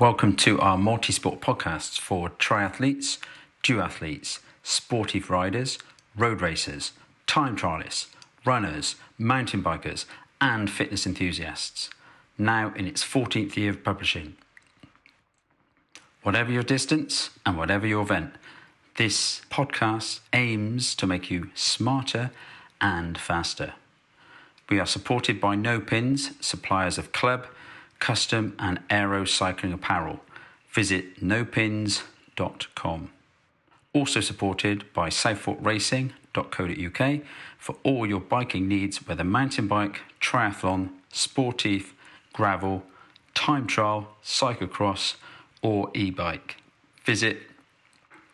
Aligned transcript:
Welcome 0.00 0.36
to 0.36 0.60
our 0.60 0.78
multi-sport 0.78 1.40
podcasts 1.40 1.98
for 1.98 2.30
triathletes, 2.30 3.18
duathletes, 3.64 4.38
sportive 4.62 5.28
riders, 5.28 5.76
road 6.16 6.40
racers, 6.40 6.92
time 7.26 7.56
trialists, 7.56 8.06
runners, 8.44 8.94
mountain 9.18 9.60
bikers, 9.60 10.04
and 10.40 10.70
fitness 10.70 11.04
enthusiasts. 11.04 11.90
Now 12.38 12.72
in 12.76 12.86
its 12.86 13.02
14th 13.02 13.56
year 13.56 13.70
of 13.70 13.82
publishing. 13.82 14.36
Whatever 16.22 16.52
your 16.52 16.62
distance 16.62 17.30
and 17.44 17.58
whatever 17.58 17.84
your 17.84 18.02
event, 18.02 18.34
this 18.98 19.40
podcast 19.50 20.20
aims 20.32 20.94
to 20.94 21.08
make 21.08 21.28
you 21.28 21.50
smarter 21.56 22.30
and 22.80 23.18
faster. 23.18 23.72
We 24.70 24.78
are 24.78 24.86
supported 24.86 25.40
by 25.40 25.56
Nopinz, 25.56 26.40
suppliers 26.40 26.98
of 26.98 27.10
club, 27.10 27.48
custom, 27.98 28.54
and 28.58 28.80
aero 28.90 29.24
cycling 29.24 29.72
apparel. 29.72 30.20
Visit 30.70 31.24
nopinz.com. 31.24 33.10
Also 33.92 34.20
supported 34.20 34.92
by 34.92 35.08
southforkracing.co.uk 35.08 37.20
for 37.58 37.76
all 37.82 38.06
your 38.06 38.20
biking 38.20 38.68
needs, 38.68 39.04
whether 39.06 39.24
mountain 39.24 39.66
bike, 39.66 40.00
triathlon, 40.20 40.90
sportive, 41.10 41.92
gravel, 42.32 42.84
time 43.34 43.66
trial, 43.66 44.08
cyclocross, 44.22 45.16
or 45.62 45.90
e 45.94 46.10
bike. 46.10 46.56
Visit 47.04 47.38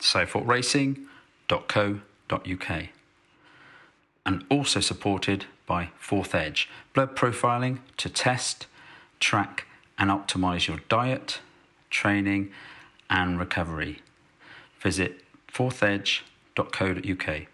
southforkracing.co.uk. 0.01 2.89
And 4.27 4.42
also 4.51 4.81
supported 4.81 5.45
by 5.67 5.91
Forth 5.98 6.34
Edge, 6.34 6.69
blood 6.92 7.17
profiling 7.17 7.78
to 7.98 8.09
test, 8.09 8.67
track, 9.24 9.66
and 9.96 10.10
optimize 10.10 10.69
your 10.69 10.80
diet, 10.91 11.41
training, 11.88 12.51
and 13.09 13.38
recovery. 13.38 14.02
Visit 14.80 15.23
forthedge.co.uk. 15.50 17.47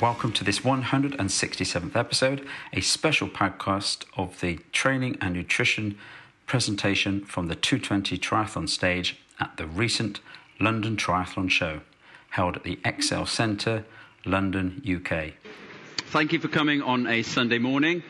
Welcome 0.00 0.32
to 0.32 0.44
this 0.44 0.60
167th 0.60 1.94
episode, 1.94 2.48
a 2.72 2.80
special 2.80 3.28
podcast 3.28 4.06
of 4.16 4.40
the 4.40 4.60
training 4.72 5.18
and 5.20 5.34
nutrition 5.34 5.98
presentation 6.50 7.24
from 7.24 7.46
the 7.46 7.54
220 7.54 8.18
triathlon 8.18 8.68
stage 8.68 9.16
at 9.38 9.56
the 9.56 9.64
recent 9.64 10.18
London 10.58 10.96
Triathlon 10.96 11.48
Show, 11.48 11.80
held 12.30 12.56
at 12.56 12.64
the 12.64 12.76
Excel 12.84 13.24
Centre, 13.24 13.84
London, 14.24 14.82
UK. 14.84 15.34
Thank 16.06 16.32
you 16.32 16.40
for 16.40 16.48
coming 16.48 16.82
on 16.82 17.06
a 17.06 17.22
Sunday 17.22 17.60
morning. 17.60 18.02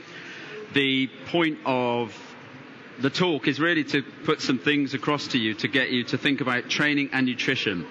The 0.73 1.09
point 1.27 1.59
of 1.67 2.17
the 2.99 3.11
talk 3.11 3.47
is 3.47 3.61
really 3.61 3.85
to 3.85 4.03
put 4.25 4.41
some 4.41 4.59
things 4.59 4.95
across 4.95 5.27
to 5.29 5.39
you 5.39 5.53
to 5.57 5.69
get 5.69 5.91
you 5.91 6.05
to 6.05 6.17
think 6.17 6.41
about 6.41 6.71
training 6.71 7.11
and 7.13 7.27
nutrition 7.27 7.87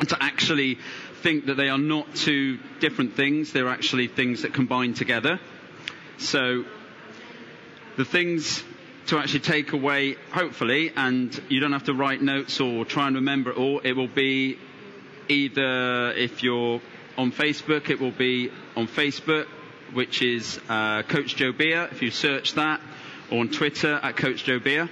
and 0.00 0.08
to 0.08 0.20
actually 0.20 0.78
think 1.22 1.46
that 1.46 1.54
they 1.54 1.68
are 1.68 1.78
not 1.78 2.12
two 2.16 2.58
different 2.80 3.14
things, 3.14 3.52
they're 3.52 3.68
actually 3.68 4.08
things 4.08 4.42
that 4.42 4.52
combine 4.52 4.94
together. 4.94 5.38
So, 6.18 6.64
the 7.96 8.04
things 8.04 8.64
to 9.06 9.18
actually 9.18 9.40
take 9.40 9.72
away, 9.72 10.16
hopefully, 10.32 10.92
and 10.96 11.40
you 11.48 11.60
don't 11.60 11.72
have 11.72 11.84
to 11.84 11.94
write 11.94 12.20
notes 12.20 12.60
or 12.60 12.84
try 12.84 13.06
and 13.06 13.16
remember 13.16 13.50
it 13.50 13.56
all, 13.56 13.78
it 13.80 13.92
will 13.92 14.08
be 14.08 14.58
either 15.28 16.12
if 16.12 16.42
you're 16.42 16.80
on 17.16 17.32
Facebook, 17.32 17.88
it 17.90 18.00
will 18.00 18.10
be 18.10 18.50
on 18.76 18.86
Facebook, 18.88 19.46
which 19.92 20.22
is 20.22 20.60
uh, 20.68 21.02
Coach 21.04 21.36
Joe 21.36 21.52
Beer, 21.52 21.88
if 21.92 22.02
you 22.02 22.10
search 22.10 22.54
that, 22.54 22.80
or 23.30 23.40
on 23.40 23.48
Twitter 23.48 23.94
at 24.02 24.16
Coach 24.16 24.44
Joe 24.44 24.58
Beer. 24.58 24.88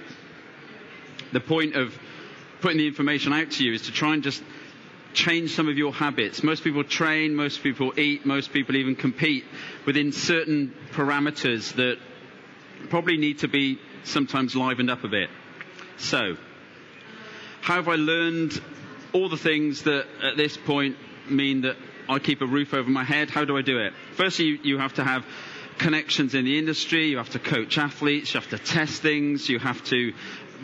The 1.33 1.39
point 1.41 1.75
of 1.75 1.97
putting 2.61 2.77
the 2.77 2.87
information 2.87 3.33
out 3.33 3.51
to 3.51 3.65
you 3.65 3.73
is 3.73 3.83
to 3.83 3.91
try 3.91 4.13
and 4.13 4.23
just 4.23 4.41
change 5.13 5.55
some 5.55 5.67
of 5.67 5.77
your 5.77 5.93
habits. 5.93 6.43
Most 6.43 6.63
people 6.63 6.83
train, 6.83 7.35
most 7.35 7.63
people 7.63 7.97
eat, 7.99 8.25
most 8.25 8.53
people 8.53 8.75
even 8.75 8.95
compete 8.95 9.45
within 9.85 10.11
certain 10.11 10.73
parameters 10.91 11.73
that 11.75 11.97
probably 12.89 13.17
need 13.17 13.39
to 13.39 13.47
be 13.47 13.79
sometimes 14.05 14.55
livened 14.55 14.89
up 14.89 15.03
a 15.03 15.07
bit. 15.07 15.29
So, 15.97 16.35
how 17.61 17.75
have 17.75 17.87
I 17.87 17.95
learned 17.95 18.61
all 19.13 19.29
the 19.29 19.37
things 19.37 19.83
that 19.83 20.05
at 20.23 20.37
this 20.37 20.57
point 20.57 20.97
mean 21.29 21.61
that 21.61 21.77
I 22.07 22.19
keep 22.19 22.41
a 22.41 22.45
roof 22.45 22.73
over 22.73 22.89
my 22.89 23.03
head? 23.03 23.29
How 23.29 23.45
do 23.45 23.57
I 23.57 23.61
do 23.61 23.79
it? 23.79 23.93
Firstly, 24.15 24.45
you, 24.45 24.59
you 24.63 24.77
have 24.77 24.93
to 24.95 25.03
have 25.03 25.25
connections 25.77 26.35
in 26.35 26.45
the 26.45 26.57
industry, 26.57 27.07
you 27.07 27.17
have 27.17 27.29
to 27.31 27.39
coach 27.39 27.77
athletes, 27.77 28.33
you 28.33 28.39
have 28.39 28.49
to 28.49 28.57
test 28.57 29.01
things, 29.01 29.49
you 29.49 29.59
have 29.59 29.83
to 29.85 30.13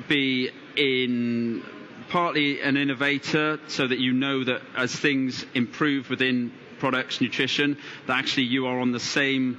be 0.08 0.50
in 0.76 1.64
partly 2.10 2.62
an 2.62 2.78
innovator 2.78 3.60
so 3.68 3.88
that 3.88 4.00
you 4.00 4.14
know 4.14 4.44
that 4.44 4.62
as 4.76 4.94
things 4.96 5.46
improve 5.54 6.10
within 6.10 6.52
products, 6.80 7.22
nutrition, 7.22 7.78
that 8.08 8.18
actually 8.18 8.44
you 8.44 8.68
are 8.68 8.80
on 8.80 8.92
the 8.92 9.00
same 9.00 9.58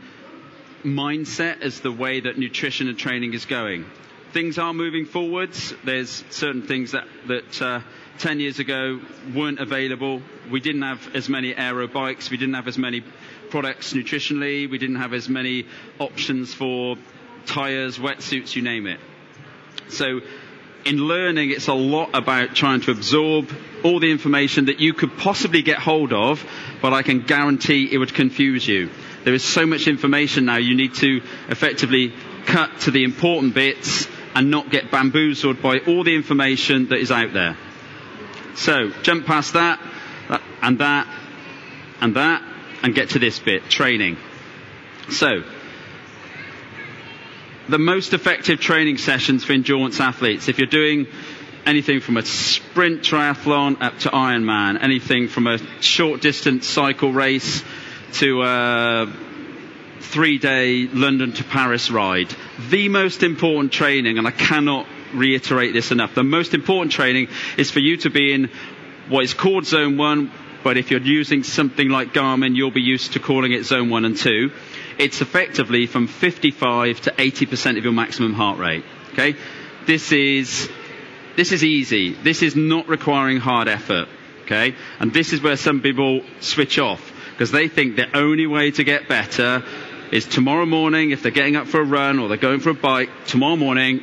mindset 0.85 1.63
as 1.63 1.81
the 1.81 1.93
way 1.93 2.21
that 2.21 2.39
nutrition 2.39 2.89
and 2.89 2.99
training 2.99 3.35
is 3.35 3.45
going. 3.47 3.85
Things 4.33 4.59
are 4.59 4.73
moving 4.73 5.05
forwards. 5.05 5.75
There's 5.85 6.25
certain 6.31 6.63
things 6.63 6.93
that, 6.93 7.07
that 7.29 7.63
uh, 7.63 7.81
10 8.19 8.41
years 8.41 8.59
ago 8.59 9.01
weren't 9.35 9.59
available. 9.61 10.23
We 10.51 10.61
didn't 10.61 10.83
have 10.83 11.15
as 11.15 11.29
many 11.29 11.55
aero 11.55 11.87
bikes. 11.87 12.31
We 12.31 12.37
didn't 12.37 12.55
have 12.55 12.69
as 12.69 12.79
many 12.79 13.03
products 13.51 13.93
nutritionally. 13.93 14.71
We 14.71 14.79
didn't 14.79 14.97
have 14.97 15.13
as 15.13 15.29
many 15.29 15.67
options 15.99 16.55
for 16.55 16.97
tires, 17.47 17.99
wetsuits, 17.99 18.57
you 18.57 18.63
name 18.63 18.87
it. 18.87 19.01
So 19.89 20.21
in 20.85 20.97
learning, 20.97 21.51
it's 21.51 21.69
a 21.69 21.75
lot 21.75 22.11
about 22.15 22.55
trying 22.55 22.81
to 22.83 22.91
absorb 22.91 23.51
all 23.85 24.01
the 24.01 24.11
information 24.11 24.67
that 24.67 24.81
you 24.81 24.95
could 24.95 25.17
possibly 25.19 25.63
get 25.63 25.79
hold 25.79 26.13
of, 26.13 26.45
but 26.81 26.93
I 26.93 27.03
can 27.03 27.21
guarantee 27.21 27.89
it 27.93 27.99
would 27.99 28.15
confuse 28.15 28.67
you. 28.67 28.91
There 29.25 29.35
is 29.35 29.45
so 29.45 29.67
much 29.67 29.87
information 29.87 30.47
now, 30.47 30.57
you 30.57 30.75
need 30.75 30.95
to 30.97 31.21
effectively 31.49 32.13
cut 32.47 32.81
to 32.81 32.91
the 32.91 33.05
important 33.05 33.55
bits 33.55 34.09
and 34.35 34.51
not 34.51 34.71
get 34.71 34.91
bamboozled 34.91 35.63
by 35.63 35.79
all 35.81 36.05
the 36.05 36.15
information 36.15 36.89
that 36.89 36.99
is 36.99 37.11
out 37.11 37.33
there. 37.33 37.57
So, 38.57 38.91
jump 39.03 39.27
past 39.27 39.53
that, 39.55 39.81
and 40.61 40.79
that, 40.79 41.07
and 42.01 42.17
that, 42.17 42.43
and 42.83 42.95
get 42.95 43.11
to 43.11 43.19
this 43.19 43.39
bit, 43.39 43.69
training. 43.69 44.17
So, 45.11 45.43
the 47.69 47.79
most 47.79 48.13
effective 48.13 48.61
training 48.61 48.99
sessions 48.99 49.45
for 49.45 49.53
endurance 49.53 50.01
athletes. 50.01 50.49
If 50.49 50.59
you're 50.59 50.67
doing 50.67 51.07
anything 51.65 52.01
from 52.01 52.17
a 52.17 52.23
sprint 52.25 53.03
triathlon 53.03 53.81
up 53.81 53.99
to 54.01 54.09
Ironman, 54.11 54.83
anything 54.83 55.29
from 55.29 55.47
a 55.47 55.59
short 55.81 56.21
distance 56.21 56.67
cycle 56.67 57.13
race 57.13 57.63
to 58.15 58.43
a 58.43 59.13
three 60.01 60.39
day 60.39 60.87
London 60.89 61.33
to 61.33 61.45
Paris 61.45 61.91
ride. 61.91 62.35
The 62.71 62.89
most 62.89 63.23
important 63.23 63.73
training, 63.73 64.19
and 64.19 64.27
I 64.27 64.31
cannot 64.33 64.87
reiterate 65.15 65.73
this 65.73 65.91
enough, 65.91 66.15
the 66.15 66.25
most 66.25 66.55
important 66.55 66.93
training 66.93 67.29
is 67.57 67.71
for 67.71 67.81
you 67.81 67.97
to 67.99 68.11
be 68.11 68.33
in 68.33 68.51
what 69.09 69.25
is 69.25 69.35
called 69.35 69.67
zone 69.67 69.97
one, 69.97 70.31
but 70.65 70.77
if 70.77 70.91
you're 70.91 71.01
using 71.01 71.43
something 71.43 71.89
like 71.89 72.13
Garmin, 72.15 72.55
you'll 72.55 72.71
be 72.71 72.83
used 72.83 73.15
to 73.15 73.19
calling 73.21 73.53
it 73.53 73.65
zone 73.65 73.91
one 73.91 74.05
and 74.05 74.17
two 74.17 74.51
it's 74.99 75.21
effectively 75.21 75.87
from 75.87 76.07
55 76.07 77.01
to 77.03 77.11
80% 77.13 77.79
of 77.79 77.85
your 77.85 77.93
maximum 77.93 78.33
heart 78.35 78.59
rate. 78.59 78.85
Okay? 79.13 79.35
This 79.87 80.13
is, 80.13 80.69
this 81.37 81.53
is 81.53 81.65
easy. 81.65 82.13
This 82.15 82.43
is 82.43 82.55
not 82.57 82.89
requiring 82.89 83.39
hard 83.39 83.69
effort. 83.69 84.09
Okay? 84.45 84.75
And 85.01 85.13
this 85.13 85.33
is 85.33 85.43
where 85.43 85.57
some 85.57 85.81
people 85.81 86.23
switch 86.41 86.79
off 86.79 87.12
because 87.43 87.51
they 87.51 87.67
think 87.67 87.97
the 87.97 88.17
only 88.17 88.47
way 88.47 88.71
to 88.71 88.85
get 88.85 89.09
better 89.09 89.65
is 90.13 90.27
tomorrow 90.27 90.65
morning, 90.65 91.11
if 91.11 91.25
they're 91.25 91.33
getting 91.33 91.57
up 91.57 91.67
for 91.67 91.81
a 91.81 91.85
run 91.85 92.21
or 92.21 92.29
they're 92.29 92.37
going 92.37 92.61
for 92.61 92.71
a 92.71 92.75
bike, 92.75 93.11
tomorrow 93.27 93.57
morning, 93.57 94.01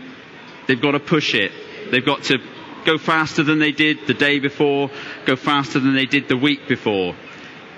they've 0.67 0.81
got 0.81 0.91
to 0.91 0.99
push 0.99 1.33
it. 1.33 1.53
They've 1.89 2.05
got 2.05 2.23
to 2.23 2.39
go 2.83 2.97
faster 2.97 3.41
than 3.41 3.59
they 3.59 3.71
did 3.71 4.07
the 4.07 4.13
day 4.13 4.39
before, 4.39 4.91
go 5.25 5.37
faster 5.37 5.79
than 5.79 5.95
they 5.95 6.05
did 6.05 6.27
the 6.27 6.35
week 6.35 6.67
before. 6.67 7.15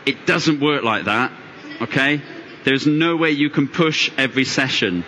It 0.03 0.25
doesn't 0.25 0.61
work 0.61 0.81
like 0.83 1.05
that. 1.05 1.31
Okay? 1.79 2.23
There's 2.63 2.87
no 2.87 3.15
way 3.15 3.29
you 3.29 3.51
can 3.51 3.67
push 3.67 4.09
every 4.17 4.45
session. 4.45 5.05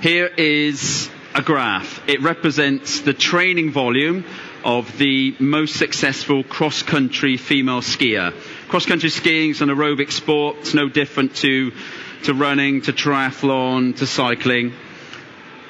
Here 0.00 0.26
is 0.38 1.10
a 1.34 1.42
graph. 1.42 2.02
It 2.08 2.22
represents 2.22 3.00
the 3.02 3.12
training 3.12 3.72
volume 3.72 4.24
of 4.64 4.96
the 4.98 5.34
most 5.38 5.76
successful 5.76 6.42
cross-country 6.44 7.36
female 7.36 7.80
skier. 7.80 8.32
Cross-country 8.68 9.10
skiing 9.10 9.50
is 9.50 9.60
an 9.62 9.68
aerobic 9.68 10.10
sport. 10.10 10.56
It's 10.60 10.74
no 10.74 10.88
different 10.88 11.36
to, 11.36 11.72
to 12.24 12.34
running, 12.34 12.82
to 12.82 12.92
triathlon, 12.92 13.96
to 13.98 14.06
cycling. 14.06 14.72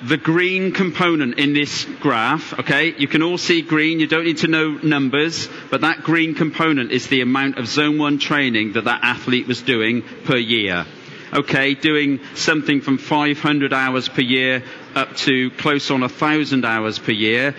the 0.02 0.16
green 0.16 0.72
component 0.72 1.38
in 1.38 1.52
this 1.52 1.84
graph, 2.00 2.58
okay, 2.58 2.94
you 2.96 3.06
can 3.06 3.22
all 3.22 3.36
see 3.36 3.60
green, 3.60 4.00
you 4.00 4.06
don't 4.06 4.24
need 4.24 4.38
to 4.38 4.48
know 4.48 4.70
numbers, 4.82 5.48
but 5.70 5.82
that 5.82 6.02
green 6.02 6.34
component 6.34 6.90
is 6.90 7.08
the 7.08 7.20
amount 7.20 7.58
of 7.58 7.66
zone 7.66 7.98
one 7.98 8.18
training 8.18 8.72
that 8.72 8.84
that 8.84 9.00
athlete 9.02 9.46
was 9.46 9.60
doing 9.62 10.02
per 10.24 10.36
year. 10.36 10.86
Okay, 11.32 11.74
doing 11.74 12.18
something 12.34 12.80
from 12.80 12.98
500 12.98 13.72
hours 13.72 14.08
per 14.08 14.22
year 14.22 14.64
up 14.94 15.14
to 15.16 15.50
close 15.52 15.90
on 15.90 16.00
1,000 16.00 16.64
hours 16.64 16.98
per 16.98 17.12
year 17.12 17.54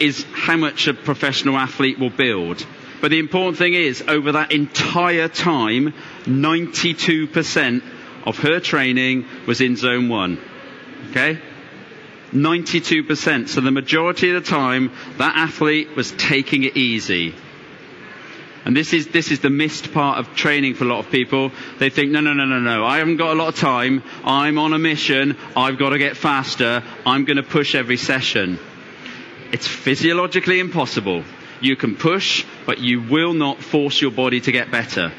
is 0.00 0.24
how 0.32 0.56
much 0.56 0.88
a 0.88 0.94
professional 0.94 1.56
athlete 1.56 1.98
will 1.98 2.10
build. 2.10 2.66
But 3.00 3.10
the 3.10 3.18
important 3.18 3.56
thing 3.58 3.74
is, 3.74 4.02
over 4.06 4.32
that 4.32 4.52
entire 4.52 5.28
time, 5.28 5.94
92% 6.24 7.82
of 8.26 8.38
her 8.38 8.60
training 8.60 9.26
was 9.46 9.60
in 9.60 9.76
zone 9.76 10.08
one. 10.08 10.38
Okay? 11.10 11.38
92%. 12.32 13.48
So 13.48 13.60
the 13.60 13.70
majority 13.70 14.30
of 14.34 14.42
the 14.44 14.48
time, 14.50 14.92
that 15.18 15.36
athlete 15.36 15.96
was 15.96 16.12
taking 16.12 16.64
it 16.64 16.76
easy. 16.76 17.34
And 18.64 18.76
this 18.76 18.92
is, 18.92 19.08
this 19.08 19.30
is 19.30 19.40
the 19.40 19.48
missed 19.50 19.92
part 19.92 20.18
of 20.18 20.34
training 20.34 20.74
for 20.74 20.84
a 20.84 20.86
lot 20.86 21.04
of 21.04 21.10
people. 21.10 21.50
They 21.78 21.88
think, 21.88 22.10
no, 22.12 22.20
no, 22.20 22.34
no, 22.34 22.44
no, 22.44 22.58
no, 22.60 22.84
I 22.84 22.98
haven't 22.98 23.16
got 23.16 23.32
a 23.32 23.38
lot 23.38 23.48
of 23.48 23.56
time. 23.56 24.02
I'm 24.22 24.58
on 24.58 24.74
a 24.74 24.78
mission. 24.78 25.36
I've 25.56 25.78
got 25.78 25.90
to 25.90 25.98
get 25.98 26.16
faster. 26.16 26.82
I'm 27.06 27.24
going 27.24 27.38
to 27.38 27.42
push 27.42 27.74
every 27.74 27.96
session. 27.96 28.58
It's 29.52 29.66
physiologically 29.66 30.60
impossible. 30.60 31.24
You 31.60 31.76
can 31.76 31.96
push, 31.96 32.44
but 32.66 32.78
you 32.78 33.02
will 33.02 33.34
not 33.34 33.58
force 33.62 34.00
your 34.00 34.10
body 34.10 34.40
to 34.40 34.52
get 34.52 34.70
better. 34.70 35.12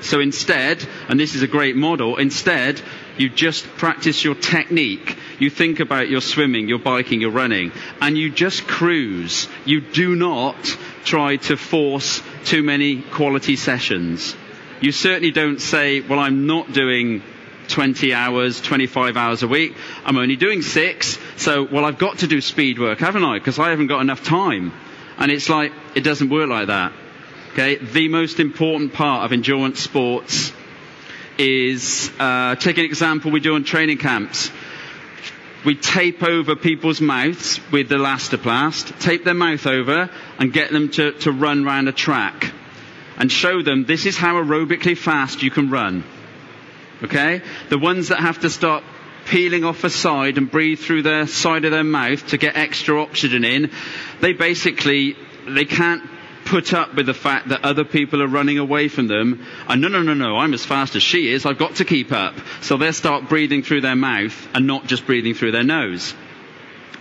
So 0.00 0.20
instead, 0.20 0.86
and 1.08 1.18
this 1.18 1.34
is 1.34 1.42
a 1.42 1.46
great 1.46 1.76
model, 1.76 2.16
instead, 2.16 2.80
you 3.16 3.28
just 3.28 3.64
practice 3.76 4.22
your 4.24 4.34
technique. 4.34 5.16
You 5.38 5.48
think 5.50 5.80
about 5.80 6.08
your 6.08 6.20
swimming, 6.20 6.68
your 6.68 6.78
biking, 6.78 7.20
your 7.20 7.30
running, 7.30 7.72
and 8.00 8.16
you 8.18 8.30
just 8.30 8.66
cruise. 8.66 9.48
You 9.64 9.80
do 9.80 10.14
not 10.16 10.56
try 11.04 11.36
to 11.36 11.56
force 11.56 12.22
too 12.44 12.62
many 12.62 13.00
quality 13.02 13.56
sessions. 13.56 14.36
You 14.80 14.92
certainly 14.92 15.30
don't 15.30 15.60
say, 15.60 16.00
well, 16.00 16.18
I'm 16.18 16.46
not 16.46 16.72
doing 16.72 17.22
20 17.68 18.12
hours, 18.14 18.60
25 18.60 19.16
hours 19.16 19.42
a 19.42 19.48
week. 19.48 19.74
I'm 20.04 20.16
only 20.16 20.36
doing 20.36 20.62
six. 20.62 21.18
So, 21.36 21.64
well, 21.64 21.84
I've 21.84 21.98
got 21.98 22.18
to 22.18 22.26
do 22.26 22.40
speed 22.40 22.78
work, 22.78 22.98
haven't 22.98 23.24
I? 23.24 23.38
Because 23.38 23.58
I 23.58 23.70
haven't 23.70 23.88
got 23.88 24.00
enough 24.00 24.24
time. 24.24 24.72
And 25.18 25.30
it's 25.30 25.48
like, 25.48 25.72
it 25.94 26.00
doesn't 26.02 26.30
work 26.30 26.48
like 26.48 26.66
that. 26.68 26.92
Okay, 27.52 27.76
the 27.76 28.08
most 28.08 28.40
important 28.40 28.92
part 28.94 29.24
of 29.24 29.32
endurance 29.32 29.80
sports 29.80 30.52
is 31.38 32.10
uh, 32.18 32.56
take 32.56 32.78
an 32.78 32.84
example 32.84 33.30
we 33.30 33.40
do 33.40 33.54
on 33.54 33.64
training 33.64 33.98
camps. 33.98 34.50
We 35.64 35.76
tape 35.76 36.22
over 36.22 36.56
people's 36.56 37.00
mouths 37.00 37.60
with 37.72 37.88
the 37.88 37.94
elastoplast, 37.96 39.00
tape 39.00 39.24
their 39.24 39.34
mouth 39.34 39.66
over, 39.66 40.10
and 40.38 40.52
get 40.52 40.70
them 40.72 40.90
to, 40.90 41.12
to 41.20 41.32
run 41.32 41.66
around 41.66 41.88
a 41.88 41.92
track, 41.92 42.52
and 43.16 43.30
show 43.32 43.62
them 43.62 43.84
this 43.84 44.04
is 44.04 44.16
how 44.16 44.34
aerobically 44.34 44.96
fast 44.98 45.42
you 45.42 45.50
can 45.50 45.70
run. 45.70 46.04
Okay, 47.02 47.42
the 47.68 47.78
ones 47.78 48.08
that 48.08 48.20
have 48.20 48.40
to 48.40 48.50
start 48.50 48.84
peeling 49.26 49.64
off 49.64 49.84
a 49.84 49.90
side 49.90 50.38
and 50.38 50.50
breathe 50.50 50.78
through 50.78 51.02
the 51.02 51.26
side 51.26 51.64
of 51.64 51.70
their 51.70 51.84
mouth 51.84 52.26
to 52.28 52.38
get 52.38 52.56
extra 52.56 53.00
oxygen 53.00 53.44
in, 53.44 53.70
they 54.20 54.32
basically 54.32 55.16
they 55.46 55.64
can't 55.64 56.02
put 56.44 56.74
up 56.74 56.94
with 56.94 57.06
the 57.06 57.14
fact 57.14 57.48
that 57.48 57.64
other 57.64 57.84
people 57.84 58.22
are 58.22 58.26
running 58.28 58.58
away 58.58 58.88
from 58.88 59.08
them. 59.08 59.44
And 59.66 59.80
no, 59.80 59.88
no, 59.88 60.02
no, 60.02 60.14
no, 60.14 60.36
I'm 60.36 60.54
as 60.54 60.64
fast 60.64 60.94
as 60.94 61.02
she 61.02 61.32
is. 61.32 61.46
I've 61.46 61.58
got 61.58 61.76
to 61.76 61.84
keep 61.84 62.12
up. 62.12 62.34
So 62.60 62.76
they'll 62.76 62.92
start 62.92 63.28
breathing 63.28 63.62
through 63.62 63.80
their 63.80 63.96
mouth 63.96 64.48
and 64.54 64.66
not 64.66 64.86
just 64.86 65.06
breathing 65.06 65.34
through 65.34 65.52
their 65.52 65.64
nose. 65.64 66.14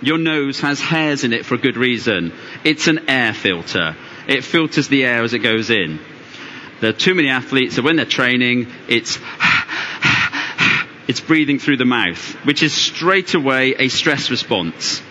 Your 0.02 0.18
nose 0.18 0.60
has 0.62 0.82
hairs 0.82 1.24
in 1.24 1.34
it 1.34 1.46
for 1.46 1.56
a 1.56 1.60
good 1.60 1.78
reason. 1.78 2.34
It's 2.64 2.88
an 2.88 3.10
air 3.10 3.34
filter. 3.34 3.96
It 4.28 4.44
filters 4.44 4.88
the 4.88 5.06
air 5.06 5.24
as 5.24 5.34
it 5.34 5.40
goes 5.40 5.70
in. 5.70 6.00
There 6.84 6.90
are 6.90 6.94
too 6.94 7.16
many 7.16 7.30
athletes 7.30 7.78
that 7.78 7.84
when 7.84 7.96
they're 7.96 8.04
training, 8.04 8.68
it's 8.90 9.18
it's 11.08 11.22
breathing 11.22 11.58
through 11.58 11.78
the 11.78 11.86
mouth, 11.86 12.36
which 12.44 12.62
is 12.62 12.74
straight 12.74 13.36
away 13.36 13.74
a 13.80 13.88
stress 13.88 14.30
response. 14.30 15.02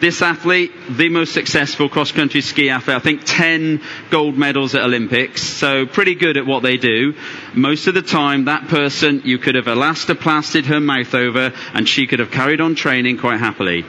This 0.00 0.20
athlete, 0.20 0.72
the 0.90 1.10
most 1.10 1.32
successful 1.32 1.88
cross-country 1.88 2.40
ski 2.40 2.70
athlete, 2.70 2.96
I 2.96 2.98
think 2.98 3.20
10 3.24 3.82
gold 4.10 4.36
medals 4.36 4.74
at 4.74 4.82
Olympics, 4.82 5.44
so 5.44 5.86
pretty 5.86 6.16
good 6.16 6.36
at 6.36 6.44
what 6.44 6.64
they 6.64 6.76
do. 6.76 7.14
Most 7.54 7.86
of 7.86 7.94
the 7.94 8.02
time, 8.02 8.46
that 8.46 8.66
person, 8.66 9.22
you 9.24 9.38
could 9.38 9.54
have 9.54 9.66
elastoplasted 9.66 10.64
her 10.64 10.80
mouth 10.80 11.14
over 11.14 11.52
and 11.72 11.88
she 11.88 12.08
could 12.08 12.18
have 12.18 12.32
carried 12.32 12.60
on 12.60 12.74
training 12.74 13.18
quite 13.18 13.38
happily. 13.38 13.84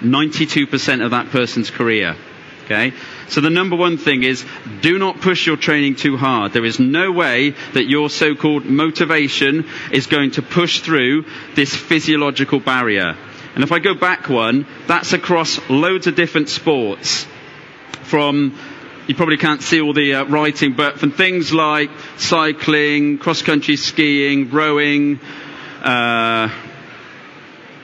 92% 0.00 1.04
of 1.04 1.12
that 1.12 1.30
person's 1.30 1.70
career. 1.70 2.16
Okay? 2.66 2.92
So 3.28 3.40
the 3.40 3.48
number 3.50 3.76
one 3.76 3.96
thing 3.96 4.24
is 4.24 4.44
do 4.82 4.98
not 4.98 5.20
push 5.20 5.46
your 5.46 5.56
training 5.56 5.94
too 5.94 6.16
hard. 6.16 6.52
There 6.52 6.64
is 6.64 6.80
no 6.80 7.12
way 7.12 7.54
that 7.74 7.84
your 7.88 8.10
so-called 8.10 8.64
motivation 8.64 9.66
is 9.92 10.06
going 10.08 10.32
to 10.32 10.42
push 10.42 10.80
through 10.80 11.26
this 11.54 11.74
physiological 11.74 12.58
barrier. 12.58 13.16
And 13.54 13.62
if 13.62 13.70
I 13.70 13.78
go 13.78 13.94
back 13.94 14.28
one, 14.28 14.66
that's 14.88 15.12
across 15.12 15.60
loads 15.70 16.08
of 16.08 16.16
different 16.16 16.48
sports. 16.48 17.26
From, 18.02 18.58
you 19.06 19.14
probably 19.14 19.38
can't 19.38 19.62
see 19.62 19.80
all 19.80 19.92
the 19.92 20.14
uh, 20.14 20.24
writing, 20.24 20.74
but 20.74 20.98
from 20.98 21.12
things 21.12 21.52
like 21.52 21.90
cycling, 22.18 23.18
cross-country 23.18 23.76
skiing, 23.76 24.50
rowing, 24.50 25.20
uh, 25.82 26.50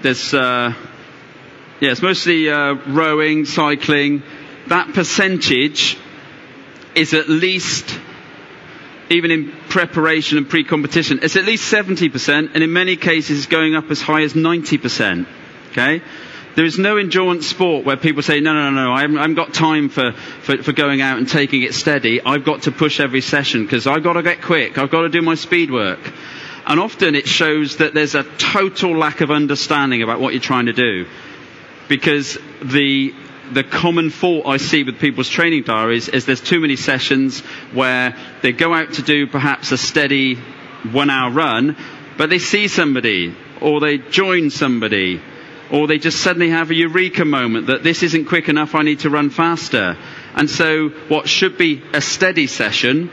there's, 0.02 0.34
uh, 0.34 0.74
yeah, 1.80 1.92
it's 1.92 2.02
mostly 2.02 2.50
uh, 2.50 2.74
rowing, 2.74 3.44
cycling. 3.44 4.24
That 4.68 4.92
percentage 4.94 5.98
is 6.94 7.14
at 7.14 7.28
least 7.28 7.98
even 9.10 9.30
in 9.30 9.52
preparation 9.68 10.38
and 10.38 10.48
pre-competition, 10.48 11.20
it's 11.22 11.36
at 11.36 11.44
least 11.44 11.70
70%, 11.72 12.54
and 12.54 12.62
in 12.62 12.72
many 12.72 12.96
cases 12.96 13.38
it's 13.38 13.46
going 13.46 13.74
up 13.74 13.90
as 13.90 14.00
high 14.00 14.22
as 14.22 14.32
90%. 14.32 15.26
Okay? 15.72 16.02
There 16.54 16.64
is 16.64 16.78
no 16.78 16.96
endurance 16.98 17.46
sport 17.46 17.84
where 17.84 17.96
people 17.96 18.22
say, 18.22 18.40
no, 18.40 18.52
no, 18.52 18.70
no, 18.70 18.84
no, 18.84 18.92
I 18.92 19.02
haven't, 19.02 19.18
I 19.18 19.22
haven't 19.22 19.36
got 19.36 19.54
time 19.54 19.88
for, 19.88 20.12
for, 20.12 20.62
for, 20.62 20.72
going 20.72 21.00
out 21.00 21.16
and 21.18 21.26
taking 21.28 21.62
it 21.62 21.74
steady. 21.74 22.20
I've 22.22 22.44
got 22.44 22.62
to 22.62 22.72
push 22.72 23.00
every 23.00 23.22
session 23.22 23.64
because 23.64 23.86
I've 23.86 24.02
got 24.02 24.14
to 24.14 24.22
get 24.22 24.42
quick. 24.42 24.76
I've 24.76 24.90
got 24.90 25.02
to 25.02 25.08
do 25.08 25.22
my 25.22 25.34
speed 25.34 25.70
work. 25.70 26.00
And 26.66 26.78
often 26.78 27.14
it 27.14 27.26
shows 27.26 27.78
that 27.78 27.94
there's 27.94 28.14
a 28.14 28.24
total 28.36 28.96
lack 28.96 29.20
of 29.22 29.30
understanding 29.30 30.02
about 30.02 30.20
what 30.20 30.34
you're 30.34 30.42
trying 30.42 30.66
to 30.66 30.72
do. 30.74 31.06
Because 31.88 32.36
the, 32.62 33.14
the 33.54 33.64
common 33.64 34.10
fault 34.10 34.46
I 34.46 34.56
see 34.56 34.82
with 34.82 34.98
people's 34.98 35.28
training 35.28 35.62
diaries 35.64 36.08
is 36.08 36.26
there's 36.26 36.40
too 36.40 36.60
many 36.60 36.76
sessions 36.76 37.40
where 37.72 38.16
they 38.42 38.52
go 38.52 38.72
out 38.74 38.94
to 38.94 39.02
do 39.02 39.26
perhaps 39.26 39.72
a 39.72 39.78
steady 39.78 40.36
one 40.90 41.10
hour 41.10 41.30
run, 41.30 41.76
but 42.18 42.30
they 42.30 42.38
see 42.38 42.68
somebody 42.68 43.34
or 43.60 43.80
they 43.80 43.98
join 43.98 44.50
somebody 44.50 45.20
or 45.70 45.86
they 45.86 45.98
just 45.98 46.20
suddenly 46.20 46.50
have 46.50 46.70
a 46.70 46.74
eureka 46.74 47.24
moment 47.24 47.68
that 47.68 47.82
this 47.82 48.02
isn't 48.02 48.26
quick 48.26 48.48
enough, 48.50 48.74
I 48.74 48.82
need 48.82 49.00
to 49.00 49.10
run 49.10 49.30
faster. 49.30 49.96
And 50.34 50.48
so 50.50 50.90
what 51.08 51.28
should 51.28 51.56
be 51.56 51.82
a 51.94 52.00
steady 52.02 52.46
session 52.46 53.10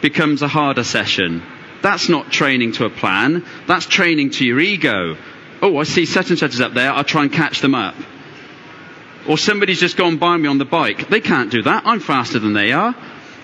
becomes 0.00 0.40
a 0.40 0.48
harder 0.48 0.84
session. 0.84 1.42
That's 1.82 2.08
not 2.08 2.32
training 2.32 2.72
to 2.72 2.86
a 2.86 2.90
plan, 2.90 3.44
that's 3.66 3.86
training 3.86 4.30
to 4.30 4.46
your 4.46 4.58
ego. 4.58 5.16
Oh, 5.60 5.76
I 5.78 5.84
see 5.84 6.06
such 6.06 6.30
and 6.30 6.38
such 6.38 6.54
is 6.54 6.60
up 6.60 6.72
there, 6.72 6.90
I'll 6.92 7.04
try 7.04 7.22
and 7.22 7.32
catch 7.32 7.60
them 7.60 7.74
up. 7.74 7.94
Or 9.28 9.36
somebody's 9.38 9.80
just 9.80 9.96
gone 9.96 10.18
by 10.18 10.36
me 10.36 10.48
on 10.48 10.58
the 10.58 10.64
bike. 10.64 11.08
They 11.08 11.20
can't 11.20 11.50
do 11.50 11.62
that, 11.62 11.82
I'm 11.86 12.00
faster 12.00 12.38
than 12.38 12.52
they 12.52 12.72
are. 12.72 12.94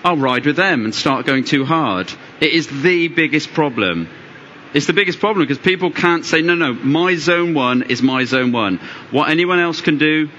I'll 0.03 0.17
ride 0.17 0.45
with 0.45 0.57
them 0.57 0.83
and 0.83 0.93
start 0.93 1.25
going 1.25 1.45
too 1.45 1.63
hard. 1.63 2.11
It 2.41 2.51
is 2.51 2.67
the 2.81 3.07
biggest 3.07 3.53
problem. 3.53 4.09
It's 4.73 4.85
the 4.87 4.93
biggest 4.93 5.19
problem 5.19 5.45
because 5.47 5.59
people 5.63 5.91
can't 5.91 6.25
say, 6.25 6.41
no, 6.41 6.55
no, 6.55 6.73
my 6.73 7.15
zone 7.15 7.53
one 7.53 7.83
is 7.83 8.01
my 8.01 8.25
zone 8.25 8.51
one. 8.51 8.79
What 9.11 9.29
anyone 9.29 9.59
else 9.59 9.81
can 9.81 9.97
do, 9.97 10.29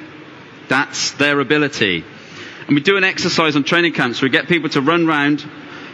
that's 0.68 1.12
their 1.12 1.40
ability. 1.40 2.04
And 2.66 2.74
we 2.74 2.82
do 2.82 2.96
an 2.96 3.04
exercise 3.04 3.56
on 3.56 3.64
training 3.64 3.92
camps 3.92 4.20
where 4.20 4.28
we 4.28 4.32
get 4.32 4.48
people 4.48 4.68
to 4.70 4.80
run 4.80 5.06
round 5.06 5.40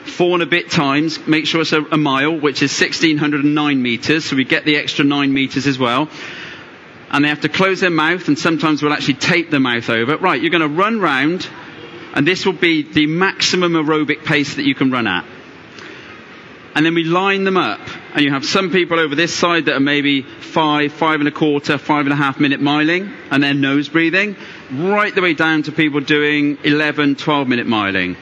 four 0.05 0.35
and 0.35 0.43
a 0.43 0.47
bit 0.47 0.71
times, 0.71 1.27
make 1.27 1.47
sure 1.47 1.61
it's 1.61 1.73
a, 1.73 1.83
a 1.83 1.97
mile, 1.97 2.39
which 2.39 2.63
is 2.63 2.73
1609 2.79 3.83
meters, 3.83 4.25
so 4.25 4.37
we 4.37 4.45
get 4.45 4.65
the 4.65 4.77
extra 4.77 5.05
nine 5.05 5.33
meters 5.33 5.67
as 5.67 5.79
well. 5.79 6.09
And 7.11 7.25
they 7.25 7.29
have 7.29 7.41
to 7.41 7.49
close 7.49 7.81
their 7.81 7.91
mouth, 7.91 8.29
and 8.29 8.39
sometimes 8.39 8.83
we'll 8.83 8.93
actually 8.93 9.15
tape 9.15 9.51
their 9.51 9.61
mouth 9.61 9.89
over. 9.91 10.17
Right, 10.17 10.41
you're 10.41 10.51
going 10.51 10.63
to 10.63 10.69
run 10.69 11.01
round, 11.01 11.49
and 12.15 12.27
this 12.27 12.47
will 12.47 12.53
be 12.53 12.83
the 12.83 13.07
maximum 13.07 13.73
aerobic 13.73 14.25
pace 14.25 14.55
that 14.57 14.65
you 14.65 14.75
can 14.75 14.91
run 14.91 15.07
at 15.07 15.25
and 16.75 16.87
then 16.87 16.95
we 16.95 17.05
line 17.05 17.45
them 17.45 17.57
up. 17.57 17.81
And 18.15 18.25
you 18.25 18.33
have 18.33 18.45
some 18.45 18.71
people 18.71 18.99
over 18.99 19.15
this 19.15 19.35
side 19.35 19.67
that 19.67 19.75
are 19.75 19.81
maybe 19.81 20.23
five, 20.23 20.93
five 20.93 21.21
and 21.21 21.29
a 21.29 21.33
quarter, 21.33 21.79
five 21.79 22.07
and 22.07 22.13
a 22.13 22.17
half 22.17 22.41
minute 22.41 22.61
miling, 22.61 23.15
and 23.31 23.43
then 23.43 23.61
nose 23.61 23.89
breathing, 23.89 24.37
right 24.71 25.15
the 25.15 25.23
way 25.23 25.35
down 25.35 25.65
to 25.65 25.73
people 25.73 26.01
doing 26.01 26.59
11, 26.65 27.17
12 27.17 27.49
minute 27.49 27.67
miling. 27.67 28.17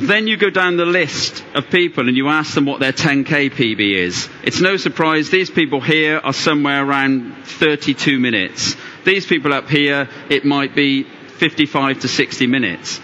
Then 0.00 0.28
you 0.28 0.36
go 0.36 0.48
down 0.48 0.76
the 0.76 0.86
list 0.86 1.44
of 1.54 1.70
people 1.70 2.06
and 2.06 2.16
you 2.16 2.28
ask 2.28 2.54
them 2.54 2.66
what 2.66 2.78
their 2.78 2.92
10k 2.92 3.50
PB 3.50 3.96
is. 3.96 4.28
It's 4.44 4.60
no 4.60 4.76
surprise 4.76 5.28
these 5.28 5.50
people 5.50 5.80
here 5.80 6.18
are 6.22 6.32
somewhere 6.32 6.84
around 6.84 7.34
32 7.44 8.20
minutes. 8.20 8.76
These 9.04 9.26
people 9.26 9.52
up 9.52 9.68
here, 9.68 10.08
it 10.30 10.44
might 10.44 10.76
be 10.76 11.02
55 11.02 12.00
to 12.00 12.08
60 12.08 12.46
minutes. 12.46 13.00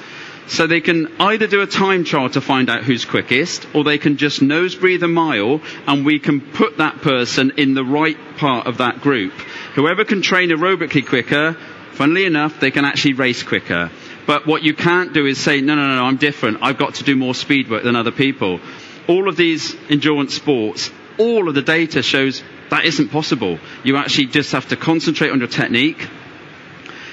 So 0.46 0.68
they 0.68 0.80
can 0.80 1.20
either 1.20 1.48
do 1.48 1.62
a 1.62 1.66
time 1.66 2.04
trial 2.04 2.30
to 2.30 2.40
find 2.40 2.70
out 2.70 2.84
who's 2.84 3.04
quickest, 3.04 3.66
or 3.74 3.82
they 3.82 3.98
can 3.98 4.16
just 4.16 4.40
nose 4.40 4.76
breathe 4.76 5.02
a 5.02 5.08
mile 5.08 5.62
and 5.88 6.06
we 6.06 6.20
can 6.20 6.40
put 6.40 6.76
that 6.76 7.02
person 7.02 7.54
in 7.56 7.74
the 7.74 7.84
right 7.84 8.18
part 8.36 8.68
of 8.68 8.78
that 8.78 9.00
group. 9.00 9.32
Whoever 9.74 10.04
can 10.04 10.22
train 10.22 10.50
aerobically 10.50 11.04
quicker, 11.04 11.54
funnily 11.94 12.24
enough, 12.24 12.60
they 12.60 12.70
can 12.70 12.84
actually 12.84 13.14
race 13.14 13.42
quicker. 13.42 13.90
But 14.26 14.46
what 14.46 14.62
you 14.62 14.74
can't 14.74 15.12
do 15.12 15.26
is 15.26 15.38
say, 15.38 15.60
no, 15.60 15.74
no, 15.74 15.96
no, 15.96 16.04
I'm 16.04 16.16
different. 16.16 16.58
I've 16.62 16.78
got 16.78 16.94
to 16.94 17.04
do 17.04 17.16
more 17.16 17.34
speed 17.34 17.70
work 17.70 17.82
than 17.84 17.96
other 17.96 18.12
people. 18.12 18.60
All 19.06 19.28
of 19.28 19.36
these 19.36 19.76
endurance 19.90 20.34
sports, 20.34 20.90
all 21.18 21.48
of 21.48 21.54
the 21.54 21.62
data 21.62 22.02
shows 22.02 22.42
that 22.70 22.84
isn't 22.84 23.10
possible. 23.10 23.58
You 23.82 23.96
actually 23.96 24.26
just 24.26 24.52
have 24.52 24.68
to 24.68 24.76
concentrate 24.76 25.30
on 25.30 25.38
your 25.38 25.48
technique, 25.48 26.08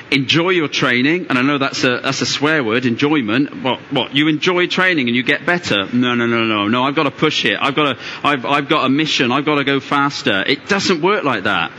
enjoy 0.10 0.50
your 0.50 0.68
training, 0.68 1.27
and 1.30 1.38
I 1.38 1.41
know 1.41 1.58
that's 1.58 1.84
a 1.84 2.00
that's 2.00 2.22
a 2.22 2.25
swear 2.25 2.63
word, 2.63 2.86
enjoyment. 2.86 3.62
What 3.62 3.80
what 3.91 4.15
you 4.15 4.27
enjoy 4.27 4.68
training 4.68 5.08
and 5.08 5.15
you 5.15 5.24
get 5.24 5.46
better? 5.46 5.86
No, 5.94 6.15
no, 6.15 6.25
no, 6.25 6.46
no, 6.46 6.68
no. 6.68 6.84
I've 6.84 6.96
got 6.96 7.03
to 7.03 7.12
push 7.12 7.46
it. 7.46 7.58
I've 7.60 7.75
got 7.75 7.94
to. 7.94 8.03
I've 8.24 8.46
I've 8.46 8.70
got 8.70 8.86
a 8.86 8.89
mission. 8.89 9.32
I've 9.32 9.46
got 9.46 9.56
to 9.56 9.63
go 9.63 9.80
faster. 9.80 10.44
It 10.48 10.68
doesn't 10.68 11.01
work 11.01 11.24
like 11.24 11.44
that, 11.44 11.72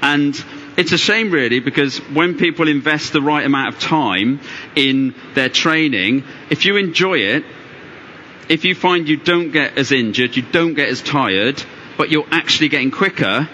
and. 0.00 0.34
It's 0.78 0.92
a 0.92 0.98
shame 0.98 1.32
really 1.32 1.58
because 1.58 1.98
when 1.98 2.38
people 2.38 2.68
invest 2.68 3.12
the 3.12 3.20
right 3.20 3.44
amount 3.44 3.74
of 3.74 3.80
time 3.80 4.38
in 4.76 5.12
their 5.34 5.48
training, 5.48 6.22
if 6.50 6.66
you 6.66 6.76
enjoy 6.76 7.18
it, 7.18 7.44
if 8.48 8.64
you 8.64 8.76
find 8.76 9.08
you 9.08 9.16
don't 9.16 9.50
get 9.50 9.76
as 9.76 9.90
injured, 9.90 10.36
you 10.36 10.42
don't 10.42 10.74
get 10.74 10.88
as 10.88 11.02
tired, 11.02 11.60
but 11.96 12.12
you're 12.12 12.28
actually 12.30 12.68
getting 12.68 12.92
quicker, 12.92 13.48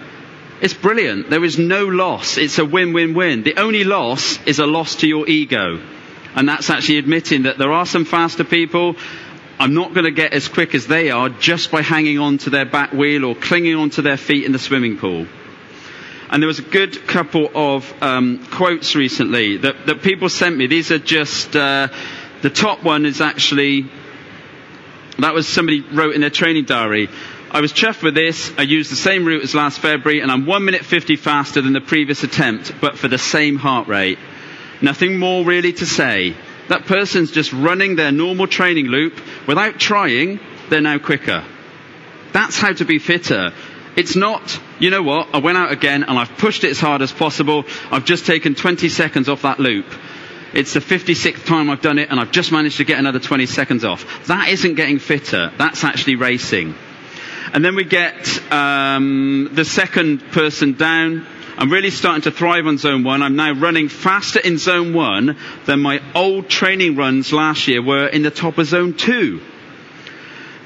it's 0.60 0.74
brilliant. 0.74 1.30
There 1.30 1.42
is 1.42 1.58
no 1.58 1.86
loss. 1.86 2.36
It's 2.36 2.58
a 2.58 2.64
win-win-win. 2.66 3.42
The 3.42 3.56
only 3.56 3.84
loss 3.84 4.38
is 4.44 4.58
a 4.58 4.66
loss 4.66 4.96
to 4.96 5.08
your 5.08 5.26
ego. 5.26 5.80
And 6.34 6.46
that's 6.46 6.68
actually 6.68 6.98
admitting 6.98 7.44
that 7.44 7.56
there 7.56 7.72
are 7.72 7.86
some 7.86 8.04
faster 8.04 8.44
people. 8.44 8.96
I'm 9.58 9.72
not 9.72 9.94
going 9.94 10.04
to 10.04 10.10
get 10.10 10.34
as 10.34 10.46
quick 10.46 10.74
as 10.74 10.86
they 10.86 11.10
are 11.10 11.30
just 11.30 11.70
by 11.70 11.80
hanging 11.80 12.18
on 12.18 12.36
to 12.38 12.50
their 12.50 12.66
back 12.66 12.92
wheel 12.92 13.24
or 13.24 13.34
clinging 13.34 13.76
onto 13.76 14.02
their 14.02 14.18
feet 14.18 14.44
in 14.44 14.52
the 14.52 14.58
swimming 14.58 14.98
pool. 14.98 15.26
And 16.34 16.42
there 16.42 16.48
was 16.48 16.58
a 16.58 16.62
good 16.62 17.06
couple 17.06 17.48
of 17.54 17.94
um, 18.02 18.44
quotes 18.50 18.96
recently 18.96 19.58
that, 19.58 19.86
that 19.86 20.02
people 20.02 20.28
sent 20.28 20.56
me. 20.56 20.66
These 20.66 20.90
are 20.90 20.98
just, 20.98 21.54
uh, 21.54 21.86
the 22.42 22.50
top 22.50 22.82
one 22.82 23.06
is 23.06 23.20
actually, 23.20 23.88
that 25.20 25.32
was 25.32 25.46
somebody 25.46 25.82
wrote 25.82 26.16
in 26.16 26.22
their 26.22 26.30
training 26.30 26.64
diary. 26.64 27.08
I 27.52 27.60
was 27.60 27.72
chuffed 27.72 28.02
with 28.02 28.16
this. 28.16 28.50
I 28.58 28.62
used 28.62 28.90
the 28.90 28.96
same 28.96 29.24
route 29.24 29.44
as 29.44 29.54
last 29.54 29.78
February 29.78 30.22
and 30.22 30.32
I'm 30.32 30.44
1 30.44 30.64
minute 30.64 30.84
50 30.84 31.14
faster 31.14 31.62
than 31.62 31.72
the 31.72 31.80
previous 31.80 32.24
attempt, 32.24 32.80
but 32.80 32.98
for 32.98 33.06
the 33.06 33.16
same 33.16 33.54
heart 33.54 33.86
rate. 33.86 34.18
Nothing 34.82 35.20
more 35.20 35.44
really 35.44 35.72
to 35.74 35.86
say. 35.86 36.34
That 36.68 36.86
person's 36.86 37.30
just 37.30 37.52
running 37.52 37.94
their 37.94 38.10
normal 38.10 38.48
training 38.48 38.86
loop 38.86 39.20
without 39.46 39.78
trying, 39.78 40.40
they're 40.68 40.80
now 40.80 40.98
quicker. 40.98 41.44
That's 42.32 42.58
how 42.58 42.72
to 42.72 42.84
be 42.84 42.98
fitter. 42.98 43.52
It's 43.96 44.16
not, 44.16 44.60
you 44.80 44.90
know 44.90 45.02
what, 45.02 45.28
I 45.32 45.38
went 45.38 45.56
out 45.56 45.70
again 45.70 46.02
and 46.02 46.18
I've 46.18 46.36
pushed 46.36 46.64
it 46.64 46.70
as 46.70 46.80
hard 46.80 47.00
as 47.02 47.12
possible. 47.12 47.64
I've 47.90 48.04
just 48.04 48.26
taken 48.26 48.54
20 48.54 48.88
seconds 48.88 49.28
off 49.28 49.42
that 49.42 49.60
loop. 49.60 49.86
It's 50.52 50.72
the 50.72 50.80
56th 50.80 51.46
time 51.46 51.70
I've 51.70 51.80
done 51.80 51.98
it 51.98 52.10
and 52.10 52.18
I've 52.18 52.30
just 52.30 52.52
managed 52.52 52.76
to 52.78 52.84
get 52.84 52.98
another 52.98 53.18
20 53.20 53.46
seconds 53.46 53.84
off. 53.84 54.26
That 54.26 54.48
isn't 54.48 54.74
getting 54.74 54.98
fitter. 54.98 55.52
That's 55.58 55.84
actually 55.84 56.16
racing. 56.16 56.74
And 57.52 57.64
then 57.64 57.76
we 57.76 57.84
get 57.84 58.52
um, 58.52 59.50
the 59.52 59.64
second 59.64 60.20
person 60.32 60.72
down. 60.72 61.26
I'm 61.56 61.70
really 61.70 61.90
starting 61.90 62.22
to 62.22 62.32
thrive 62.32 62.66
on 62.66 62.78
zone 62.78 63.04
one. 63.04 63.22
I'm 63.22 63.36
now 63.36 63.52
running 63.52 63.88
faster 63.88 64.40
in 64.40 64.58
zone 64.58 64.92
one 64.92 65.36
than 65.66 65.80
my 65.80 66.00
old 66.14 66.48
training 66.48 66.96
runs 66.96 67.32
last 67.32 67.68
year 67.68 67.80
were 67.80 68.08
in 68.08 68.22
the 68.22 68.30
top 68.32 68.58
of 68.58 68.66
zone 68.66 68.94
two. 68.94 69.40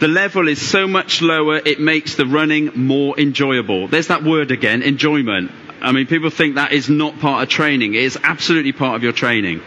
The 0.01 0.09
level 0.09 0.47
is 0.49 0.65
so 0.65 0.87
much 0.87 1.23
lower, 1.23 1.57
it 1.57 1.81
makes 1.81 2.15
the 2.15 2.25
running 2.25 2.71
more 2.75 3.19
enjoyable. 3.19 3.89
There's 3.89 4.09
that 4.09 4.23
word 4.23 4.53
again, 4.53 4.83
enjoyment. 4.83 5.51
I 5.81 5.91
mean, 5.91 6.07
people 6.07 6.31
think 6.31 6.55
that 6.55 6.73
is 6.73 6.89
not 6.89 7.19
part 7.19 7.43
of 7.43 7.49
training. 7.49 7.95
It 7.95 8.03
is 8.03 8.19
absolutely 8.23 8.73
part 8.73 8.97
of 8.97 9.03
your 9.03 9.13
training. 9.13 9.61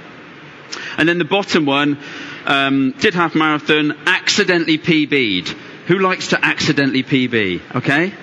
And 0.97 1.07
then 1.07 1.17
the 1.17 1.25
bottom 1.25 1.65
one, 1.65 1.97
um, 2.45 2.93
did 2.99 3.13
half 3.13 3.35
marathon, 3.35 3.97
accidentally 4.05 4.77
PB'd. 4.77 5.49
Who 5.87 5.99
likes 5.99 6.29
to 6.29 6.43
accidentally 6.43 7.03
PB? 7.03 7.75
Okay? 7.75 8.13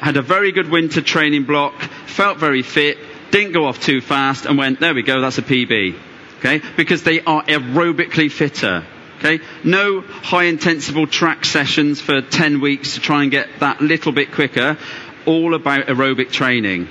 Had 0.00 0.16
a 0.18 0.22
very 0.22 0.52
good 0.52 0.70
winter 0.70 1.00
training 1.00 1.44
block, 1.44 1.80
felt 2.06 2.38
very 2.38 2.62
fit, 2.62 2.98
didn't 3.30 3.52
go 3.52 3.64
off 3.64 3.80
too 3.80 4.00
fast, 4.02 4.44
and 4.44 4.58
went, 4.58 4.80
there 4.80 4.94
we 4.94 5.02
go, 5.02 5.20
that's 5.20 5.38
a 5.38 5.42
PB. 5.42 5.98
Okay? 6.38 6.60
Because 6.76 7.02
they 7.02 7.20
are 7.22 7.42
aerobically 7.44 8.30
fitter. 8.30 8.84
Okay? 9.18 9.40
No 9.64 10.00
high 10.00 10.44
intensive 10.44 11.10
track 11.10 11.44
sessions 11.44 12.00
for 12.00 12.20
10 12.20 12.60
weeks 12.60 12.94
to 12.94 13.00
try 13.00 13.22
and 13.22 13.30
get 13.30 13.48
that 13.60 13.80
little 13.80 14.12
bit 14.12 14.32
quicker. 14.32 14.78
All 15.26 15.54
about 15.54 15.86
aerobic 15.86 16.30
training. 16.30 16.88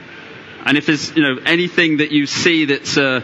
And 0.66 0.78
if 0.78 0.86
there's, 0.86 1.16
you 1.16 1.24
know, 1.24 1.42
anything 1.46 1.98
that 1.98 2.12
you 2.12 2.26
see 2.26 2.66
that's 2.66 2.98
uh, 2.98 3.22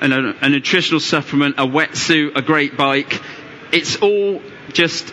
a, 0.00 0.06
a, 0.10 0.34
a 0.42 0.48
nutritional 0.48 1.00
supplement, 1.00 1.56
a 1.58 1.66
wetsuit, 1.66 2.36
a 2.36 2.42
great 2.42 2.76
bike, 2.76 3.20
it's 3.72 3.96
all 3.96 4.42
just 4.72 5.12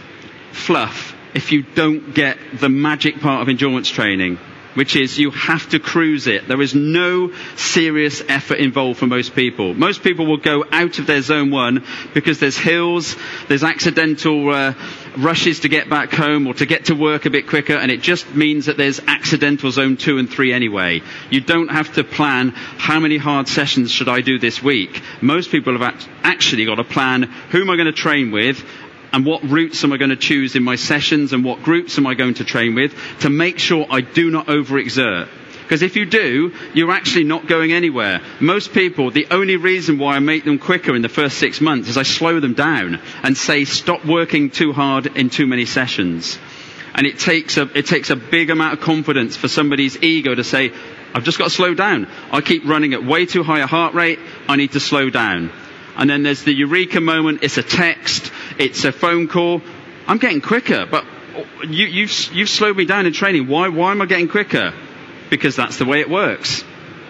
fluff 0.51 1.13
if 1.33 1.51
you 1.51 1.61
don't 1.61 2.13
get 2.15 2.37
the 2.59 2.69
magic 2.69 3.19
part 3.19 3.43
of 3.43 3.49
endurance 3.49 3.89
training, 3.89 4.39
which 4.77 4.95
is 4.95 5.17
you 5.17 5.31
have 5.31 5.67
to 5.69 5.79
cruise 5.79 6.27
it. 6.27 6.47
There 6.47 6.61
is 6.61 6.75
no 6.75 7.33
serious 7.55 8.21
effort 8.29 8.59
involved 8.59 8.99
for 8.99 9.07
most 9.07 9.33
people. 9.33 9.73
Most 9.73 10.03
people 10.03 10.27
will 10.27 10.37
go 10.37 10.63
out 10.71 10.99
of 10.99 11.07
their 11.07 11.23
zone 11.23 11.49
one 11.49 11.83
because 12.13 12.39
there's 12.39 12.57
hills, 12.59 13.15
there's 13.47 13.63
accidental 13.63 14.47
uh, 14.53 14.75
rushes 15.17 15.61
to 15.61 15.67
get 15.67 15.89
back 15.89 16.11
home 16.13 16.45
or 16.45 16.53
to 16.53 16.67
get 16.67 16.85
to 16.85 16.93
work 16.93 17.25
a 17.25 17.31
bit 17.31 17.47
quicker, 17.47 17.73
and 17.73 17.89
it 17.89 18.01
just 18.03 18.35
means 18.35 18.67
that 18.67 18.77
there's 18.77 18.99
accidental 18.99 19.71
zone 19.71 19.97
two 19.97 20.19
and 20.19 20.29
three 20.29 20.53
anyway. 20.53 21.01
You 21.31 21.41
don't 21.41 21.69
have 21.69 21.95
to 21.95 22.03
plan 22.03 22.49
how 22.51 22.99
many 22.99 23.17
hard 23.17 23.47
sessions 23.47 23.91
should 23.91 24.07
I 24.09 24.21
do 24.21 24.37
this 24.37 24.61
week. 24.61 25.01
Most 25.21 25.49
people 25.49 25.75
have 25.75 25.95
actually 26.23 26.65
got 26.65 26.77
a 26.77 26.83
plan 26.83 27.23
who 27.23 27.61
am 27.61 27.69
I 27.71 27.77
going 27.77 27.87
to 27.87 27.91
train 27.93 28.29
with 28.29 28.63
and 29.17 29.25
what 29.25 29.41
routes 29.49 29.83
am 29.83 29.91
I 29.91 29.97
going 29.97 30.11
to 30.11 30.15
choose 30.15 30.55
in 30.55 30.61
my 30.61 30.75
sessions 30.75 31.33
and 31.33 31.43
what 31.43 31.63
groups 31.63 31.97
am 31.97 32.05
I 32.05 32.13
going 32.13 32.35
to 32.35 32.43
train 32.43 32.75
with 32.75 32.93
to 33.21 33.31
make 33.31 33.57
sure 33.57 33.83
I 33.89 34.01
do 34.01 34.29
not 34.29 34.45
overexert. 34.45 35.27
Because 35.63 35.81
if 35.81 35.95
you 35.95 36.05
do, 36.05 36.53
you're 36.75 36.91
actually 36.91 37.23
not 37.23 37.47
going 37.47 37.73
anywhere. 37.73 38.21
Most 38.39 38.73
people, 38.73 39.09
the 39.09 39.25
only 39.31 39.55
reason 39.55 39.97
why 39.97 40.15
I 40.17 40.19
make 40.19 40.45
them 40.45 40.59
quicker 40.59 40.95
in 40.95 41.01
the 41.01 41.09
first 41.09 41.39
six 41.39 41.59
months 41.59 41.89
is 41.89 41.97
I 41.97 42.03
slow 42.03 42.39
them 42.39 42.53
down 42.53 43.01
and 43.23 43.35
say 43.35 43.65
stop 43.65 44.05
working 44.05 44.51
too 44.51 44.71
hard 44.71 45.07
in 45.07 45.31
too 45.31 45.47
many 45.47 45.65
sessions. 45.65 46.37
And 46.93 47.07
it 47.07 47.17
takes 47.17 47.57
a, 47.57 47.63
it 47.75 47.87
takes 47.87 48.11
a 48.11 48.15
big 48.15 48.51
amount 48.51 48.73
of 48.75 48.81
confidence 48.81 49.35
for 49.35 49.47
somebody's 49.47 49.97
ego 50.03 50.35
to 50.35 50.43
say, 50.43 50.71
I've 51.15 51.23
just 51.23 51.39
got 51.39 51.45
to 51.45 51.49
slow 51.49 51.73
down. 51.73 52.07
I 52.31 52.41
keep 52.41 52.65
running 52.65 52.93
at 52.93 53.03
way 53.03 53.25
too 53.25 53.41
high 53.41 53.61
a 53.61 53.65
heart 53.67 53.95
rate. 53.95 54.19
I 54.47 54.57
need 54.57 54.73
to 54.73 54.79
slow 54.79 55.09
down. 55.09 55.49
And 55.95 56.07
then 56.07 56.21
there's 56.21 56.43
the 56.43 56.53
eureka 56.53 57.01
moment. 57.01 57.39
It's 57.41 57.57
a 57.57 57.63
text. 57.63 58.31
It's 58.59 58.83
a 58.85 58.91
phone 58.91 59.27
call. 59.27 59.61
I'm 60.07 60.17
getting 60.17 60.41
quicker, 60.41 60.85
but 60.85 61.05
you, 61.67 61.85
have 61.85 61.95
you've, 61.95 62.33
you've 62.33 62.49
slowed 62.49 62.77
me 62.77 62.85
down 62.85 63.05
in 63.05 63.13
training. 63.13 63.47
Why, 63.47 63.69
why 63.69 63.91
am 63.91 64.01
I 64.01 64.05
getting 64.05 64.27
quicker? 64.27 64.73
Because 65.29 65.55
that's 65.55 65.77
the 65.77 65.85
way 65.85 65.99
it 65.99 66.09
works. 66.09 66.63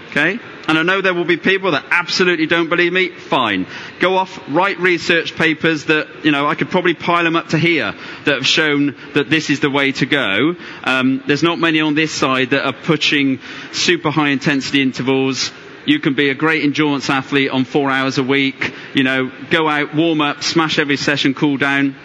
Okay? 0.09 0.39
And 0.67 0.77
I 0.77 0.83
know 0.83 0.99
there 0.99 1.13
will 1.13 1.25
be 1.25 1.37
people 1.37 1.71
that 1.71 1.85
absolutely 1.91 2.45
don't 2.45 2.67
believe 2.67 2.91
me. 2.91 3.09
Fine. 3.09 3.67
Go 3.99 4.17
off, 4.17 4.37
write 4.49 4.79
research 4.79 5.35
papers 5.35 5.85
that, 5.85 6.25
you 6.25 6.31
know, 6.31 6.45
I 6.45 6.55
could 6.55 6.69
probably 6.69 6.93
pile 6.93 7.23
them 7.23 7.37
up 7.37 7.49
to 7.49 7.57
here 7.57 7.93
that 8.25 8.35
have 8.35 8.45
shown 8.45 8.95
that 9.13 9.29
this 9.29 9.49
is 9.49 9.61
the 9.61 9.69
way 9.69 9.93
to 9.93 10.05
go. 10.05 10.55
Um, 10.83 11.23
there's 11.25 11.43
not 11.43 11.59
many 11.59 11.79
on 11.79 11.95
this 11.95 12.11
side 12.11 12.49
that 12.49 12.65
are 12.65 12.73
pushing 12.73 13.39
super 13.71 14.11
high 14.11 14.29
intensity 14.29 14.81
intervals 14.81 15.51
you 15.87 15.99
can 15.99 16.13
be 16.15 16.29
a 16.29 16.35
great 16.35 16.63
endurance 16.63 17.09
athlete 17.09 17.49
on 17.49 17.63
four 17.63 17.89
hours 17.89 18.17
a 18.17 18.23
week, 18.23 18.73
you 18.93 19.03
know, 19.03 19.31
go 19.49 19.69
out, 19.69 19.95
warm 19.95 20.19
up, 20.19 20.43
smash 20.43 20.79
every 20.79 20.97
session, 20.97 21.33
cool 21.33 21.55
down. 21.55 21.95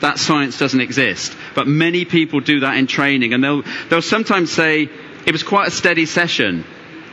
That 0.00 0.18
science 0.18 0.58
doesn't 0.58 0.80
exist. 0.80 1.36
But 1.54 1.68
many 1.68 2.04
people 2.04 2.40
do 2.40 2.60
that 2.60 2.76
in 2.76 2.88
training 2.88 3.32
and 3.32 3.42
they'll, 3.44 3.62
they'll 3.88 4.02
sometimes 4.02 4.50
say, 4.50 4.88
it 5.26 5.32
was 5.32 5.44
quite 5.44 5.68
a 5.68 5.70
steady 5.70 6.06
session. 6.06 6.64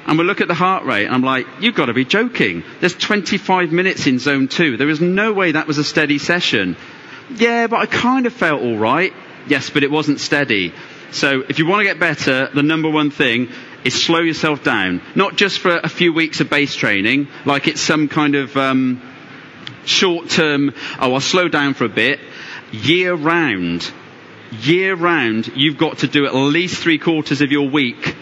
And 0.08 0.18
we'll 0.18 0.26
look 0.26 0.42
at 0.42 0.48
the 0.48 0.56
heart 0.56 0.86
rate 0.86 1.06
and 1.06 1.14
I'm 1.14 1.22
like, 1.22 1.46
you've 1.60 1.76
got 1.76 1.86
to 1.86 1.94
be 1.94 2.06
joking. 2.06 2.64
There's 2.80 2.96
25 2.96 3.72
minutes 3.72 4.08
in 4.08 4.18
zone 4.18 4.48
two. 4.48 4.76
There 4.78 4.90
is 4.90 5.00
no 5.00 5.34
way 5.34 5.52
that 5.52 5.68
was 5.68 5.78
a 5.78 5.84
steady 5.84 6.18
session. 6.18 6.78
Yeah, 7.36 7.68
but 7.68 7.78
I 7.78 7.86
kind 7.86 8.26
of 8.26 8.34
felt 8.34 8.64
alright. 8.64 9.14
Yes, 9.48 9.70
but 9.70 9.84
it 9.84 9.92
wasn't 9.92 10.20
steady. 10.20 10.74
So 11.12 11.44
if 11.48 11.60
you 11.60 11.68
want 11.68 11.82
to 11.82 11.84
get 11.84 12.00
better, 12.00 12.50
the 12.54 12.64
number 12.64 12.90
one 12.90 13.12
thing 13.12 13.50
is 13.88 14.04
slow 14.04 14.20
yourself 14.20 14.64
down. 14.64 15.02
Not 15.16 15.38
just 15.38 15.60
for 15.60 15.78
a 15.78 15.88
few 15.88 16.12
weeks 16.12 16.42
of 16.42 16.50
base 16.50 16.76
training, 16.76 17.30
like 17.46 17.68
it's 17.68 17.80
some 17.80 18.10
kind 18.10 18.36
of 18.36 18.56
um, 18.58 19.02
short 19.86 20.30
term, 20.30 20.74
oh, 21.00 21.14
I'll 21.14 21.22
slow 21.22 21.48
down 21.48 21.74
for 21.74 21.86
a 21.86 21.90
bit. 21.90 22.20
Year 22.72 23.14
round, 23.14 23.90
year 24.52 24.94
round, 24.94 25.48
you've 25.56 25.78
got 25.78 26.00
to 26.00 26.08
do 26.08 26.26
at 26.26 26.36
least 26.36 26.84
three 26.84 27.00
quarters 27.00 27.40
of 27.42 27.52
your 27.52 27.70
week 27.70 28.16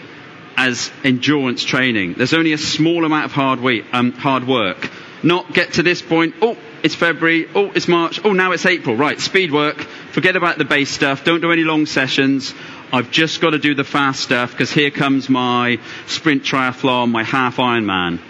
as 0.56 0.90
endurance 1.02 1.64
training. 1.64 2.14
There's 2.14 2.32
only 2.32 2.52
a 2.52 2.58
small 2.58 3.04
amount 3.04 3.26
of 3.26 3.32
hard, 3.32 3.60
week, 3.60 3.84
um, 3.92 4.12
hard 4.12 4.46
work. 4.46 4.90
Not 5.24 5.52
get 5.52 5.74
to 5.74 5.82
this 5.82 6.00
point, 6.00 6.36
oh, 6.40 6.56
it's 6.84 6.94
February, 6.94 7.48
oh, 7.56 7.72
it's 7.72 7.88
March, 7.88 8.20
oh, 8.24 8.32
now 8.32 8.52
it's 8.52 8.64
April. 8.64 8.94
Right, 8.94 9.18
speed 9.18 9.50
work, 9.50 9.80
forget 10.12 10.36
about 10.36 10.58
the 10.58 10.64
base 10.64 10.90
stuff, 10.90 11.24
don't 11.24 11.40
do 11.40 11.50
any 11.50 11.64
long 11.64 11.86
sessions. 11.86 12.54
I've 12.92 13.10
just 13.10 13.40
got 13.40 13.50
to 13.50 13.58
do 13.58 13.74
the 13.74 13.84
fast 13.84 14.20
stuff 14.20 14.52
because 14.52 14.70
here 14.70 14.90
comes 14.90 15.28
my 15.28 15.78
sprint 16.06 16.44
triathlon, 16.44 17.10
my 17.10 17.24
half 17.24 17.56
Ironman. 17.56 18.20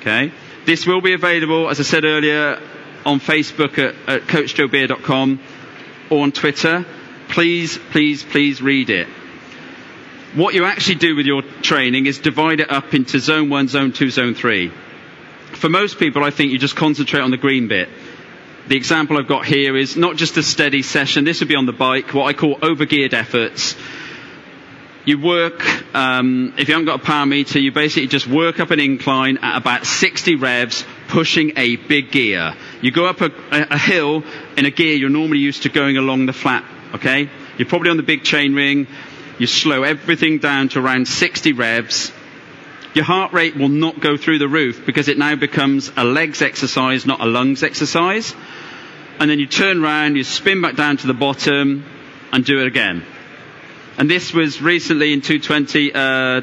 Okay? 0.00 0.32
This 0.66 0.86
will 0.86 1.00
be 1.00 1.14
available, 1.14 1.68
as 1.68 1.80
I 1.80 1.82
said 1.82 2.04
earlier, 2.04 2.60
on 3.04 3.20
Facebook 3.20 3.78
at, 3.78 3.94
at 4.08 4.22
coachjoebeer.com 4.28 5.40
or 6.10 6.22
on 6.22 6.32
Twitter. 6.32 6.86
Please, 7.28 7.78
please, 7.90 8.22
please 8.22 8.62
read 8.62 8.90
it. 8.90 9.08
What 10.34 10.54
you 10.54 10.64
actually 10.64 10.96
do 10.96 11.16
with 11.16 11.26
your 11.26 11.42
training 11.62 12.06
is 12.06 12.18
divide 12.18 12.60
it 12.60 12.70
up 12.70 12.94
into 12.94 13.18
zone 13.18 13.50
one, 13.50 13.68
zone 13.68 13.92
two, 13.92 14.10
zone 14.10 14.34
three. 14.34 14.72
For 15.52 15.68
most 15.68 15.98
people, 15.98 16.24
I 16.24 16.30
think 16.30 16.52
you 16.52 16.58
just 16.58 16.76
concentrate 16.76 17.20
on 17.20 17.30
the 17.30 17.36
green 17.36 17.68
bit. 17.68 17.88
The 18.66 18.76
example 18.76 19.18
I've 19.18 19.28
got 19.28 19.44
here 19.44 19.76
is 19.76 19.96
not 19.96 20.16
just 20.16 20.36
a 20.36 20.42
steady 20.42 20.82
session. 20.82 21.24
This 21.24 21.40
would 21.40 21.48
be 21.48 21.54
on 21.54 21.66
the 21.66 21.72
bike, 21.72 22.14
what 22.14 22.24
I 22.24 22.32
call 22.32 22.56
overgeared 22.56 23.12
efforts. 23.12 23.76
You 25.06 25.20
work, 25.20 25.62
um, 25.94 26.54
if 26.56 26.68
you 26.68 26.74
haven't 26.74 26.86
got 26.86 27.00
a 27.00 27.04
power 27.04 27.26
meter, 27.26 27.58
you 27.58 27.72
basically 27.72 28.06
just 28.06 28.26
work 28.26 28.58
up 28.58 28.70
an 28.70 28.80
incline 28.80 29.36
at 29.36 29.58
about 29.58 29.84
60 29.84 30.36
revs, 30.36 30.82
pushing 31.08 31.52
a 31.58 31.76
big 31.76 32.10
gear. 32.10 32.54
You 32.80 32.90
go 32.90 33.04
up 33.04 33.20
a, 33.20 33.30
a 33.50 33.76
hill 33.76 34.24
in 34.56 34.64
a 34.64 34.70
gear 34.70 34.94
you're 34.94 35.10
normally 35.10 35.40
used 35.40 35.64
to 35.64 35.68
going 35.68 35.98
along 35.98 36.24
the 36.24 36.32
flat, 36.32 36.64
okay? 36.94 37.28
You're 37.58 37.68
probably 37.68 37.90
on 37.90 37.98
the 37.98 38.02
big 38.02 38.24
chain 38.24 38.54
ring. 38.54 38.86
You 39.38 39.46
slow 39.46 39.82
everything 39.82 40.38
down 40.38 40.70
to 40.70 40.80
around 40.80 41.06
60 41.06 41.52
revs. 41.52 42.10
Your 42.94 43.04
heart 43.04 43.34
rate 43.34 43.56
will 43.56 43.68
not 43.68 44.00
go 44.00 44.16
through 44.16 44.38
the 44.38 44.48
roof 44.48 44.86
because 44.86 45.08
it 45.08 45.18
now 45.18 45.36
becomes 45.36 45.90
a 45.98 46.04
legs 46.04 46.40
exercise, 46.40 47.04
not 47.04 47.20
a 47.20 47.26
lungs 47.26 47.62
exercise. 47.62 48.34
And 49.20 49.28
then 49.28 49.38
you 49.38 49.46
turn 49.46 49.84
around, 49.84 50.16
you 50.16 50.24
spin 50.24 50.62
back 50.62 50.76
down 50.76 50.96
to 50.98 51.06
the 51.06 51.14
bottom 51.14 51.84
and 52.32 52.44
do 52.44 52.60
it 52.60 52.66
again. 52.66 53.04
And 53.96 54.10
this 54.10 54.32
was 54.32 54.60
recently 54.60 55.12
in 55.12 55.20
220, 55.20 55.92
uh, 55.94 56.40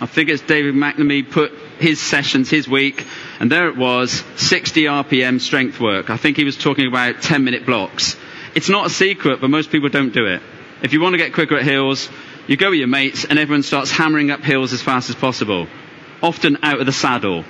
I 0.00 0.06
think 0.06 0.30
it's 0.30 0.42
David 0.42 0.74
McNamee 0.74 1.30
put 1.30 1.52
his 1.78 2.00
sessions, 2.00 2.50
his 2.50 2.68
week, 2.68 3.06
and 3.38 3.50
there 3.50 3.68
it 3.68 3.76
was, 3.76 4.24
60 4.36 4.84
RPM 4.84 5.40
strength 5.40 5.80
work. 5.80 6.10
I 6.10 6.16
think 6.16 6.36
he 6.36 6.44
was 6.44 6.56
talking 6.56 6.88
about 6.88 7.22
10 7.22 7.44
minute 7.44 7.64
blocks. 7.64 8.16
It's 8.54 8.68
not 8.68 8.86
a 8.86 8.90
secret, 8.90 9.40
but 9.40 9.48
most 9.48 9.70
people 9.70 9.88
don't 9.88 10.12
do 10.12 10.26
it. 10.26 10.42
If 10.82 10.92
you 10.92 11.00
want 11.00 11.14
to 11.14 11.18
get 11.18 11.34
quicker 11.34 11.56
at 11.56 11.62
hills, 11.64 12.08
you 12.48 12.56
go 12.56 12.70
with 12.70 12.78
your 12.78 12.88
mates 12.88 13.24
and 13.24 13.38
everyone 13.38 13.62
starts 13.62 13.90
hammering 13.90 14.30
up 14.30 14.40
hills 14.40 14.72
as 14.72 14.82
fast 14.82 15.08
as 15.10 15.16
possible. 15.16 15.68
Often 16.20 16.58
out 16.64 16.80
of 16.80 16.86
the 16.86 16.92
saddle. 16.92 17.44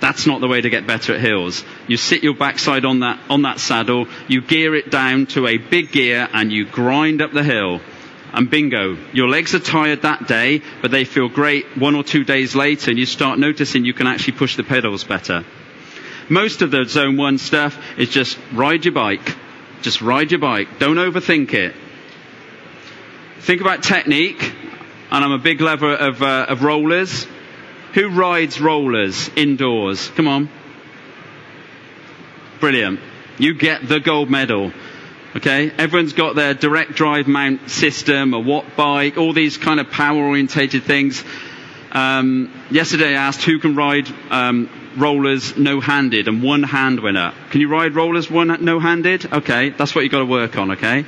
That's 0.00 0.26
not 0.26 0.40
the 0.40 0.48
way 0.48 0.60
to 0.60 0.70
get 0.70 0.86
better 0.86 1.14
at 1.14 1.20
hills. 1.20 1.64
You 1.88 1.96
sit 1.96 2.22
your 2.22 2.34
backside 2.34 2.84
on 2.84 3.00
that, 3.00 3.18
on 3.28 3.42
that 3.42 3.60
saddle, 3.60 4.06
you 4.28 4.40
gear 4.40 4.74
it 4.74 4.90
down 4.90 5.26
to 5.28 5.46
a 5.46 5.58
big 5.58 5.92
gear 5.92 6.28
and 6.32 6.50
you 6.52 6.66
grind 6.66 7.20
up 7.20 7.32
the 7.32 7.42
hill 7.42 7.80
and 8.34 8.50
bingo, 8.50 8.96
your 9.12 9.28
legs 9.28 9.54
are 9.54 9.60
tired 9.60 10.02
that 10.02 10.26
day, 10.26 10.60
but 10.82 10.90
they 10.90 11.04
feel 11.04 11.28
great 11.28 11.76
one 11.76 11.94
or 11.94 12.02
two 12.02 12.24
days 12.24 12.54
later, 12.56 12.90
and 12.90 12.98
you 12.98 13.06
start 13.06 13.38
noticing 13.38 13.84
you 13.84 13.94
can 13.94 14.08
actually 14.08 14.36
push 14.36 14.56
the 14.56 14.64
pedals 14.64 15.04
better. 15.04 15.44
Most 16.28 16.60
of 16.60 16.70
the 16.70 16.84
zone 16.84 17.16
one 17.16 17.38
stuff 17.38 17.78
is 17.96 18.08
just 18.08 18.36
ride 18.52 18.84
your 18.84 18.94
bike. 18.94 19.36
Just 19.82 20.02
ride 20.02 20.32
your 20.32 20.40
bike. 20.40 20.80
Don't 20.80 20.96
overthink 20.96 21.54
it. 21.54 21.74
Think 23.40 23.60
about 23.60 23.82
technique, 23.82 24.42
and 25.10 25.24
I'm 25.24 25.32
a 25.32 25.38
big 25.38 25.60
lover 25.60 25.94
of, 25.94 26.22
uh, 26.22 26.46
of 26.48 26.62
rollers. 26.62 27.26
Who 27.92 28.08
rides 28.08 28.60
rollers 28.60 29.30
indoors? 29.36 30.08
Come 30.16 30.26
on. 30.26 30.48
Brilliant. 32.58 32.98
You 33.38 33.54
get 33.54 33.86
the 33.86 34.00
gold 34.00 34.28
medal. 34.28 34.72
Okay, 35.36 35.72
everyone's 35.76 36.12
got 36.12 36.36
their 36.36 36.54
direct 36.54 36.92
drive 36.92 37.26
mount 37.26 37.68
system, 37.68 38.34
a 38.34 38.40
Wattbike, 38.40 39.16
all 39.16 39.32
these 39.32 39.56
kind 39.56 39.80
of 39.80 39.90
power 39.90 40.22
orientated 40.22 40.84
things. 40.84 41.24
Um, 41.90 42.52
yesterday 42.70 43.16
I 43.16 43.26
asked 43.26 43.42
who 43.42 43.58
can 43.58 43.74
ride 43.74 44.08
um, 44.30 44.70
rollers 44.96 45.56
no-handed, 45.56 46.28
and 46.28 46.40
one 46.40 46.62
hand 46.62 47.00
went 47.00 47.16
up. 47.16 47.34
Can 47.50 47.60
you 47.60 47.68
ride 47.68 47.96
rollers 47.96 48.30
one 48.30 48.64
no-handed? 48.64 49.32
Okay, 49.32 49.70
that's 49.70 49.92
what 49.92 50.02
you've 50.02 50.12
got 50.12 50.20
to 50.20 50.24
work 50.24 50.56
on. 50.56 50.70
Okay. 50.72 51.04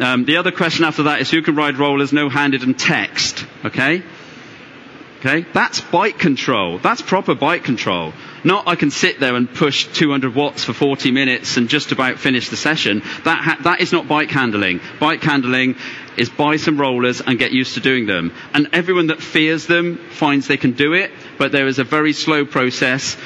Um, 0.00 0.26
the 0.26 0.36
other 0.36 0.52
question 0.52 0.84
after 0.84 1.04
that 1.04 1.22
is 1.22 1.30
who 1.30 1.40
can 1.40 1.56
ride 1.56 1.78
rollers 1.78 2.12
no-handed 2.12 2.62
and 2.62 2.78
text? 2.78 3.46
Okay. 3.64 4.02
Okay, 5.20 5.46
that's 5.54 5.80
bike 5.80 6.18
control. 6.18 6.78
That's 6.78 7.00
proper 7.00 7.34
bike 7.34 7.64
control. 7.64 8.12
Not 8.44 8.68
I 8.68 8.76
can 8.76 8.90
sit 8.90 9.20
there 9.20 9.34
and 9.34 9.52
push 9.52 9.86
200 9.86 10.34
watts 10.34 10.64
for 10.64 10.72
40 10.72 11.10
minutes 11.10 11.56
and 11.56 11.68
just 11.68 11.92
about 11.92 12.18
finish 12.18 12.48
the 12.48 12.56
session. 12.56 13.00
That, 13.24 13.40
ha- 13.42 13.58
that 13.64 13.80
is 13.80 13.92
not 13.92 14.08
bike 14.08 14.30
handling. 14.30 14.80
Bike 15.00 15.22
handling 15.22 15.76
is 16.16 16.30
buy 16.30 16.56
some 16.56 16.80
rollers 16.80 17.20
and 17.20 17.38
get 17.38 17.52
used 17.52 17.74
to 17.74 17.80
doing 17.80 18.06
them. 18.06 18.32
And 18.54 18.68
everyone 18.72 19.08
that 19.08 19.22
fears 19.22 19.66
them 19.66 19.96
finds 20.10 20.46
they 20.48 20.56
can 20.56 20.72
do 20.72 20.92
it, 20.94 21.10
but 21.38 21.52
there 21.52 21.66
is 21.66 21.78
a 21.78 21.84
very 21.84 22.12
slow 22.12 22.44
process. 22.44 23.16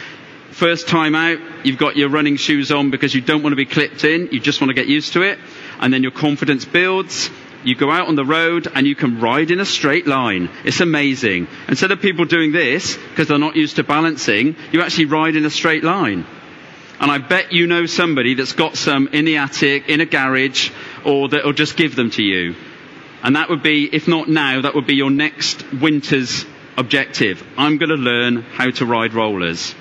First 0.51 0.88
time 0.88 1.14
out, 1.14 1.38
you've 1.64 1.79
got 1.79 1.96
your 1.96 2.09
running 2.09 2.37
shoes 2.37 2.73
on 2.73 2.90
because 2.90 3.14
you 3.14 3.20
don't 3.20 3.42
want 3.42 3.53
to 3.53 3.57
be 3.57 3.66
clipped 3.66 4.05
in. 4.05 4.29
You 4.33 4.40
just 4.40 4.61
want 4.61 4.70
to 4.70 4.75
get 4.75 4.88
used 4.88 5.12
to 5.14 5.23
it. 5.23 5.38
And 5.79 5.92
then 5.92 6.03
your 6.03 6.12
confidence 6.12 6.64
builds 6.64 7.31
you 7.64 7.75
go 7.75 7.90
out 7.90 8.09
on 8.09 8.14
the 8.14 8.25
road 8.25 8.68
and 8.75 8.87
you 8.87 8.94
can 8.94 9.20
ride 9.20 9.51
in 9.51 9.61
a 9.61 9.64
straight 9.64 10.07
line. 10.07 10.51
It's 10.64 10.81
amazing. 10.81 11.49
Instead 11.68 11.92
of 11.92 12.01
people 12.01 12.25
doing 12.25 12.53
this, 12.53 12.96
because 12.96 13.29
they're 13.29 13.38
not 13.38 13.57
used 13.57 13.77
to 13.77 13.85
balancing, 13.85 14.57
you 14.73 14.83
actually 14.83 15.07
ride 15.07 15.37
in 15.37 15.44
a 15.44 15.51
straight 15.51 15.85
line. 15.85 16.25
And 17.01 17.11
I 17.11 17.18
bet 17.18 17.53
you 17.53 17.66
know 17.66 17.87
somebody 17.87 18.35
that's 18.35 18.53
got 18.53 18.77
some 18.77 19.09
in 19.09 19.25
the 19.25 19.38
attic, 19.38 19.88
in 19.88 20.01
a 20.01 20.07
garage, 20.07 20.70
or 21.05 21.29
that'll 21.29 21.55
just 21.55 21.77
give 21.77 21.96
them 21.96 22.11
to 22.11 22.23
you. 22.23 22.55
And 23.23 23.37
that 23.37 23.49
would 23.49 23.62
be, 23.62 23.88
if 23.90 24.09
not 24.09 24.29
now, 24.29 24.62
that 24.62 24.75
would 24.75 24.87
be 24.87 24.96
your 24.96 25.11
next 25.11 25.64
winter's 25.73 26.44
objective. 26.77 27.42
I'm 27.57 27.79
going 27.79 27.90
to 27.90 27.96
learn 27.96 28.42
how 28.42 28.70
to 28.70 28.87
ride 28.87 29.14
rollers. 29.14 29.75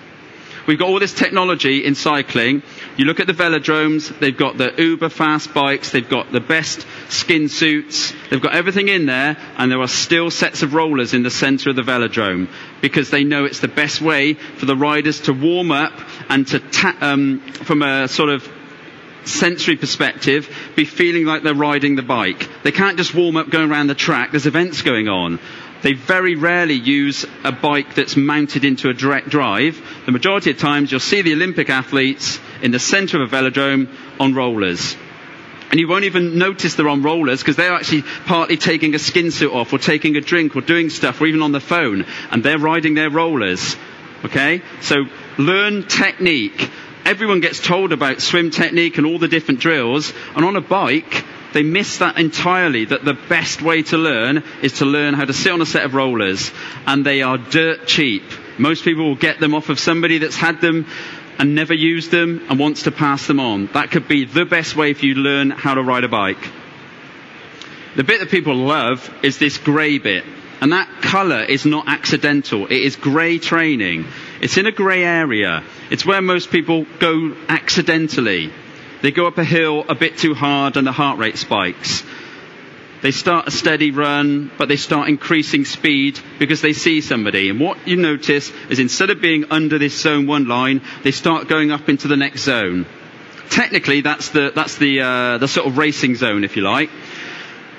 We've 0.69 0.77
got 0.77 0.89
all 0.89 0.99
this 0.99 1.15
technology 1.15 1.83
in 1.83 1.95
cycling. 1.95 2.61
You 2.95 3.05
look 3.05 3.19
at 3.19 3.25
the 3.25 3.33
velodromes, 3.33 4.19
they've 4.19 4.37
got 4.37 4.59
the 4.59 4.71
uber 4.77 5.09
fast 5.09 5.51
bikes, 5.51 5.89
they've 5.89 6.07
got 6.07 6.31
the 6.31 6.39
best 6.41 6.85
skin 7.07 7.49
suits, 7.49 8.13
they've 8.29 8.39
got 8.39 8.53
everything 8.53 8.87
in 8.87 9.07
there, 9.07 9.35
and 9.57 9.71
there 9.71 9.81
are 9.81 9.87
still 9.87 10.29
sets 10.29 10.61
of 10.61 10.75
rollers 10.75 11.15
in 11.15 11.23
the 11.23 11.31
center 11.31 11.71
of 11.71 11.75
the 11.75 11.81
velodrome 11.81 12.47
because 12.81 13.09
they 13.09 13.23
know 13.23 13.45
it's 13.45 13.61
the 13.61 13.67
best 13.67 13.99
way 13.99 14.35
for 14.35 14.67
the 14.67 14.75
riders 14.75 15.21
to 15.21 15.33
warm 15.33 15.71
up 15.71 15.93
and 16.29 16.45
to, 16.49 16.59
ta- 16.59 16.95
um, 17.01 17.39
from 17.51 17.81
a 17.81 18.07
sort 18.07 18.29
of 18.29 18.47
sensory 19.25 19.75
perspective, 19.75 20.47
be 20.75 20.85
feeling 20.85 21.25
like 21.25 21.41
they're 21.41 21.55
riding 21.55 21.95
the 21.95 22.03
bike. 22.03 22.47
They 22.61 22.71
can't 22.71 22.95
just 22.95 23.15
warm 23.15 23.37
up 23.37 23.49
going 23.49 23.71
around 23.71 23.87
the 23.87 23.95
track. 23.95 24.29
There's 24.31 24.45
events 24.45 24.83
going 24.83 25.07
on. 25.07 25.39
They 25.81 25.93
very 25.93 26.35
rarely 26.35 26.73
use 26.73 27.25
a 27.43 27.51
bike 27.51 27.95
that's 27.95 28.17
mounted 28.17 28.65
into 28.65 28.89
a 28.89 28.93
direct 28.93 29.29
drive. 29.29 29.81
The 30.05 30.11
majority 30.11 30.51
of 30.51 30.57
times 30.57 30.91
you'll 30.91 30.99
see 30.99 31.21
the 31.21 31.33
Olympic 31.33 31.69
athletes 31.69 32.39
in 32.61 32.71
the 32.71 32.79
center 32.79 33.21
of 33.21 33.31
a 33.31 33.35
velodrome 33.35 33.87
on 34.19 34.33
rollers. 34.33 34.97
And 35.71 35.79
you 35.79 35.87
won't 35.87 36.03
even 36.05 36.37
notice 36.37 36.75
they're 36.75 36.89
on 36.89 37.03
rollers 37.03 37.39
because 37.41 37.55
they're 37.55 37.73
actually 37.73 38.01
partly 38.25 38.57
taking 38.57 38.95
a 38.95 38.99
skin 38.99 39.29
suit 39.31 39.53
off 39.53 39.71
or 39.71 39.77
taking 39.77 40.15
a 40.17 40.21
drink 40.21 40.55
or 40.55 40.61
doing 40.61 40.89
stuff 40.89 41.21
or 41.21 41.27
even 41.27 41.43
on 41.43 41.51
the 41.51 41.59
phone 41.59 42.05
and 42.31 42.43
they're 42.43 42.57
riding 42.57 42.95
their 42.95 43.09
rollers. 43.11 43.77
Okay? 44.25 44.63
So 44.81 45.05
learn 45.37 45.83
technique. 45.83 46.69
Everyone 47.05 47.39
gets 47.39 47.59
told 47.59 47.93
about 47.93 48.19
swim 48.21 48.49
technique 48.51 48.97
and 48.97 49.05
all 49.05 49.19
the 49.19 49.27
different 49.27 49.59
drills 49.59 50.11
and 50.35 50.43
on 50.43 50.55
a 50.55 50.61
bike 50.61 51.23
they 51.53 51.63
miss 51.63 51.97
that 51.97 52.19
entirely, 52.19 52.85
that 52.85 53.03
the 53.03 53.13
best 53.13 53.61
way 53.61 53.83
to 53.83 53.97
learn 53.97 54.43
is 54.61 54.73
to 54.79 54.85
learn 54.85 55.13
how 55.13 55.25
to 55.25 55.33
sit 55.33 55.51
on 55.51 55.61
a 55.61 55.65
set 55.65 55.85
of 55.85 55.95
rollers, 55.95 56.51
and 56.85 57.05
they 57.05 57.21
are 57.21 57.37
dirt 57.37 57.87
cheap. 57.87 58.23
Most 58.57 58.83
people 58.83 59.05
will 59.05 59.15
get 59.15 59.39
them 59.39 59.55
off 59.55 59.69
of 59.69 59.79
somebody 59.79 60.19
that's 60.19 60.35
had 60.35 60.61
them 60.61 60.85
and 61.39 61.55
never 61.55 61.73
used 61.73 62.11
them 62.11 62.45
and 62.49 62.59
wants 62.59 62.83
to 62.83 62.91
pass 62.91 63.25
them 63.25 63.39
on. 63.39 63.67
That 63.67 63.91
could 63.91 64.07
be 64.07 64.25
the 64.25 64.45
best 64.45 64.75
way 64.75 64.91
if 64.91 65.03
you 65.03 65.15
learn 65.15 65.49
how 65.49 65.73
to 65.73 65.81
ride 65.81 66.03
a 66.03 66.09
bike. 66.09 66.51
The 67.95 68.03
bit 68.03 68.19
that 68.19 68.29
people 68.29 68.55
love 68.55 69.09
is 69.23 69.39
this 69.39 69.57
grey 69.57 69.97
bit. 69.97 70.25
And 70.61 70.73
that 70.73 71.01
colour 71.01 71.41
is 71.41 71.65
not 71.65 71.87
accidental. 71.87 72.65
It 72.65 72.81
is 72.81 72.97
grey 72.97 73.39
training. 73.39 74.05
It's 74.41 74.57
in 74.57 74.67
a 74.67 74.73
grey 74.73 75.03
area. 75.03 75.63
It's 75.89 76.05
where 76.05 76.21
most 76.21 76.51
people 76.51 76.85
go 76.99 77.33
accidentally. 77.47 78.51
They 79.01 79.11
go 79.11 79.27
up 79.27 79.37
a 79.37 79.43
hill 79.43 79.85
a 79.87 79.95
bit 79.95 80.17
too 80.17 80.33
hard 80.33 80.75
and 80.77 80.85
the 80.85 80.91
heart 80.91 81.19
rate 81.19 81.37
spikes. 81.37 82.03
They 83.01 83.11
start 83.11 83.47
a 83.47 83.51
steady 83.51 83.91
run, 83.91 84.51
but 84.57 84.67
they 84.67 84.75
start 84.75 85.07
increasing 85.07 85.63
speed 85.63 86.19
because 86.37 86.61
they 86.61 86.73
see 86.73 86.99
somebody. 86.99 87.49
And 87.49 87.57
what 87.59 87.87
you 87.87 87.95
notice 87.95 88.51
is 88.69 88.79
instead 88.79 89.09
of 89.09 89.21
being 89.21 89.45
under 89.51 89.77
this 89.79 89.99
zone 90.01 90.27
one 90.27 90.47
line, 90.49 90.81
they 91.03 91.11
start 91.11 91.47
going 91.47 91.71
up 91.71 91.87
into 91.87 92.09
the 92.09 92.17
next 92.17 92.41
zone. 92.41 92.85
technically 93.49 94.01
that's 94.01 94.29
the, 94.29 94.51
that's 94.53 94.75
the, 94.75 95.01
uh, 95.01 95.37
the 95.37 95.47
sort 95.47 95.67
of 95.67 95.77
racing 95.77 96.15
zone, 96.15 96.43
if 96.43 96.57
you 96.57 96.61
like. 96.61 96.89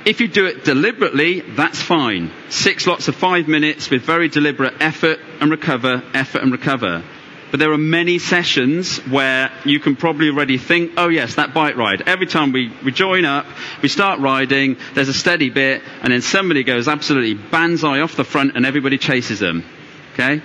If 0.07 0.23
you 0.23 0.29
do 0.29 0.47
it 0.47 0.65
deliberately, 0.65 1.41
that's 1.41 1.81
fine. 1.83 2.31
Six 2.49 2.87
lots 2.87 3.09
of 3.09 3.15
five 3.15 3.47
minutes 3.49 3.91
with 3.91 4.01
very 4.03 4.29
deliberate 4.29 4.75
effort 4.81 5.19
and 5.41 5.51
recover, 5.51 6.03
effort 6.15 6.43
and 6.43 6.51
recover. 6.51 7.03
But 7.51 7.59
there 7.59 7.73
are 7.73 7.79
many 7.79 8.19
sessions 8.19 8.99
where 8.99 9.51
you 9.65 9.81
can 9.81 9.97
probably 9.97 10.29
already 10.29 10.57
think, 10.57 10.93
oh 10.97 11.09
yes, 11.09 11.35
that 11.35 11.53
bike 11.53 11.77
ride. 11.77 12.03
Every 12.07 12.27
time 12.27 12.53
we, 12.53 12.73
we 12.85 12.93
join 12.93 13.25
up, 13.25 13.47
we 13.83 13.89
start 13.89 14.21
riding, 14.21 14.77
there's 14.95 15.09
a 15.09 15.15
steady 15.15 15.51
bit, 15.51 15.83
and 16.03 16.13
then 16.13 16.23
somebody 16.23 16.63
goes 16.63 16.87
absolutely 16.87 17.35
banzai 17.35 18.01
off 18.01 18.15
the 18.15 18.25
front 18.25 18.57
and 18.57 18.65
everybody 18.65 18.99
chases 18.99 19.41
them. 19.41 19.65
Okay? 20.13 20.43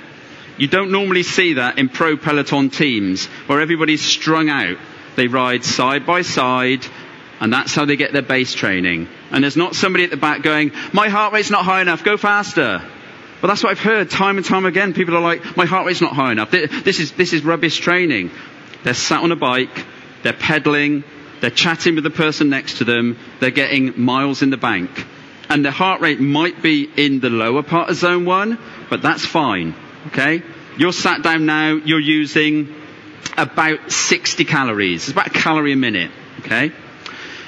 You 0.57 0.67
don't 0.67 0.91
normally 0.91 1.23
see 1.23 1.53
that 1.55 1.77
in 1.77 1.89
pro 1.89 2.17
peloton 2.17 2.69
teams 2.69 3.25
where 3.47 3.61
everybody's 3.61 4.01
strung 4.01 4.49
out. 4.49 4.77
They 5.15 5.27
ride 5.27 5.63
side 5.63 6.05
by 6.05 6.23
side, 6.23 6.85
and 7.39 7.53
that's 7.53 7.75
how 7.75 7.85
they 7.85 7.97
get 7.97 8.13
their 8.13 8.21
base 8.21 8.53
training. 8.53 9.07
And 9.31 9.43
there's 9.43 9.57
not 9.57 9.75
somebody 9.75 10.05
at 10.05 10.11
the 10.11 10.17
back 10.17 10.41
going, 10.41 10.71
my 10.93 11.09
heart 11.09 11.33
rate's 11.33 11.49
not 11.49 11.65
high 11.65 11.81
enough, 11.81 12.03
go 12.03 12.17
faster. 12.17 12.81
But 13.45 13.49
that's 13.49 13.63
what 13.63 13.69
I've 13.69 13.79
heard 13.79 14.09
time 14.09 14.37
and 14.37 14.45
time 14.45 14.65
again. 14.65 14.95
People 14.95 15.15
are 15.15 15.21
like, 15.21 15.55
my 15.55 15.65
heart 15.65 15.85
rate's 15.85 16.01
not 16.01 16.13
high 16.13 16.31
enough. 16.31 16.49
This 16.49 16.99
is, 16.99 17.11
this 17.11 17.31
is 17.31 17.45
rubbish 17.45 17.77
training. 17.77 18.31
They're 18.83 18.95
sat 18.95 19.21
on 19.21 19.31
a 19.31 19.35
bike, 19.35 19.85
they're 20.23 20.33
pedaling, 20.33 21.03
they're 21.41 21.51
chatting 21.51 21.93
with 21.93 22.03
the 22.03 22.09
person 22.09 22.49
next 22.49 22.79
to 22.79 22.85
them, 22.85 23.19
they're 23.39 23.51
getting 23.51 24.01
miles 24.03 24.41
in 24.41 24.49
the 24.49 24.57
bank. 24.57 24.89
And 25.47 25.63
their 25.63 25.71
heart 25.71 26.01
rate 26.01 26.19
might 26.19 26.63
be 26.63 26.89
in 26.97 27.19
the 27.19 27.29
lower 27.29 27.61
part 27.61 27.91
of 27.91 27.97
zone 27.97 28.25
one, 28.25 28.57
but 28.89 29.03
that's 29.03 29.23
fine. 29.23 29.75
Okay? 30.07 30.41
You're 30.79 30.91
sat 30.91 31.21
down 31.21 31.45
now, 31.45 31.73
you're 31.75 31.99
using 31.99 32.73
about 33.37 33.91
60 33.91 34.43
calories. 34.45 35.03
It's 35.03 35.11
about 35.11 35.27
a 35.27 35.29
calorie 35.29 35.73
a 35.73 35.75
minute. 35.75 36.09
Okay? 36.39 36.71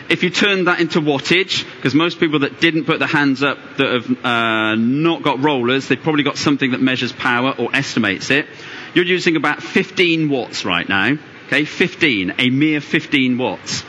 If 0.10 0.24
you 0.24 0.30
turn 0.30 0.66
that 0.66 0.80
into 0.80 1.02
wattage, 1.02 1.66
because 1.76 1.94
most 1.94 2.20
people 2.20 2.40
that 2.40 2.62
didn't 2.62 2.86
put 2.86 3.00
their 3.00 3.08
hands 3.10 3.44
up 3.44 3.58
that 3.78 3.88
have 3.92 4.26
uh, 4.26 4.76
not 4.76 5.22
got 5.22 5.44
rollers, 5.44 5.88
they've 5.90 6.02
probably 6.02 6.24
got 6.24 6.38
something 6.38 6.72
that 6.72 6.82
measures 6.82 7.12
power 7.12 7.54
or 7.58 7.76
estimates 7.76 8.30
it. 8.30 8.48
You're 8.94 9.06
using 9.06 9.36
about 9.36 9.62
15 9.62 10.30
watts 10.30 10.64
right 10.64 10.88
now. 10.88 11.18
Okay, 11.48 11.66
15, 11.66 12.36
a 12.38 12.50
mere 12.50 12.80
15 12.80 13.38
watts. 13.38 13.84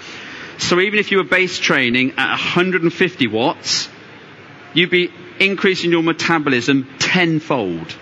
So 0.59 0.81
even 0.81 0.98
if 0.98 1.12
you 1.12 1.18
were 1.18 1.24
base 1.24 1.59
training 1.59 2.12
at 2.16 2.31
150 2.31 3.26
watts, 3.28 3.88
you'd 4.74 4.90
be 4.90 5.12
increasing 5.38 5.92
your 5.92 6.02
metabolism 6.02 6.88
tenfold. 6.98 7.94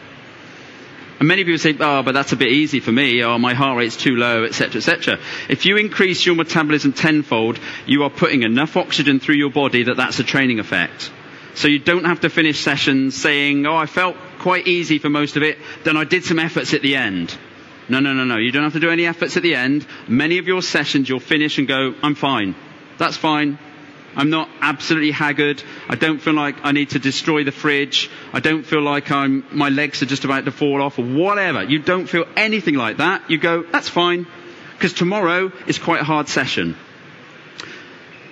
And 1.18 1.28
many 1.28 1.44
people 1.44 1.58
say, 1.58 1.74
oh, 1.80 2.02
but 2.02 2.12
that's 2.12 2.32
a 2.32 2.36
bit 2.36 2.48
easy 2.48 2.80
for 2.80 2.92
me, 2.92 3.24
or 3.24 3.38
my 3.38 3.54
heart 3.54 3.78
rate's 3.78 3.96
too 3.96 4.16
low, 4.16 4.44
etc., 4.44 4.76
etc. 4.76 5.18
If 5.48 5.64
you 5.64 5.78
increase 5.78 6.26
your 6.26 6.34
metabolism 6.34 6.92
tenfold, 6.92 7.58
you 7.86 8.02
are 8.02 8.10
putting 8.10 8.42
enough 8.42 8.76
oxygen 8.76 9.18
through 9.18 9.36
your 9.36 9.50
body 9.50 9.84
that 9.84 9.96
that's 9.96 10.18
a 10.18 10.24
training 10.24 10.58
effect. 10.58 11.10
So 11.54 11.68
you 11.68 11.78
don't 11.78 12.04
have 12.04 12.20
to 12.20 12.28
finish 12.28 12.60
sessions 12.60 13.14
saying, 13.14 13.64
oh, 13.66 13.76
I 13.76 13.86
felt 13.86 14.16
quite 14.40 14.66
easy 14.66 14.98
for 14.98 15.08
most 15.08 15.36
of 15.36 15.42
it, 15.42 15.58
then 15.84 15.96
I 15.96 16.04
did 16.04 16.22
some 16.22 16.38
efforts 16.38 16.74
at 16.74 16.82
the 16.82 16.96
end. 16.96 17.36
No, 17.88 18.00
no, 18.00 18.12
no, 18.12 18.24
no. 18.24 18.36
You 18.36 18.52
don't 18.52 18.64
have 18.64 18.74
to 18.74 18.80
do 18.80 18.90
any 18.90 19.06
efforts 19.06 19.38
at 19.38 19.42
the 19.42 19.54
end. 19.54 19.86
Many 20.08 20.36
of 20.38 20.46
your 20.46 20.60
sessions 20.60 21.08
you'll 21.08 21.20
finish 21.20 21.56
and 21.56 21.66
go, 21.66 21.94
I'm 22.02 22.14
fine. 22.14 22.54
That's 22.98 23.16
fine. 23.16 23.58
I'm 24.16 24.30
not 24.30 24.48
absolutely 24.62 25.10
haggard. 25.10 25.62
I 25.88 25.94
don't 25.94 26.20
feel 26.20 26.32
like 26.32 26.56
I 26.64 26.72
need 26.72 26.90
to 26.90 26.98
destroy 26.98 27.44
the 27.44 27.52
fridge. 27.52 28.10
I 28.32 28.40
don't 28.40 28.64
feel 28.64 28.80
like 28.80 29.10
I'm, 29.10 29.44
my 29.52 29.68
legs 29.68 30.02
are 30.02 30.06
just 30.06 30.24
about 30.24 30.46
to 30.46 30.52
fall 30.52 30.82
off 30.82 30.98
or 30.98 31.04
whatever. 31.04 31.62
You 31.62 31.78
don't 31.80 32.06
feel 32.06 32.24
anything 32.34 32.74
like 32.74 32.96
that. 32.96 33.30
You 33.30 33.36
go, 33.36 33.62
that's 33.62 33.90
fine. 33.90 34.26
Because 34.72 34.94
tomorrow 34.94 35.52
is 35.66 35.78
quite 35.78 36.00
a 36.00 36.04
hard 36.04 36.28
session. 36.28 36.76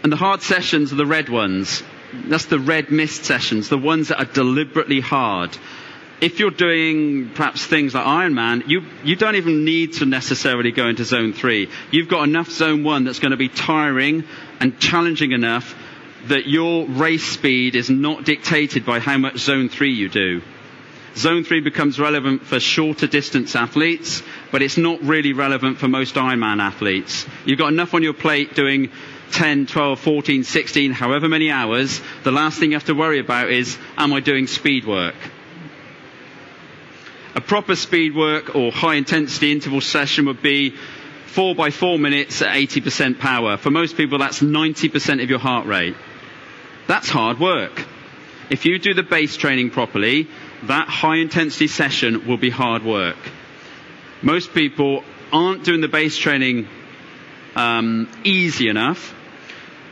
And 0.03 0.11
the 0.11 0.17
hard 0.17 0.43
sessions 0.43 0.93
are 0.93 0.97
the 0.97 1.07
red 1.07 1.29
ones. 1.29 1.83
That's 2.13 2.47
the 2.47 2.59
red 2.59 2.91
mist 2.91 3.25
sessions, 3.25 3.69
the 3.69 3.79
ones 3.79 4.09
that 4.09 4.19
are 4.19 4.33
deliberately 4.33 5.01
hard 5.01 5.57
if 6.21 6.39
you're 6.39 6.51
doing 6.51 7.29
perhaps 7.35 7.67
things 7.67 7.95
like 7.95 8.05
Ironman, 8.05 8.67
you, 8.69 8.83
you 9.03 9.15
don't 9.15 9.35
even 9.35 9.65
need 9.65 9.95
to 9.95 10.07
necessarily 10.07 10.73
go 10.73 10.89
into 10.89 11.05
zone 11.05 11.35
three. 11.35 11.69
You've 11.91 12.09
got 12.09 12.23
enough 12.25 12.51
zone 12.51 12.83
one 12.83 13.05
that's 13.05 13.19
going 13.19 13.33
to 13.33 13.37
be 13.37 13.51
tiring 13.51 14.25
and 14.61 14.79
challenging 14.79 15.33
enough 15.33 15.75
that 16.29 16.47
your 16.47 16.87
race 16.87 17.25
speed 17.25 17.75
is 17.77 17.91
not 17.91 18.25
dictated 18.25 18.85
by 18.87 18.99
how 18.99 19.19
much 19.19 19.39
zone 19.39 19.69
three 19.69 19.93
you 19.93 20.09
do. 20.09 20.41
Zone 21.17 21.45
three 21.45 21.61
becomes 21.61 22.01
relevant 22.01 22.43
for 22.45 22.59
shorter 22.59 23.07
distance 23.07 23.55
athletes, 23.55 24.23
but 24.51 24.63
it's 24.63 24.77
not 24.77 25.01
really 25.03 25.33
relevant 25.33 25.79
for 25.79 25.87
most 25.87 26.17
Ironman 26.17 26.61
athletes. 26.61 27.25
You've 27.45 27.59
got 27.59 27.73
enough 27.73 27.95
on 27.95 28.03
your 28.03 28.15
plate 28.15 28.55
doing 28.55 28.91
10, 29.31 29.67
12, 29.67 30.01
14, 30.01 30.45
16, 30.45 30.93
however 30.93 31.29
many 31.29 31.51
hours. 31.51 32.01
The 32.25 32.33
last 32.33 32.59
thing 32.59 32.71
you 32.71 32.77
have 32.77 32.87
to 32.87 32.95
worry 32.95 33.21
about 33.21 33.51
is, 33.51 33.79
am 33.97 34.13
I 34.13 34.21
doing 34.21 34.47
speed 34.49 34.87
work? 34.87 35.15
A 37.37 37.41
proper 37.41 37.75
speed 37.75 38.15
work 38.15 38.55
or 38.55 38.71
high 38.71 38.95
intensity 38.95 39.51
interval 39.53 39.81
session 39.81 40.27
would 40.27 40.41
be 40.43 40.75
four 41.27 41.55
by 41.55 41.71
four 41.71 41.99
minutes 41.99 42.43
at 42.43 42.55
80% 42.55 43.19
power. 43.19 43.57
For 43.57 43.71
most 43.71 43.97
people, 43.97 44.19
that's 44.19 44.41
90% 44.41 45.23
of 45.23 45.31
your 45.31 45.39
heart 45.39 45.67
rate. 45.67 45.97
That's 46.87 47.09
hard 47.09 47.41
work. 47.41 47.85
If 48.51 48.67
you 48.67 48.79
do 48.79 48.95
the 48.95 49.03
base 49.03 49.37
training 49.37 49.71
properly, 49.71 50.29
that 50.65 50.89
high 50.89 51.17
intensity 51.17 51.67
session 51.67 52.27
will 52.27 52.37
be 52.37 52.51
hard 52.51 52.85
work. 52.85 53.17
Most 54.23 54.55
people 54.55 55.03
aren't 55.33 55.65
doing 55.65 55.81
the 55.81 55.89
base 55.89 56.17
training 56.17 56.69
um, 57.57 58.09
easy 58.25 58.69
enough, 58.69 59.15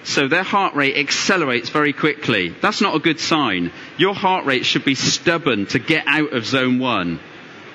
so 0.04 0.28
their 0.28 0.42
heart 0.42 0.74
rate 0.74 0.96
accelerates 0.96 1.68
very 1.70 1.92
quickly. 1.92 2.48
That's 2.60 2.80
not 2.80 2.94
a 2.94 2.98
good 2.98 3.20
sign. 3.20 3.72
Your 3.98 4.14
heart 4.14 4.44
rate 4.46 4.64
should 4.66 4.84
be 4.84 4.94
stubborn 4.94 5.66
to 5.66 5.78
get 5.78 6.04
out 6.06 6.32
of 6.32 6.44
zone 6.44 6.78
one. 6.78 7.20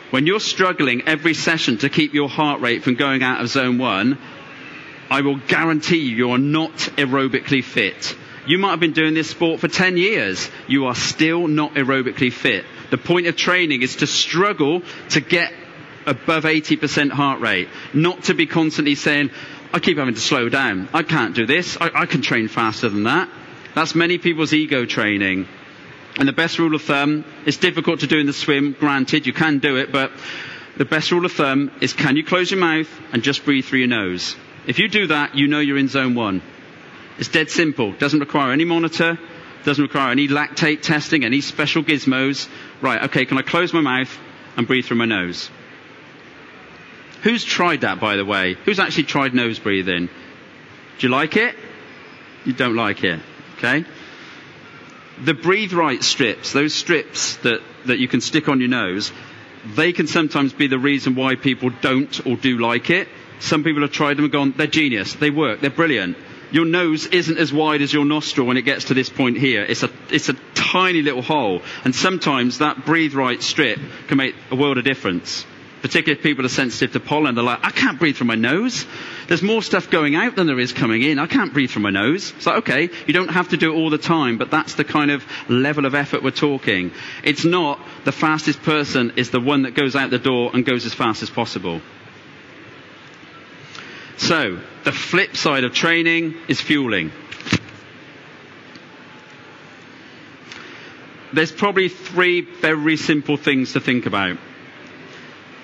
When 0.10 0.26
you're 0.26 0.40
struggling 0.40 1.02
every 1.08 1.34
session 1.34 1.78
to 1.80 1.90
keep 1.90 2.14
your 2.14 2.30
heart 2.30 2.62
rate 2.62 2.84
from 2.84 2.96
going 2.96 3.24
out 3.24 3.42
of 3.42 3.50
zone 3.50 3.78
one, 3.78 4.18
I 5.10 5.22
will 5.22 5.38
guarantee 5.38 5.98
you 5.98 6.16
you're 6.16 6.38
not 6.38 6.72
aerobically 6.98 7.64
fit. 7.64 8.16
You 8.46 8.58
might 8.58 8.72
have 8.72 8.80
been 8.80 8.94
doing 8.94 9.14
this 9.14 9.30
sport 9.30 9.60
for 9.60 9.68
10 9.68 9.98
years. 9.98 10.50
You 10.68 10.86
are 10.86 10.96
still 10.96 11.48
not 11.48 11.74
aerobically 11.74 12.32
fit. 12.32 12.64
The 12.90 12.98
point 12.98 13.28
of 13.28 13.36
training 13.36 13.82
is 13.82 13.98
to 13.98 14.08
struggle 14.08 14.82
to 15.10 15.20
get 15.20 15.52
above 16.06 16.46
80% 16.46 17.12
heart 17.12 17.42
rate, 17.42 17.68
not 17.94 18.24
to 18.24 18.34
be 18.34 18.46
constantly 18.46 18.96
saying, 18.96 19.30
I 19.74 19.80
keep 19.80 19.98
having 19.98 20.14
to 20.16 20.22
slow 20.22 20.48
down. 20.48 20.88
I 20.94 21.04
can't 21.04 21.36
do 21.36 21.46
this. 21.46 21.78
I, 21.82 21.92
I 21.94 22.06
can 22.06 22.22
train 22.22 22.48
faster 22.48 22.88
than 22.88 23.04
that. 23.04 23.30
That's 23.76 23.94
many 23.94 24.18
people's 24.18 24.54
ego 24.54 24.86
training. 24.86 25.48
And 26.18 26.28
the 26.28 26.34
best 26.34 26.58
rule 26.58 26.74
of 26.74 26.82
thumb, 26.82 27.26
it's 27.46 27.58
difficult 27.58 28.00
to 28.00 28.08
do 28.08 28.18
in 28.18 28.26
the 28.26 28.34
swim, 28.34 28.76
granted, 28.80 29.28
you 29.28 29.34
can 29.34 29.60
do 29.60 29.78
it, 29.78 29.92
but 29.92 30.12
the 30.76 30.86
best 30.86 31.12
rule 31.12 31.26
of 31.26 31.32
thumb 31.32 31.72
is 31.80 31.94
can 31.94 32.16
you 32.16 32.24
close 32.24 32.50
your 32.50 32.60
mouth 32.60 32.90
and 33.14 33.22
just 33.22 33.46
breathe 33.46 33.66
through 33.66 33.80
your 33.80 33.88
nose? 33.88 34.36
If 34.66 34.80
you 34.80 34.88
do 34.90 35.08
that, 35.08 35.36
you 35.36 35.48
know 35.48 35.60
you're 35.60 35.78
in 35.78 35.88
zone 35.88 36.16
one. 36.16 36.42
It's 37.20 37.30
dead 37.30 37.50
simple. 37.50 37.94
Doesn't 37.94 38.20
require 38.20 38.52
any 38.52 38.66
monitor, 38.66 39.18
doesn't 39.64 39.82
require 39.84 40.12
any 40.12 40.28
lactate 40.28 40.82
testing, 40.82 41.24
any 41.24 41.42
special 41.42 41.84
gizmos. 41.84 42.48
Right, 42.82 43.04
okay, 43.04 43.26
can 43.26 43.38
I 43.38 43.44
close 43.44 43.74
my 43.74 43.82
mouth 43.82 44.16
and 44.56 44.68
breathe 44.68 44.86
through 44.86 44.98
my 44.98 45.06
nose? 45.06 45.50
Who's 47.24 47.44
tried 47.44 47.82
that, 47.82 48.00
by 48.00 48.16
the 48.16 48.26
way? 48.26 48.56
Who's 48.66 48.80
actually 48.80 49.06
tried 49.06 49.34
nose 49.34 49.60
breathing? 49.60 50.08
Do 51.00 51.08
you 51.08 51.10
like 51.10 51.36
it? 51.38 51.56
You 52.46 52.54
don't 52.54 52.76
like 52.76 53.04
it, 53.04 53.20
okay? 53.58 53.86
The 55.24 55.34
breathe 55.34 55.74
right 55.74 56.04
strips, 56.04 56.54
those 56.54 56.74
strips 56.74 57.38
that, 57.38 57.62
that 57.86 58.00
you 58.00 58.08
can 58.08 58.22
stick 58.22 58.50
on 58.50 58.60
your 58.60 58.70
nose, 58.70 59.12
they 59.76 59.94
can 59.94 60.08
sometimes 60.08 60.54
be 60.54 60.68
the 60.68 60.80
reason 60.80 61.16
why 61.16 61.36
people 61.36 61.70
don't 61.82 62.26
or 62.26 62.36
do 62.38 62.58
like 62.58 62.90
it. 62.90 63.08
Some 63.40 63.64
people 63.64 63.82
have 63.82 63.92
tried 63.92 64.18
them 64.18 64.26
and 64.26 64.32
gone, 64.32 64.54
they're 64.56 64.68
genius, 64.68 65.14
they 65.16 65.30
work, 65.30 65.62
they're 65.62 65.70
brilliant. 65.70 66.18
Your 66.50 66.66
nose 66.66 67.06
isn't 67.08 67.38
as 67.38 67.52
wide 67.52 67.82
as 67.82 67.92
your 67.92 68.06
nostril 68.06 68.48
when 68.48 68.56
it 68.58 68.62
gets 68.62 68.86
to 68.86 68.94
this 68.94 69.10
point 69.10 69.38
here. 69.38 69.64
It's 69.64 69.84
a, 69.84 69.90
it's 70.10 70.30
a 70.30 70.34
tiny 70.56 71.02
little 71.02 71.22
hole. 71.22 71.62
And 71.84 71.94
sometimes 71.94 72.60
that 72.60 72.86
breathe 72.86 73.14
right 73.14 73.42
strip 73.44 73.80
can 74.08 74.18
make 74.18 74.34
a 74.50 74.56
world 74.56 74.78
of 74.78 74.86
difference 74.86 75.46
particularly 75.82 76.18
if 76.18 76.24
people 76.24 76.46
are 76.46 76.50
sensitive 76.50 76.94
to 76.94 77.00
pollen, 77.00 77.36
they're 77.36 77.44
like, 77.44 77.60
I 77.64 77.72
can't 77.72 78.00
breathe 78.00 78.18
through 78.18 78.28
my 78.28 78.36
nose. 78.36 78.86
There's 79.28 79.42
more 79.42 79.62
stuff 79.62 79.90
going 79.90 80.16
out 80.16 80.36
than 80.36 80.48
there 80.48 80.60
is 80.60 80.72
coming 80.72 81.04
in. 81.04 81.20
I 81.20 81.28
can't 81.28 81.54
breathe 81.54 81.70
through 81.72 81.84
my 81.84 81.90
nose. 81.90 82.32
It's 82.38 82.46
like, 82.46 82.58
okay, 82.60 82.90
you 83.06 83.14
don't 83.14 83.28
have 83.30 83.50
to 83.50 83.58
do 83.58 83.74
it 83.74 83.76
all 83.76 83.90
the 83.90 83.98
time, 83.98 84.38
but 84.38 84.50
that's 84.50 84.76
the 84.76 84.86
kind 84.86 85.12
of 85.12 85.24
level 85.50 85.86
of 85.86 85.94
effort 85.96 86.24
we're 86.24 86.32
talking. 86.32 86.92
It's 87.24 87.44
not 87.44 87.80
the 88.06 88.14
fastest 88.14 88.64
person 88.64 89.14
is 89.18 89.30
the 89.30 89.42
one 89.42 89.64
that 89.64 89.76
goes 89.76 89.96
out 89.96 90.10
the 90.12 90.18
door 90.20 90.52
and 90.54 90.66
goes 90.66 90.86
as 90.86 90.94
fast 90.94 91.24
as 91.24 91.30
possible. 91.30 91.82
So, 94.16 94.60
the 94.86 94.92
flip 94.92 95.36
side 95.36 95.66
of 95.66 95.74
training 95.74 96.36
is 96.48 96.62
fueling. 96.62 97.12
There's 101.34 101.52
probably 101.52 101.90
three 101.90 102.42
very 102.42 102.96
simple 102.96 103.36
things 103.36 103.74
to 103.74 103.82
think 103.82 104.06
about. 104.06 104.38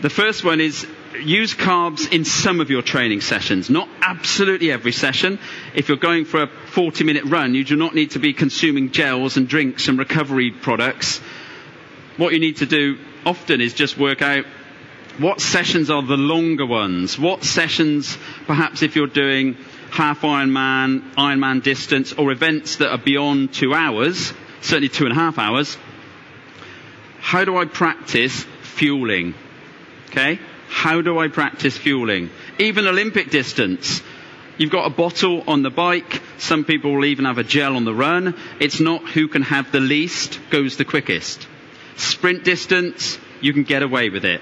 The 0.02 0.10
first 0.10 0.44
one 0.44 0.60
is 0.60 0.86
use 1.16 1.54
carbs 1.54 2.12
in 2.12 2.26
some 2.26 2.60
of 2.60 2.70
your 2.70 2.82
training 2.82 3.22
sessions, 3.22 3.70
not 3.70 3.88
absolutely 4.02 4.72
every 4.72 4.92
session. 4.92 5.40
If 5.74 5.88
you're 5.88 5.98
going 5.98 6.26
for 6.26 6.44
a 6.44 6.48
40 6.48 7.04
minute 7.04 7.26
run, 7.26 7.54
you 7.56 7.64
do 7.64 7.76
not 7.76 7.96
need 7.96 8.12
to 8.12 8.20
be 8.20 8.34
consuming 8.34 8.92
gels 8.92 9.38
and 9.38 9.48
drinks 9.48 9.88
and 9.88 9.98
recovery 9.98 10.52
products. 10.52 11.20
What 12.18 12.34
you 12.34 12.40
need 12.40 12.58
to 12.58 12.66
do 12.66 12.98
often 13.26 13.62
is 13.62 13.74
just 13.74 13.98
work 13.98 14.22
out 14.22 14.46
what 15.20 15.40
sessions 15.42 15.90
are 15.90 16.02
the 16.02 16.18
longer 16.18 16.66
ones? 16.66 17.20
What 17.20 17.44
sessions, 17.44 18.18
perhaps 18.48 18.82
if 18.82 18.96
you're 18.96 19.08
doing 19.08 19.58
half 19.92 20.22
Ironman, 20.22 21.14
Ironman 21.16 21.62
distance, 21.62 22.14
or 22.14 22.32
events 22.32 22.78
that 22.78 22.92
are 22.92 22.98
beyond 22.98 23.54
two 23.54 23.74
hours, 23.76 24.34
certainly 24.62 24.90
two 24.90 25.06
and 25.06 25.12
a 25.12 25.16
half 25.16 25.38
hours, 25.38 25.78
how 27.20 27.46
do 27.46 27.58
I 27.58 27.66
practice 27.66 28.44
fueling? 28.62 29.36
Okay? 30.10 30.40
How 30.74 31.02
do 31.02 31.20
I 31.20 31.28
practice 31.28 31.78
fueling? 31.78 32.32
Even 32.58 32.88
Olympic 32.88 33.30
distance. 33.30 34.02
You've 34.58 34.72
got 34.72 34.88
a 34.88 34.90
bottle 34.90 35.44
on 35.48 35.62
the 35.62 35.70
bike. 35.70 36.22
Some 36.40 36.66
people 36.66 36.94
will 36.94 37.06
even 37.06 37.26
have 37.26 37.38
a 37.38 37.44
gel 37.44 37.76
on 37.76 37.86
the 37.86 37.94
run. 37.94 38.36
It's 38.60 38.80
not 38.80 39.08
who 39.08 39.28
can 39.28 39.44
have 39.44 39.72
the 39.72 39.80
least 39.80 40.40
goes 40.50 40.76
the 40.76 40.84
quickest. 40.84 41.48
Sprint 41.96 42.44
distance, 42.44 43.20
you 43.40 43.54
can 43.54 43.64
get 43.64 43.84
away 43.84 44.10
with 44.10 44.26
it. 44.26 44.42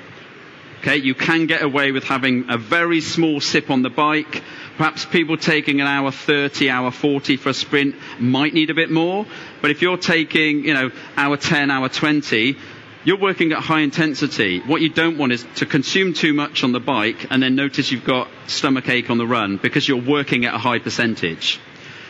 Okay, 0.79 0.97
you 0.97 1.13
can 1.13 1.45
get 1.45 1.61
away 1.61 1.91
with 1.91 2.05
having 2.05 2.45
a 2.49 2.57
very 2.57 3.01
small 3.01 3.39
sip 3.39 3.69
on 3.69 3.83
the 3.83 3.89
bike. 3.91 4.41
Perhaps 4.77 5.05
people 5.05 5.37
taking 5.37 5.79
an 5.79 5.85
hour 5.85 6.11
30, 6.11 6.71
hour 6.71 6.89
40 6.89 7.37
for 7.37 7.49
a 7.49 7.53
sprint 7.53 7.93
might 8.19 8.55
need 8.55 8.71
a 8.71 8.73
bit 8.73 8.89
more. 8.89 9.27
But 9.61 9.69
if 9.69 9.83
you're 9.83 9.97
taking, 9.97 10.63
you 10.63 10.73
know, 10.73 10.91
hour 11.15 11.37
10, 11.37 11.69
hour 11.69 11.87
20, 11.87 12.57
you're 13.03 13.17
working 13.17 13.51
at 13.51 13.59
high 13.59 13.79
intensity. 13.81 14.59
What 14.59 14.81
you 14.81 14.89
don't 14.89 15.17
want 15.17 15.31
is 15.31 15.45
to 15.55 15.65
consume 15.65 16.13
too 16.13 16.33
much 16.33 16.63
on 16.63 16.71
the 16.71 16.79
bike 16.79 17.27
and 17.29 17.41
then 17.41 17.55
notice 17.55 17.91
you've 17.91 18.05
got 18.05 18.27
stomach 18.47 18.89
ache 18.89 19.09
on 19.09 19.17
the 19.17 19.25
run 19.25 19.57
because 19.57 19.87
you're 19.87 20.01
working 20.01 20.45
at 20.45 20.53
a 20.53 20.59
high 20.59 20.79
percentage. 20.79 21.59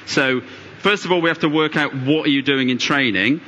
So, 0.06 0.42
first 0.80 1.06
of 1.06 1.12
all, 1.12 1.22
we 1.22 1.30
have 1.30 1.40
to 1.40 1.50
work 1.50 1.76
out 1.78 1.94
what 1.96 2.26
are 2.26 2.30
you 2.30 2.42
doing 2.42 2.70
in 2.70 2.78
training. 2.78 3.42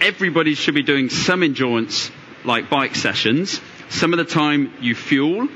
Everybody 0.00 0.54
should 0.54 0.74
be 0.74 0.82
doing 0.82 1.08
some 1.10 1.42
endurance 1.42 2.10
like 2.44 2.70
bike 2.70 2.94
sessions. 2.94 3.60
Some 3.90 4.12
of 4.12 4.18
the 4.18 4.24
time 4.24 4.72
you 4.80 4.94
fuel, 4.94 5.48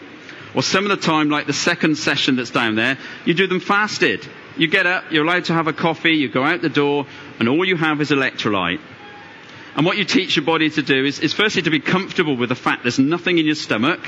or 0.55 0.63
some 0.63 0.85
of 0.85 0.91
the 0.91 1.05
time, 1.05 1.31
like 1.31 1.47
the 1.47 1.53
second 1.53 1.97
session 1.97 2.37
that's 2.37 2.51
down 2.51 2.77
there, 2.77 2.99
you 3.25 3.35
do 3.35 3.47
them 3.47 3.61
fasted. 3.61 4.27
You 4.57 4.69
get 4.69 4.87
up, 4.87 5.05
you're 5.11 5.25
allowed 5.25 5.47
to 5.47 5.55
have 5.55 5.67
a 5.67 5.73
coffee, 5.73 6.13
you 6.13 6.29
go 6.29 6.45
out 6.45 6.61
the 6.61 6.69
door, 6.69 7.07
and 7.39 7.49
all 7.49 7.65
you 7.65 7.77
have 7.77 8.01
is 8.01 8.11
electrolyte. 8.11 8.81
And 9.75 9.87
what 9.87 9.97
you 9.97 10.05
teach 10.05 10.37
your 10.37 10.45
body 10.45 10.69
to 10.71 10.83
do 10.83 11.05
is, 11.05 11.21
is 11.21 11.33
firstly 11.33 11.63
to 11.63 11.71
be 11.71 11.81
comfortable 11.81 12.37
with 12.37 12.51
the 12.51 12.55
fact 12.55 12.83
there's 12.83 12.99
nothing 12.99 13.39
in 13.39 13.47
your 13.47 13.55
stomach. 13.55 14.01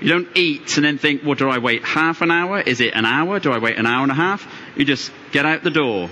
You 0.00 0.08
don't 0.08 0.28
eat 0.34 0.76
and 0.76 0.84
then 0.84 0.98
think, 0.98 1.22
well, 1.24 1.34
do 1.34 1.48
I 1.48 1.58
wait 1.58 1.84
half 1.84 2.20
an 2.22 2.30
hour? 2.30 2.60
Is 2.60 2.80
it 2.80 2.94
an 2.94 3.04
hour? 3.04 3.38
Do 3.38 3.52
I 3.52 3.58
wait 3.58 3.78
an 3.78 3.86
hour 3.86 4.02
and 4.02 4.10
a 4.10 4.14
half? 4.14 4.46
You 4.76 4.84
just 4.84 5.12
get 5.30 5.46
out 5.46 5.62
the 5.62 5.70
door. 5.70 6.10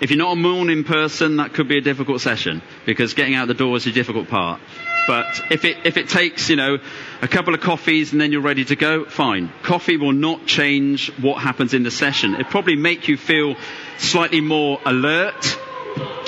If 0.00 0.10
you're 0.10 0.18
not 0.18 0.32
a 0.32 0.36
morning 0.36 0.84
person, 0.84 1.36
that 1.36 1.54
could 1.54 1.66
be 1.66 1.78
a 1.78 1.80
difficult 1.80 2.20
session 2.20 2.62
because 2.86 3.14
getting 3.14 3.34
out 3.34 3.48
the 3.48 3.54
door 3.54 3.76
is 3.76 3.86
a 3.86 3.92
difficult 3.92 4.28
part. 4.28 4.60
But 5.08 5.40
if 5.50 5.64
it, 5.64 5.78
if 5.84 5.96
it 5.96 6.08
takes, 6.08 6.50
you 6.50 6.56
know, 6.56 6.78
a 7.22 7.28
couple 7.28 7.54
of 7.54 7.60
coffees 7.60 8.12
and 8.12 8.20
then 8.20 8.30
you're 8.30 8.42
ready 8.42 8.64
to 8.66 8.76
go, 8.76 9.06
fine. 9.06 9.50
Coffee 9.62 9.96
will 9.96 10.12
not 10.12 10.46
change 10.46 11.10
what 11.18 11.42
happens 11.42 11.74
in 11.74 11.82
the 11.82 11.90
session. 11.90 12.34
It 12.34 12.50
probably 12.50 12.76
make 12.76 13.08
you 13.08 13.16
feel 13.16 13.56
slightly 13.96 14.40
more 14.40 14.78
alert. 14.84 15.58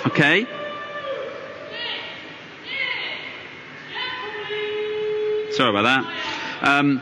Okay? 0.07 0.47
Sorry 5.53 5.71
about 5.71 5.83
that. 5.83 6.69
Um, 6.69 7.01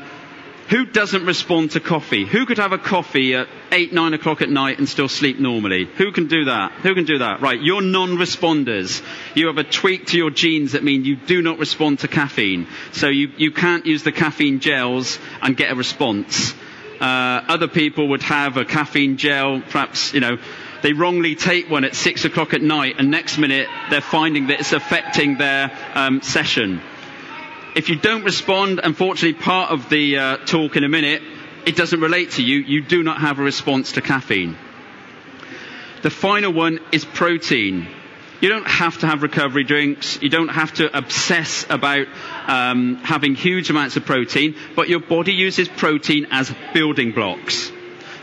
who 0.68 0.84
doesn't 0.84 1.24
respond 1.24 1.70
to 1.72 1.80
coffee? 1.80 2.26
Who 2.26 2.44
could 2.44 2.58
have 2.58 2.72
a 2.72 2.78
coffee 2.78 3.34
at 3.34 3.48
8, 3.72 3.92
9 3.94 4.12
o'clock 4.14 4.42
at 4.42 4.50
night 4.50 4.78
and 4.78 4.86
still 4.86 5.08
sleep 5.08 5.38
normally? 5.38 5.86
Who 5.96 6.12
can 6.12 6.26
do 6.26 6.44
that? 6.44 6.72
Who 6.82 6.94
can 6.94 7.06
do 7.06 7.18
that? 7.18 7.40
Right, 7.40 7.58
you're 7.60 7.80
non-responders. 7.80 9.02
You 9.34 9.46
have 9.46 9.56
a 9.56 9.64
tweak 9.64 10.06
to 10.08 10.18
your 10.18 10.30
genes 10.30 10.72
that 10.72 10.84
mean 10.84 11.06
you 11.06 11.16
do 11.16 11.40
not 11.40 11.58
respond 11.58 12.00
to 12.00 12.08
caffeine. 12.08 12.66
So 12.92 13.08
you, 13.08 13.30
you 13.38 13.50
can't 13.50 13.86
use 13.86 14.02
the 14.02 14.12
caffeine 14.12 14.60
gels 14.60 15.18
and 15.40 15.56
get 15.56 15.72
a 15.72 15.74
response. 15.74 16.52
Uh, 17.00 17.44
other 17.48 17.68
people 17.68 18.08
would 18.08 18.22
have 18.22 18.58
a 18.58 18.66
caffeine 18.66 19.16
gel, 19.16 19.62
perhaps, 19.62 20.12
you 20.12 20.20
know, 20.20 20.36
they 20.82 20.92
wrongly 20.92 21.34
take 21.34 21.70
one 21.70 21.84
at 21.84 21.94
6 21.94 22.24
o'clock 22.26 22.52
at 22.52 22.60
night 22.60 22.96
and 22.98 23.10
next 23.10 23.38
minute 23.38 23.68
they're 23.90 24.00
finding 24.00 24.48
that 24.48 24.60
it's 24.60 24.72
affecting 24.72 25.38
their 25.38 25.70
um, 25.94 26.20
session. 26.20 26.80
If 27.78 27.88
you 27.88 27.94
don't 27.94 28.24
respond, 28.24 28.80
unfortunately, 28.82 29.40
part 29.40 29.70
of 29.70 29.88
the 29.88 30.18
uh, 30.18 30.36
talk 30.38 30.74
in 30.74 30.82
a 30.82 30.88
minute, 30.88 31.22
it 31.64 31.76
doesn't 31.76 32.00
relate 32.00 32.32
to 32.32 32.42
you. 32.42 32.58
You 32.58 32.82
do 32.82 33.04
not 33.04 33.20
have 33.20 33.38
a 33.38 33.42
response 33.44 33.92
to 33.92 34.00
caffeine. 34.00 34.56
The 36.02 36.10
final 36.10 36.52
one 36.52 36.80
is 36.90 37.04
protein. 37.04 37.86
You 38.40 38.48
don't 38.48 38.66
have 38.66 38.98
to 38.98 39.06
have 39.06 39.22
recovery 39.22 39.62
drinks. 39.62 40.20
You 40.20 40.28
don't 40.28 40.48
have 40.48 40.72
to 40.74 40.98
obsess 40.98 41.66
about 41.70 42.08
um, 42.48 42.96
having 42.96 43.36
huge 43.36 43.70
amounts 43.70 43.96
of 43.96 44.04
protein, 44.04 44.56
but 44.74 44.88
your 44.88 44.98
body 44.98 45.34
uses 45.34 45.68
protein 45.68 46.26
as 46.32 46.52
building 46.74 47.12
blocks. 47.12 47.70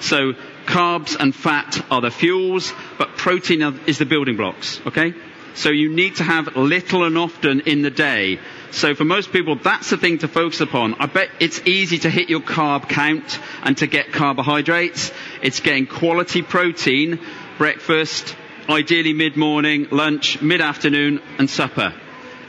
So 0.01 0.33
carbs 0.65 1.15
and 1.17 1.33
fat 1.33 1.81
are 1.89 2.01
the 2.01 2.11
fuels, 2.11 2.73
but 2.97 3.15
protein 3.15 3.61
is 3.87 3.99
the 3.99 4.05
building 4.05 4.35
blocks. 4.35 4.81
Okay? 4.85 5.13
So 5.53 5.69
you 5.69 5.93
need 5.93 6.17
to 6.17 6.23
have 6.25 6.57
little 6.57 7.05
and 7.05 7.17
often 7.17 7.61
in 7.61 7.83
the 7.83 7.89
day 7.89 8.39
so 8.71 8.95
for 8.95 9.05
most 9.05 9.31
people, 9.31 9.55
that's 9.55 9.89
the 9.89 9.97
thing 9.97 10.19
to 10.19 10.27
focus 10.27 10.61
upon. 10.61 10.95
I 10.95 11.05
bet 11.05 11.29
it's 11.39 11.61
easy 11.65 11.99
to 11.99 12.09
hit 12.09 12.29
your 12.29 12.41
carb 12.41 12.89
count 12.89 13.39
and 13.63 13.77
to 13.77 13.87
get 13.87 14.11
carbohydrates. 14.11 15.11
It's 15.41 15.59
getting 15.59 15.87
quality 15.87 16.41
protein, 16.41 17.19
breakfast, 17.57 18.35
ideally 18.69 19.13
mid-morning, 19.13 19.87
lunch, 19.91 20.41
mid-afternoon, 20.41 21.21
and 21.37 21.49
supper. 21.49 21.93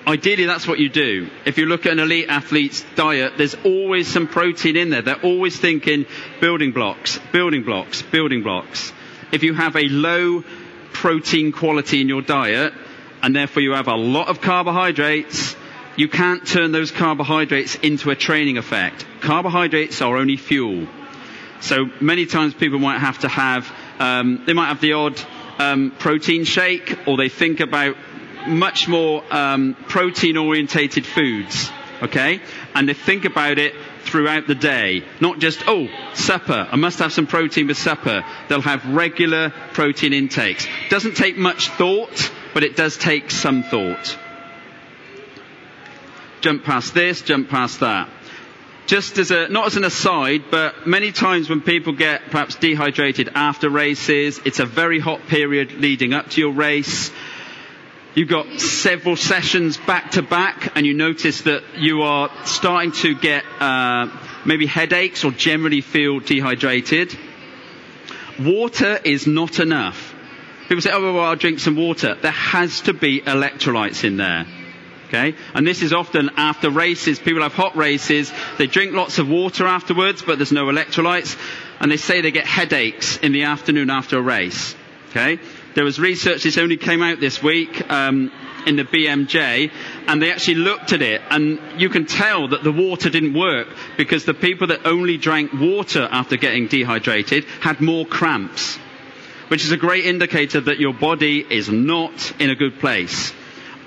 Ideally, 0.06 0.46
that's 0.46 0.68
what 0.68 0.78
you 0.78 0.88
do. 0.88 1.28
If 1.44 1.58
you 1.58 1.66
look 1.66 1.84
at 1.84 1.92
an 1.92 1.98
elite 1.98 2.28
athlete's 2.28 2.84
diet, 2.94 3.32
there's 3.36 3.56
always 3.64 4.06
some 4.06 4.28
protein 4.28 4.76
in 4.76 4.90
there. 4.90 5.02
They're 5.02 5.20
always 5.22 5.58
thinking 5.58 6.06
building 6.40 6.70
blocks, 6.70 7.18
building 7.32 7.64
blocks, 7.64 8.02
building 8.02 8.42
blocks. 8.42 8.92
If 9.32 9.42
you 9.42 9.54
have 9.54 9.74
a 9.74 9.88
low 9.88 10.44
protein 10.92 11.50
quality 11.50 12.00
in 12.00 12.08
your 12.08 12.22
diet, 12.22 12.72
and 13.22 13.34
therefore 13.34 13.62
you 13.62 13.72
have 13.72 13.88
a 13.88 13.96
lot 13.96 14.28
of 14.28 14.40
carbohydrates, 14.40 15.56
you 15.96 16.08
can't 16.08 16.46
turn 16.46 16.72
those 16.72 16.90
carbohydrates 16.90 17.74
into 17.76 18.10
a 18.10 18.14
training 18.16 18.58
effect. 18.58 19.06
Carbohydrates 19.20 20.02
are 20.02 20.16
only 20.16 20.36
fuel. 20.36 20.86
So 21.60 21.86
many 22.00 22.26
times 22.26 22.54
people 22.54 22.78
might 22.78 22.98
have 22.98 23.20
to 23.20 23.28
have, 23.28 23.72
um, 23.98 24.44
they 24.46 24.52
might 24.52 24.68
have 24.68 24.80
the 24.80 24.92
odd 24.92 25.20
um, 25.58 25.90
protein 25.98 26.44
shake, 26.44 26.98
or 27.08 27.16
they 27.16 27.30
think 27.30 27.60
about 27.60 27.96
much 28.46 28.88
more 28.88 29.24
um, 29.30 29.74
protein 29.88 30.36
orientated 30.36 31.06
foods. 31.06 31.70
Okay? 32.02 32.42
And 32.74 32.86
they 32.86 32.94
think 32.94 33.24
about 33.24 33.58
it 33.58 33.74
throughout 34.02 34.46
the 34.46 34.54
day. 34.54 35.02
Not 35.20 35.38
just, 35.38 35.62
oh, 35.66 35.88
supper, 36.12 36.68
I 36.70 36.76
must 36.76 36.98
have 36.98 37.12
some 37.12 37.26
protein 37.26 37.68
with 37.68 37.78
supper. 37.78 38.22
They'll 38.48 38.60
have 38.60 38.86
regular 38.86 39.50
protein 39.72 40.12
intakes. 40.12 40.66
Doesn't 40.90 41.16
take 41.16 41.38
much 41.38 41.70
thought, 41.70 42.30
but 42.52 42.64
it 42.64 42.76
does 42.76 42.98
take 42.98 43.30
some 43.30 43.62
thought 43.62 44.18
jump 46.46 46.62
past 46.62 46.94
this, 46.94 47.22
jump 47.22 47.48
past 47.48 47.80
that. 47.80 48.08
Just 48.86 49.18
as 49.18 49.32
a, 49.32 49.48
not 49.48 49.66
as 49.66 49.76
an 49.76 49.82
aside, 49.82 50.44
but 50.48 50.86
many 50.86 51.10
times 51.10 51.50
when 51.50 51.60
people 51.60 51.92
get 51.92 52.26
perhaps 52.30 52.54
dehydrated 52.54 53.30
after 53.34 53.68
races, 53.68 54.40
it's 54.44 54.60
a 54.60 54.64
very 54.64 55.00
hot 55.00 55.26
period 55.26 55.72
leading 55.72 56.14
up 56.14 56.30
to 56.30 56.40
your 56.40 56.52
race. 56.52 57.10
You've 58.14 58.28
got 58.28 58.60
several 58.60 59.16
sessions 59.16 59.76
back 59.76 60.12
to 60.12 60.22
back 60.22 60.70
and 60.76 60.86
you 60.86 60.94
notice 60.94 61.42
that 61.42 61.64
you 61.78 62.02
are 62.02 62.30
starting 62.44 62.92
to 63.02 63.16
get 63.16 63.42
uh, 63.58 64.06
maybe 64.44 64.66
headaches 64.66 65.24
or 65.24 65.32
generally 65.32 65.80
feel 65.80 66.20
dehydrated. 66.20 67.12
Water 68.38 69.00
is 69.02 69.26
not 69.26 69.58
enough. 69.58 70.14
People 70.68 70.80
say, 70.80 70.92
oh, 70.92 71.12
well, 71.12 71.24
I'll 71.24 71.34
drink 71.34 71.58
some 71.58 71.74
water. 71.74 72.14
There 72.14 72.30
has 72.30 72.82
to 72.82 72.92
be 72.92 73.20
electrolytes 73.20 74.04
in 74.04 74.16
there. 74.16 74.46
Okay? 75.08 75.34
And 75.54 75.66
this 75.66 75.82
is 75.82 75.92
often 75.92 76.30
after 76.36 76.70
races. 76.70 77.18
People 77.18 77.42
have 77.42 77.54
hot 77.54 77.76
races. 77.76 78.32
They 78.58 78.66
drink 78.66 78.92
lots 78.92 79.18
of 79.18 79.28
water 79.28 79.66
afterwards, 79.66 80.22
but 80.22 80.38
there's 80.38 80.52
no 80.52 80.66
electrolytes. 80.66 81.38
And 81.80 81.90
they 81.90 81.96
say 81.96 82.20
they 82.20 82.30
get 82.30 82.46
headaches 82.46 83.16
in 83.18 83.32
the 83.32 83.44
afternoon 83.44 83.90
after 83.90 84.18
a 84.18 84.22
race. 84.22 84.74
Okay? 85.10 85.38
There 85.74 85.84
was 85.84 86.00
research, 86.00 86.42
this 86.42 86.58
only 86.58 86.76
came 86.76 87.02
out 87.02 87.20
this 87.20 87.42
week, 87.42 87.90
um, 87.90 88.32
in 88.66 88.76
the 88.76 88.84
BMJ, 88.84 89.70
and 90.08 90.20
they 90.20 90.32
actually 90.32 90.56
looked 90.56 90.92
at 90.92 91.00
it, 91.00 91.22
and 91.30 91.80
you 91.80 91.88
can 91.88 92.04
tell 92.04 92.48
that 92.48 92.64
the 92.64 92.72
water 92.72 93.08
didn't 93.08 93.34
work 93.34 93.68
because 93.96 94.24
the 94.24 94.34
people 94.34 94.66
that 94.66 94.84
only 94.84 95.16
drank 95.16 95.52
water 95.52 96.06
after 96.10 96.36
getting 96.36 96.66
dehydrated 96.66 97.44
had 97.60 97.80
more 97.80 98.04
cramps, 98.04 98.76
which 99.48 99.64
is 99.64 99.70
a 99.70 99.76
great 99.76 100.04
indicator 100.04 100.60
that 100.60 100.80
your 100.80 100.92
body 100.92 101.46
is 101.48 101.70
not 101.70 102.32
in 102.40 102.50
a 102.50 102.56
good 102.56 102.80
place. 102.80 103.32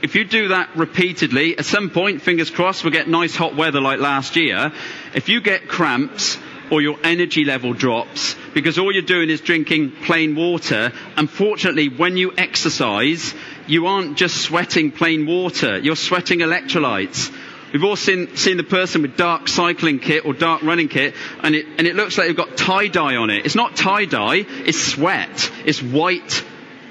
If 0.01 0.15
you 0.15 0.23
do 0.25 0.49
that 0.49 0.75
repeatedly, 0.75 1.57
at 1.57 1.65
some 1.65 1.89
point, 1.89 2.21
fingers 2.21 2.49
crossed, 2.49 2.83
we'll 2.83 2.93
get 2.93 3.07
nice 3.07 3.35
hot 3.35 3.55
weather 3.55 3.81
like 3.81 3.99
last 3.99 4.35
year. 4.35 4.71
If 5.13 5.29
you 5.29 5.41
get 5.41 5.67
cramps 5.67 6.37
or 6.71 6.81
your 6.81 6.97
energy 7.03 7.45
level 7.45 7.73
drops 7.73 8.35
because 8.53 8.77
all 8.77 8.91
you're 8.91 9.01
doing 9.01 9.29
is 9.29 9.41
drinking 9.41 9.91
plain 10.03 10.35
water, 10.35 10.91
unfortunately, 11.17 11.89
when 11.89 12.15
you 12.15 12.31
exercise, 12.37 13.33
you 13.67 13.87
aren't 13.87 14.17
just 14.17 14.37
sweating 14.37 14.91
plain 14.91 15.25
water, 15.25 15.77
you're 15.79 15.95
sweating 15.95 16.39
electrolytes. 16.39 17.33
We've 17.73 17.83
all 17.83 17.95
seen, 17.95 18.35
seen 18.35 18.57
the 18.57 18.63
person 18.63 19.03
with 19.03 19.15
dark 19.15 19.47
cycling 19.47 19.99
kit 19.99 20.25
or 20.25 20.33
dark 20.33 20.63
running 20.63 20.87
kit, 20.87 21.13
and 21.43 21.53
it, 21.53 21.67
and 21.77 21.85
it 21.85 21.95
looks 21.95 22.17
like 22.17 22.27
they've 22.27 22.35
got 22.35 22.57
tie 22.57 22.87
dye 22.87 23.15
on 23.17 23.29
it. 23.29 23.45
It's 23.45 23.55
not 23.55 23.75
tie 23.75 24.05
dye, 24.05 24.45
it's 24.65 24.81
sweat. 24.81 25.51
It's 25.65 25.81
white 25.81 26.43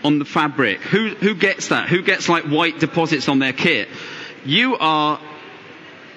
on 0.05 0.19
the 0.19 0.25
fabric. 0.25 0.81
Who, 0.81 1.09
who 1.09 1.35
gets 1.35 1.69
that? 1.69 1.89
Who 1.89 2.03
gets 2.03 2.29
like 2.29 2.45
white 2.45 2.79
deposits 2.79 3.29
on 3.29 3.39
their 3.39 3.53
kit? 3.53 3.89
You 4.45 4.77
are 4.79 5.21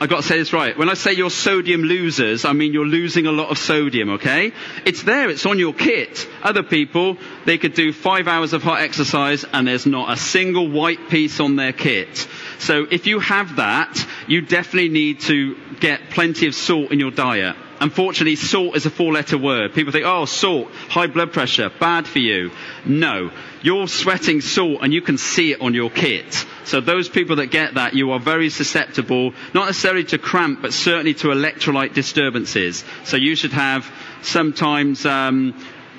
I've 0.01 0.09
got 0.09 0.23
to 0.23 0.27
say 0.27 0.39
this 0.39 0.51
right. 0.51 0.75
When 0.75 0.89
I 0.89 0.95
say 0.95 1.13
you're 1.13 1.29
sodium 1.29 1.83
losers, 1.83 2.43
I 2.43 2.53
mean 2.53 2.73
you're 2.73 2.87
losing 2.87 3.27
a 3.27 3.31
lot 3.31 3.51
of 3.51 3.59
sodium, 3.59 4.09
okay? 4.13 4.51
It's 4.83 5.03
there, 5.03 5.29
it's 5.29 5.45
on 5.45 5.59
your 5.59 5.75
kit. 5.75 6.27
Other 6.41 6.63
people, 6.63 7.17
they 7.45 7.59
could 7.59 7.75
do 7.75 7.93
five 7.93 8.27
hours 8.27 8.53
of 8.53 8.63
hot 8.63 8.81
exercise 8.81 9.43
and 9.53 9.67
there's 9.67 9.85
not 9.85 10.11
a 10.11 10.17
single 10.17 10.67
white 10.71 11.09
piece 11.09 11.39
on 11.39 11.55
their 11.55 11.71
kit. 11.71 12.27
So 12.57 12.87
if 12.89 13.05
you 13.05 13.19
have 13.19 13.57
that, 13.57 14.03
you 14.27 14.41
definitely 14.41 14.89
need 14.89 15.19
to 15.21 15.55
get 15.79 16.09
plenty 16.09 16.47
of 16.47 16.55
salt 16.55 16.91
in 16.91 16.99
your 16.99 17.11
diet. 17.11 17.55
Unfortunately, 17.79 18.37
salt 18.37 18.75
is 18.75 18.87
a 18.87 18.89
four 18.89 19.13
letter 19.13 19.37
word. 19.37 19.75
People 19.75 19.91
think, 19.91 20.05
oh, 20.07 20.25
salt, 20.25 20.71
high 20.89 21.07
blood 21.07 21.31
pressure, 21.31 21.69
bad 21.79 22.07
for 22.07 22.19
you. 22.19 22.49
No. 22.85 23.29
You're 23.63 23.87
sweating 23.87 24.41
salt 24.41 24.79
and 24.81 24.91
you 24.91 25.01
can 25.01 25.17
see 25.17 25.51
it 25.51 25.61
on 25.61 25.73
your 25.73 25.91
kit. 25.91 26.45
So 26.63 26.81
those 26.81 27.09
people 27.09 27.35
that 27.35 27.47
get 27.47 27.75
that, 27.75 27.93
you 27.93 28.11
are 28.11 28.19
very 28.19 28.49
susceptible, 28.49 29.33
not 29.53 29.67
necessarily 29.67 30.03
to 30.05 30.17
cramp, 30.17 30.61
but 30.61 30.73
certainly 30.73 31.13
to 31.15 31.27
electrolyte 31.27 31.93
disturbances. 31.93 32.83
So 33.03 33.17
you 33.17 33.35
should 33.35 33.51
have 33.53 33.85
sometimes 34.23 35.05
um, 35.05 35.53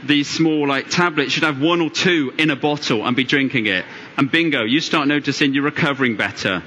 these 0.04 0.28
small 0.28 0.66
like 0.66 0.88
tablets, 0.90 1.26
you 1.26 1.30
should 1.30 1.44
have 1.44 1.60
one 1.60 1.80
or 1.80 1.90
two 1.90 2.32
in 2.36 2.50
a 2.50 2.56
bottle 2.56 3.06
and 3.06 3.14
be 3.14 3.24
drinking 3.24 3.66
it. 3.66 3.84
And 4.16 4.30
bingo, 4.30 4.64
you 4.64 4.80
start 4.80 5.06
noticing 5.06 5.54
you're 5.54 5.64
recovering 5.64 6.16
better. 6.16 6.62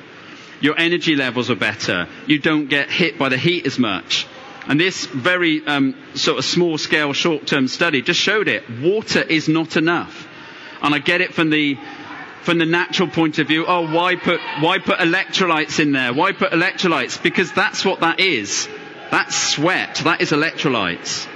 Your 0.61 0.79
energy 0.79 1.15
levels 1.15 1.51
are 1.51 1.55
better. 1.55 2.07
You 2.27 2.39
don't 2.39 2.67
get 2.67 2.89
hit 2.89 3.17
by 3.19 3.29
the 3.29 3.37
heat 3.37 3.65
as 3.65 3.77
much. 3.77 4.27
And 4.67 4.79
this 4.79 5.05
very 5.05 5.65
um, 5.67 5.95
sort 6.15 6.39
of 6.39 6.45
small 6.45 6.77
scale 6.77 7.13
short 7.13 7.45
term 7.45 7.67
study 7.67 8.01
just 8.01 8.19
showed 8.19 8.47
it. 8.47 8.63
Water 8.81 9.21
is 9.21 9.47
not 9.47 9.77
enough. 9.77 10.24
And 10.85 10.93
I 10.93 10.99
get 10.99 11.21
it 11.21 11.33
from 11.33 11.49
the 11.49 11.77
from 12.43 12.59
the 12.59 12.65
natural 12.65 13.09
point 13.09 13.39
of 13.39 13.47
view. 13.47 13.65
Oh, 13.67 13.91
why 13.91 14.15
put 14.15 14.39
why 14.59 14.77
put 14.77 14.99
electrolytes 14.99 15.79
in 15.79 15.93
there? 15.93 16.13
Why 16.13 16.31
put 16.31 16.51
electrolytes? 16.51 17.21
Because 17.21 17.51
that's 17.51 17.83
what 17.83 18.01
that 18.01 18.19
is. 18.19 18.69
That's 19.09 19.35
sweat. 19.35 20.01
That 20.03 20.21
is 20.21 20.29
electrolytes. 20.29 21.27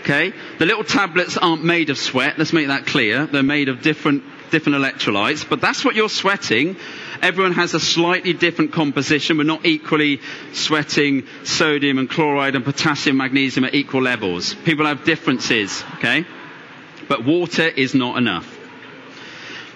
Okay? 0.00 0.34
The 0.58 0.66
little 0.66 0.84
tablets 0.84 1.38
aren't 1.38 1.64
made 1.64 1.88
of 1.88 1.96
sweat. 1.96 2.38
Let's 2.38 2.52
make 2.52 2.66
that 2.66 2.84
clear. 2.84 3.24
They're 3.24 3.42
made 3.42 3.70
of 3.70 3.80
different 3.80 4.24
different 4.50 4.76
electrolytes, 4.76 5.48
but 5.48 5.62
that's 5.62 5.82
what 5.86 5.94
you're 5.94 6.10
sweating. 6.10 6.76
Everyone 7.22 7.52
has 7.52 7.72
a 7.72 7.80
slightly 7.80 8.34
different 8.34 8.72
composition. 8.72 9.38
We're 9.38 9.44
not 9.44 9.64
equally 9.64 10.20
sweating 10.52 11.26
sodium 11.44 11.96
and 11.96 12.10
chloride 12.10 12.56
and 12.56 12.64
potassium, 12.64 13.16
magnesium 13.16 13.64
at 13.64 13.74
equal 13.74 14.02
levels. 14.02 14.52
People 14.52 14.84
have 14.84 15.04
differences, 15.04 15.82
okay? 15.94 16.26
But 17.08 17.24
water 17.24 17.66
is 17.66 17.94
not 17.94 18.18
enough. 18.18 18.58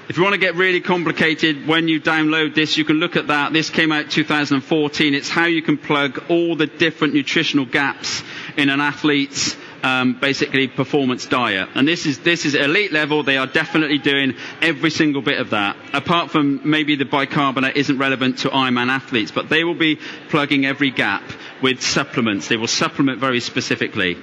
If 0.08 0.16
you 0.16 0.22
want 0.22 0.34
to 0.34 0.38
get 0.40 0.54
really 0.54 0.80
complicated, 0.80 1.66
when 1.66 1.88
you 1.88 2.00
download 2.00 2.54
this, 2.54 2.76
you 2.76 2.84
can 2.84 2.96
look 2.96 3.16
at 3.16 3.26
that. 3.26 3.52
This 3.52 3.70
came 3.70 3.90
out 3.90 4.08
2014. 4.08 5.14
It's 5.14 5.28
how 5.28 5.46
you 5.46 5.62
can 5.62 5.78
plug 5.78 6.22
all 6.28 6.54
the 6.54 6.68
different 6.68 7.14
nutritional 7.14 7.64
gaps 7.66 8.22
in 8.56 8.68
an 8.68 8.80
athlete's 8.80 9.56
um, 9.82 10.18
basically 10.20 10.68
performance 10.68 11.26
diet. 11.26 11.68
And 11.74 11.88
this 11.88 12.06
is 12.06 12.20
this 12.20 12.44
is 12.44 12.54
elite 12.54 12.92
level. 12.92 13.24
They 13.24 13.36
are 13.36 13.48
definitely 13.48 13.98
doing 13.98 14.34
every 14.62 14.90
single 14.90 15.22
bit 15.22 15.38
of 15.40 15.50
that. 15.50 15.76
Apart 15.92 16.30
from 16.30 16.60
maybe 16.68 16.94
the 16.94 17.04
bicarbonate 17.04 17.76
isn't 17.76 17.98
relevant 17.98 18.38
to 18.38 18.48
Ironman 18.48 18.88
athletes, 18.88 19.32
but 19.32 19.48
they 19.48 19.64
will 19.64 19.74
be 19.74 19.96
plugging 20.28 20.66
every 20.66 20.92
gap 20.92 21.24
with 21.62 21.82
supplements. 21.82 22.46
They 22.46 22.56
will 22.56 22.68
supplement 22.68 23.18
very 23.18 23.40
specifically. 23.40 24.16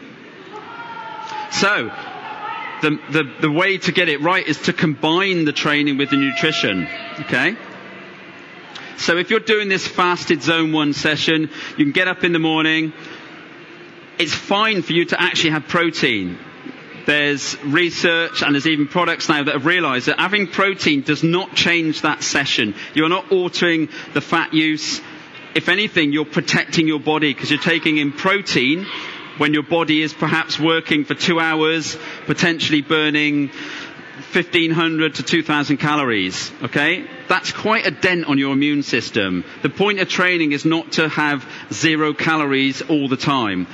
So. 1.52 1.92
The, 2.84 3.00
the, 3.12 3.24
the 3.44 3.50
way 3.52 3.78
to 3.78 3.94
get 3.94 4.10
it 4.10 4.20
right 4.20 4.46
is 4.46 4.58
to 4.64 4.74
combine 4.74 5.46
the 5.46 5.54
training 5.54 5.98
with 5.98 6.10
the 6.10 6.18
nutrition. 6.18 6.86
Okay? 7.22 7.56
So 8.98 9.18
if 9.18 9.30
you're 9.30 9.40
doing 9.40 9.70
this 9.70 9.88
fasted 9.88 10.44
zone 10.44 10.74
one 10.74 10.92
session, 10.92 11.50
you 11.78 11.86
can 11.86 11.94
get 11.94 12.10
up 12.10 12.26
in 12.26 12.34
the 12.34 12.40
morning, 12.40 12.92
it's 14.20 14.34
fine 14.34 14.82
for 14.82 14.92
you 14.92 15.06
to 15.06 15.22
actually 15.22 15.52
have 15.52 15.70
protein. 15.70 16.38
There's 17.06 17.56
research 17.64 18.44
and 18.44 18.54
there's 18.54 18.68
even 18.68 18.90
products 18.90 19.30
now 19.30 19.42
that 19.42 19.54
have 19.54 19.66
realized 19.66 20.08
that 20.08 20.20
having 20.20 20.48
protein 20.48 21.04
does 21.04 21.24
not 21.24 21.56
change 21.56 22.02
that 22.02 22.22
session. 22.22 22.76
You're 22.94 23.08
not 23.08 23.32
altering 23.32 23.88
the 24.14 24.20
fat 24.20 24.54
use. 24.54 25.00
If 25.56 25.70
anything, 25.70 26.12
you're 26.12 26.26
protecting 26.26 26.86
your 26.86 27.00
body 27.00 27.34
because 27.34 27.50
you're 27.50 27.62
taking 27.62 27.96
in 27.96 28.12
protein 28.12 28.86
when 29.38 29.54
your 29.54 29.64
body 29.64 30.02
is 30.02 30.14
perhaps 30.14 30.60
working 30.60 31.06
for 31.06 31.14
two 31.16 31.40
hours, 31.40 31.98
potentially 32.26 32.82
burning 32.82 33.50
1500 34.34 35.16
to 35.16 35.24
2000 35.24 35.78
calories, 35.78 36.52
okay? 36.64 37.06
That's 37.28 37.52
quite 37.52 37.86
a 37.88 37.92
dent 37.92 38.26
on 38.26 38.38
your 38.38 38.54
immune 38.54 38.84
system. 38.84 39.44
The 39.64 39.70
point 39.70 40.00
of 40.00 40.10
training 40.10 40.52
is 40.52 40.66
not 40.66 40.94
to 40.94 41.10
have 41.10 41.48
zero 41.72 42.14
calories 42.14 42.82
all 42.84 43.08
the 43.08 43.18
time. 43.18 43.68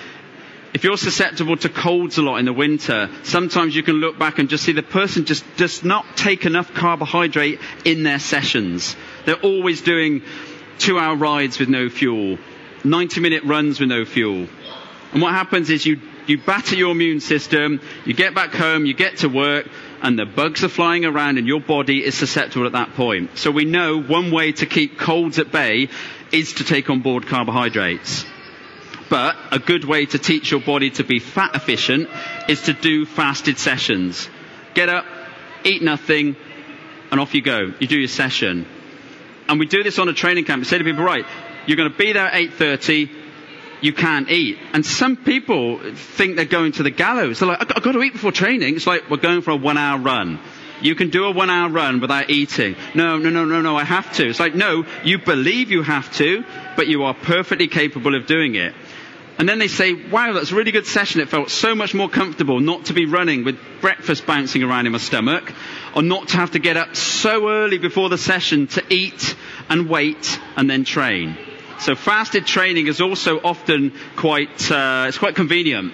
If 0.74 0.84
you're 0.84 0.98
susceptible 0.98 1.58
to 1.58 1.70
colds 1.70 2.18
a 2.18 2.22
lot 2.22 2.38
in 2.38 2.46
the 2.46 2.54
winter, 2.54 3.10
sometimes 3.24 3.76
you 3.76 3.84
can 3.84 3.96
look 3.96 4.20
back 4.20 4.38
and 4.38 4.50
just 4.50 4.64
see 4.64 4.72
the 4.72 4.84
person 4.84 5.26
just 5.26 5.44
does 5.58 5.84
not 5.84 6.06
take 6.16 6.46
enough 6.46 6.74
carbohydrate 6.74 7.60
in 7.86 8.04
their 8.04 8.20
sessions. 8.20 8.96
They're 9.26 9.36
always 9.42 9.82
doing 9.82 10.22
two 10.78 11.00
hour 11.00 11.16
rides 11.16 11.58
with 11.60 11.70
no 11.70 11.90
fuel, 11.90 12.38
90 12.84 13.20
minute 13.20 13.44
runs 13.44 13.80
with 13.80 13.90
no 13.90 14.06
fuel. 14.06 14.48
And 15.12 15.22
what 15.22 15.34
happens 15.34 15.70
is 15.70 15.86
you, 15.86 16.00
you 16.28 16.38
batter 16.38 16.76
your 16.76 16.92
immune 16.92 17.20
system, 17.20 17.82
you 18.06 18.14
get 18.14 18.36
back 18.36 18.54
home, 18.54 18.86
you 18.86 18.94
get 18.94 19.18
to 19.18 19.30
work, 19.30 19.68
and 20.02 20.18
the 20.18 20.26
bugs 20.26 20.64
are 20.64 20.70
flying 20.70 21.04
around 21.06 21.38
and 21.38 21.48
your 21.48 21.60
body 21.60 22.04
is 22.04 22.16
susceptible 22.16 22.66
at 22.66 22.74
that 22.74 22.94
point. 22.94 23.38
So 23.38 23.52
we 23.52 23.66
know 23.66 24.00
one 24.02 24.32
way 24.32 24.52
to 24.54 24.66
keep 24.66 25.00
colds 25.00 25.40
at 25.40 25.52
bay 25.52 25.90
is 26.32 26.54
to 26.54 26.64
take 26.64 26.90
on 26.90 27.02
board 27.02 27.26
carbohydrates. 27.28 28.26
But 29.10 29.36
a 29.52 29.58
good 29.58 29.86
way 29.86 30.06
to 30.06 30.20
teach 30.20 30.52
your 30.52 30.60
body 30.60 30.92
to 30.92 31.04
be 31.04 31.20
fat 31.20 31.56
efficient 31.56 32.08
is 32.48 32.62
to 32.64 32.74
do 32.74 33.06
fasted 33.08 33.58
sessions. 33.58 34.30
Get 34.76 34.88
up, 34.90 35.06
eat 35.64 35.82
nothing, 35.82 36.36
and 37.12 37.20
off 37.20 37.34
you 37.34 37.42
go. 37.42 37.74
You 37.80 37.88
do 37.88 37.98
your 37.98 38.08
session. 38.08 38.68
And 39.48 39.60
we 39.60 39.66
do 39.66 39.82
this 39.82 39.98
on 39.98 40.08
a 40.10 40.14
training 40.14 40.46
camp. 40.46 40.60
We 40.62 40.66
say 40.66 40.78
to 40.78 40.84
people, 40.84 41.04
right, 41.04 41.26
you're 41.66 41.78
going 41.78 41.92
to 41.92 41.98
be 41.98 42.14
there 42.14 42.28
at 42.28 42.34
8.30, 42.34 43.10
you 43.82 43.94
can't 43.94 44.30
eat. 44.30 44.58
And 44.74 44.86
some 44.86 45.18
people 45.18 45.80
think 45.94 46.36
they're 46.36 46.46
going 46.46 46.74
to 46.74 46.84
the 46.84 46.92
gallows. 46.92 47.40
They're 47.40 47.50
like, 47.50 47.76
I've 47.76 47.84
got 47.84 47.94
to 47.94 48.02
eat 48.04 48.14
before 48.14 48.32
training. 48.32 48.76
It's 48.76 48.88
like, 48.88 49.10
we're 49.10 49.18
going 49.18 49.42
for 49.42 49.52
a 49.52 49.56
one 49.56 49.78
hour 49.78 50.00
run. 50.00 50.40
You 50.82 50.96
can 50.96 51.10
do 51.10 51.26
a 51.26 51.32
one 51.32 51.50
hour 51.50 51.70
run 51.70 52.00
without 52.00 52.30
eating. 52.30 52.76
No, 52.96 53.18
no, 53.18 53.30
no, 53.30 53.46
no, 53.46 53.62
no, 53.62 53.76
I 53.76 53.84
have 53.84 54.14
to. 54.14 54.30
It's 54.30 54.40
like, 54.40 54.56
no, 54.56 54.86
you 55.04 55.18
believe 55.18 55.72
you 55.72 55.84
have 55.84 56.14
to, 56.16 56.46
but 56.78 56.88
you 56.88 57.04
are 57.04 57.14
perfectly 57.14 57.68
capable 57.68 58.16
of 58.16 58.26
doing 58.26 58.56
it. 58.56 58.74
And 59.38 59.48
then 59.48 59.58
they 59.58 59.70
say, 59.70 59.94
wow, 59.94 60.34
that's 60.34 60.52
a 60.52 60.56
really 60.56 60.72
good 60.74 60.86
session. 60.86 61.22
It 61.22 61.30
felt 61.30 61.50
so 61.50 61.74
much 61.74 61.94
more 61.94 62.10
comfortable 62.10 62.60
not 62.60 62.86
to 62.86 62.94
be 62.94 63.06
running 63.06 63.46
with 63.46 63.58
breakfast 63.80 64.26
bouncing 64.26 64.64
around 64.64 64.86
in 64.86 64.92
my 64.92 64.98
stomach 64.98 65.54
or 65.96 66.02
not 66.02 66.28
to 66.30 66.38
have 66.38 66.52
to 66.52 66.60
get 66.60 66.76
up 66.76 66.96
so 66.98 67.50
early 67.50 67.78
before 67.78 68.10
the 68.10 68.18
session 68.18 68.68
to 68.68 68.84
eat 68.90 69.38
and 69.70 69.88
wait 69.88 70.38
and 70.58 70.70
then 70.70 70.84
train. 70.84 71.38
So 71.80 71.96
fasted 71.96 72.46
training 72.46 72.88
is 72.88 73.02
also 73.02 73.40
often 73.40 73.94
quite, 74.16 74.72
uh, 74.72 75.06
it's 75.08 75.18
quite 75.18 75.36
convenient 75.36 75.94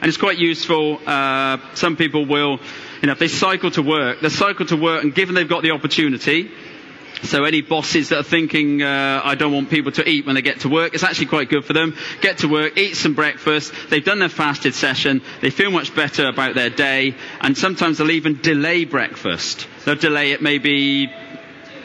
and 0.00 0.08
it's 0.08 0.16
quite 0.16 0.38
useful. 0.38 1.00
Uh, 1.06 1.58
some 1.74 1.96
people 1.96 2.24
will, 2.26 2.60
you 3.00 3.06
know, 3.06 3.12
if 3.12 3.18
they 3.18 3.28
cycle 3.28 3.70
to 3.72 3.82
work, 3.82 4.20
they 4.20 4.28
cycle 4.28 4.66
to 4.66 4.76
work 4.76 5.02
and 5.02 5.14
given 5.14 5.34
they've 5.34 5.48
got 5.48 5.62
the 5.62 5.72
opportunity, 5.72 6.50
so 7.24 7.44
any 7.44 7.62
bosses 7.62 8.10
that 8.10 8.18
are 8.18 8.22
thinking, 8.22 8.82
uh, 8.82 9.20
I 9.24 9.34
don't 9.34 9.52
want 9.52 9.70
people 9.70 9.92
to 9.92 10.06
eat 10.08 10.26
when 10.26 10.34
they 10.34 10.42
get 10.42 10.60
to 10.60 10.68
work, 10.68 10.94
it's 10.94 11.02
actually 11.02 11.26
quite 11.26 11.48
good 11.48 11.64
for 11.64 11.72
them. 11.72 11.96
Get 12.20 12.38
to 12.38 12.48
work, 12.48 12.76
eat 12.76 12.96
some 12.96 13.14
breakfast. 13.14 13.72
They've 13.88 14.04
done 14.04 14.18
their 14.18 14.28
fasted 14.28 14.74
session. 14.74 15.22
They 15.40 15.50
feel 15.50 15.70
much 15.70 15.94
better 15.94 16.26
about 16.28 16.54
their 16.54 16.70
day. 16.70 17.14
And 17.40 17.56
sometimes 17.56 17.98
they'll 17.98 18.10
even 18.10 18.40
delay 18.42 18.84
breakfast. 18.84 19.66
They'll 19.84 19.94
delay 19.96 20.32
it 20.32 20.42
maybe 20.42 21.10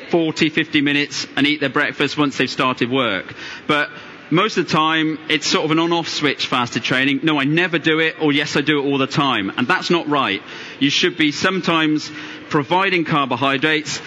40, 0.09 0.49
50 0.49 0.81
minutes 0.81 1.27
and 1.35 1.47
eat 1.47 1.59
their 1.59 1.69
breakfast 1.69 2.17
once 2.17 2.37
they've 2.37 2.49
started 2.49 2.89
work. 2.89 3.33
But 3.67 3.89
most 4.31 4.57
of 4.57 4.67
the 4.67 4.71
time, 4.71 5.17
it's 5.29 5.47
sort 5.47 5.65
of 5.65 5.71
an 5.71 5.79
on-off 5.79 6.07
switch 6.07 6.47
fasted 6.47 6.83
training. 6.83 7.21
No, 7.23 7.39
I 7.39 7.45
never 7.45 7.79
do 7.79 7.99
it, 7.99 8.15
or 8.21 8.31
yes, 8.31 8.55
I 8.55 8.61
do 8.61 8.79
it 8.79 8.85
all 8.85 8.97
the 8.97 9.07
time. 9.07 9.51
And 9.57 9.67
that's 9.67 9.89
not 9.89 10.07
right. 10.07 10.41
You 10.79 10.89
should 10.89 11.17
be 11.17 11.31
sometimes 11.31 12.11
providing 12.49 13.05
carbohydrates, 13.05 14.01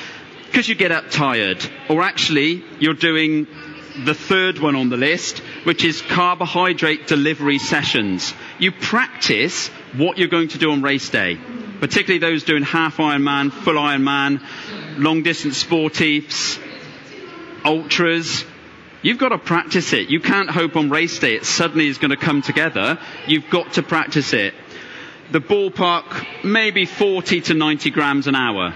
because 0.46 0.68
you 0.68 0.74
get 0.74 0.92
up 0.92 1.10
tired. 1.10 1.64
Or 1.88 2.02
actually, 2.02 2.62
you're 2.78 2.94
doing 2.94 3.46
the 4.04 4.14
third 4.14 4.58
one 4.58 4.76
on 4.76 4.88
the 4.90 4.96
list, 4.96 5.38
which 5.64 5.84
is 5.84 6.02
carbohydrate 6.02 7.06
delivery 7.06 7.58
sessions. 7.58 8.32
You 8.58 8.72
practice 8.72 9.68
what 9.96 10.18
you're 10.18 10.28
going 10.28 10.48
to 10.48 10.58
do 10.58 10.72
on 10.72 10.82
race 10.82 11.10
day, 11.10 11.38
particularly 11.80 12.18
those 12.18 12.44
doing 12.44 12.62
half 12.62 12.98
Ironman, 12.98 13.52
full 13.52 13.74
Ironman, 13.74 14.40
long 14.98 15.22
distance 15.22 15.62
sportifs, 15.62 16.58
ultras. 17.64 18.44
You've 19.02 19.18
got 19.18 19.30
to 19.30 19.38
practice 19.38 19.92
it. 19.92 20.10
You 20.10 20.20
can't 20.20 20.48
hope 20.50 20.76
on 20.76 20.90
race 20.90 21.18
day 21.18 21.34
it 21.34 21.44
suddenly 21.44 21.88
is 21.88 21.98
going 21.98 22.10
to 22.10 22.16
come 22.16 22.40
together. 22.42 22.98
You've 23.26 23.50
got 23.50 23.72
to 23.74 23.82
practice 23.82 24.32
it. 24.32 24.54
The 25.32 25.40
ballpark, 25.40 26.44
maybe 26.44 26.84
40 26.84 27.40
to 27.42 27.54
90 27.54 27.90
grams 27.90 28.26
an 28.26 28.34
hour. 28.34 28.74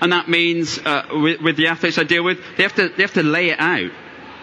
And 0.00 0.12
that 0.12 0.28
means, 0.28 0.78
uh, 0.78 1.06
with, 1.12 1.40
with 1.42 1.56
the 1.56 1.66
athletes 1.68 1.98
I 1.98 2.04
deal 2.04 2.24
with, 2.24 2.38
they 2.56 2.62
have 2.62 2.74
to, 2.76 2.88
they 2.88 3.02
have 3.02 3.12
to 3.14 3.22
lay 3.22 3.50
it 3.50 3.60
out. 3.60 3.90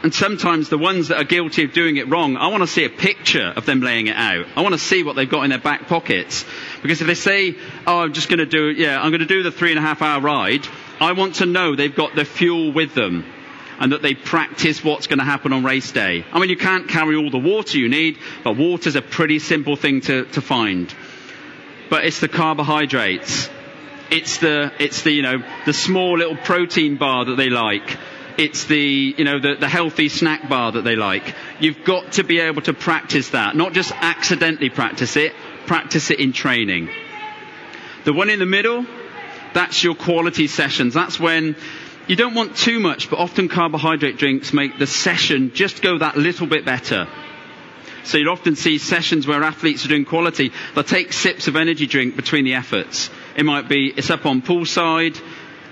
And 0.04 0.14
sometimes 0.14 0.70
the 0.70 0.78
ones 0.78 1.08
that 1.08 1.18
are 1.18 1.24
guilty 1.24 1.64
of 1.64 1.74
doing 1.74 1.98
it 1.98 2.08
wrong, 2.08 2.38
I 2.38 2.48
want 2.48 2.62
to 2.62 2.68
see 2.68 2.86
a 2.86 2.90
picture 2.90 3.52
of 3.56 3.66
them 3.66 3.82
laying 3.82 4.08
it 4.08 4.16
out. 4.16 4.46
I 4.56 4.62
want 4.62 4.74
to 4.74 4.80
see 4.80 5.04
what 5.04 5.16
they've 5.16 5.30
got 5.30 5.44
in 5.44 5.50
their 5.50 5.60
back 5.60 5.88
pockets. 5.88 6.46
Because 6.84 7.02
if 7.02 7.08
they 7.08 7.16
say, 7.16 7.56
oh, 7.88 8.02
I'm 8.02 8.14
just 8.14 8.30
going 8.30 8.40
to 8.40 8.46
do, 8.46 8.70
yeah, 8.70 9.02
I'm 9.02 9.10
going 9.10 9.22
to 9.22 9.26
do 9.26 9.42
the 9.42 9.52
three 9.52 9.72
and 9.72 9.80
a 9.80 9.82
half 9.82 10.02
hour 10.02 10.22
ride, 10.22 10.68
I 11.00 11.14
want 11.14 11.36
to 11.36 11.46
know 11.48 11.76
they've 11.76 11.94
got 11.94 12.16
the 12.16 12.26
fuel 12.26 12.72
with 12.72 12.94
them 12.94 13.26
and 13.80 13.92
that 13.92 14.02
they 14.02 14.14
practice 14.14 14.84
what's 14.84 15.08
going 15.08 15.20
to 15.20 15.26
happen 15.26 15.52
on 15.52 15.64
race 15.64 15.92
day. 15.92 16.26
I 16.32 16.40
mean, 16.40 16.50
you 16.50 16.58
can't 16.58 16.88
carry 16.88 17.16
all 17.16 17.30
the 17.30 17.38
water 17.38 17.78
you 17.78 17.90
need, 17.90 18.18
but 18.44 18.56
water's 18.56 18.96
a 18.96 19.02
pretty 19.02 19.40
simple 19.40 19.76
thing 19.76 20.02
to, 20.02 20.26
to 20.26 20.42
find. 20.42 20.94
But 21.90 22.06
it's 22.06 22.20
the 22.20 22.28
carbohydrates. 22.28 23.50
It's 24.10 24.38
the, 24.38 24.72
it's 24.80 25.02
the, 25.02 25.12
you 25.12 25.22
know, 25.22 25.44
the 25.66 25.74
small 25.74 26.18
little 26.18 26.38
protein 26.38 26.98
bar 26.98 27.26
that 27.26 27.36
they 27.36 27.50
like 27.50 27.98
it's 28.38 28.66
the, 28.66 29.16
you 29.18 29.24
know, 29.24 29.40
the, 29.40 29.56
the 29.56 29.68
healthy 29.68 30.10
snack 30.10 30.48
bar 30.48 30.72
that 30.74 30.84
they 30.84 30.96
like. 30.96 31.36
You've 31.60 31.84
got 31.84 32.14
to 32.14 32.24
be 32.24 32.40
able 32.40 32.62
to 32.64 32.74
practice 32.74 33.30
that, 33.32 33.56
not 33.56 33.74
just 33.74 33.92
accidentally 33.92 34.70
practice 34.70 35.16
it, 35.16 35.34
practice 35.66 36.12
it 36.12 36.20
in 36.20 36.34
training. 36.34 36.90
The 38.06 38.14
one 38.14 38.30
in 38.30 38.40
the 38.40 38.46
middle, 38.46 38.86
that's 39.54 39.84
your 39.84 39.96
quality 39.96 40.48
sessions. 40.48 40.94
That's 40.94 41.20
when 41.20 41.56
you 42.08 42.16
don't 42.16 42.36
want 42.36 42.56
too 42.56 42.80
much, 42.80 43.10
but 43.10 43.20
often 43.20 43.50
carbohydrate 43.50 44.18
drinks 44.18 44.54
make 44.54 44.78
the 44.80 44.88
session 44.88 45.52
just 45.54 45.82
go 45.82 45.98
that 45.98 46.16
little 46.16 46.48
bit 46.48 46.64
better. 46.64 47.08
So 48.06 48.18
you'll 48.18 48.32
often 48.32 48.56
see 48.56 48.78
sessions 48.78 49.28
where 49.28 49.44
athletes 49.44 49.84
are 49.84 49.90
doing 49.90 50.06
quality. 50.06 50.54
They'll 50.74 50.86
take 50.86 51.12
sips 51.12 51.50
of 51.50 51.58
energy 51.58 51.88
drink 51.88 52.16
between 52.16 52.46
the 52.46 52.54
efforts. 52.54 53.10
It 53.36 53.44
might 53.44 53.68
be, 53.68 53.88
it's 53.98 54.10
up 54.10 54.26
on 54.26 54.42
poolside, 54.42 55.22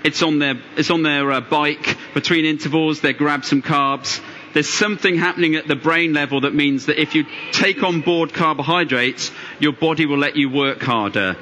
it's 0.06 0.22
on 0.22 0.38
their, 0.38 0.54
it's 0.76 0.90
on 0.90 1.02
their 1.02 1.32
uh, 1.32 1.40
bike 1.40 1.98
between 2.14 2.44
intervals. 2.44 3.00
They 3.00 3.12
grab 3.12 3.44
some 3.44 3.60
carbs. 3.60 4.22
There's 4.54 4.68
something 4.68 5.16
happening 5.18 5.56
at 5.56 5.66
the 5.66 5.74
brain 5.74 6.12
level 6.12 6.42
that 6.42 6.54
means 6.54 6.86
that 6.86 7.00
if 7.00 7.16
you 7.16 7.26
take 7.50 7.82
on 7.82 8.02
board 8.02 8.32
carbohydrates, 8.32 9.32
your 9.58 9.72
body 9.72 10.06
will 10.06 10.18
let 10.18 10.36
you 10.36 10.48
work 10.48 10.80
harder. 10.80 11.36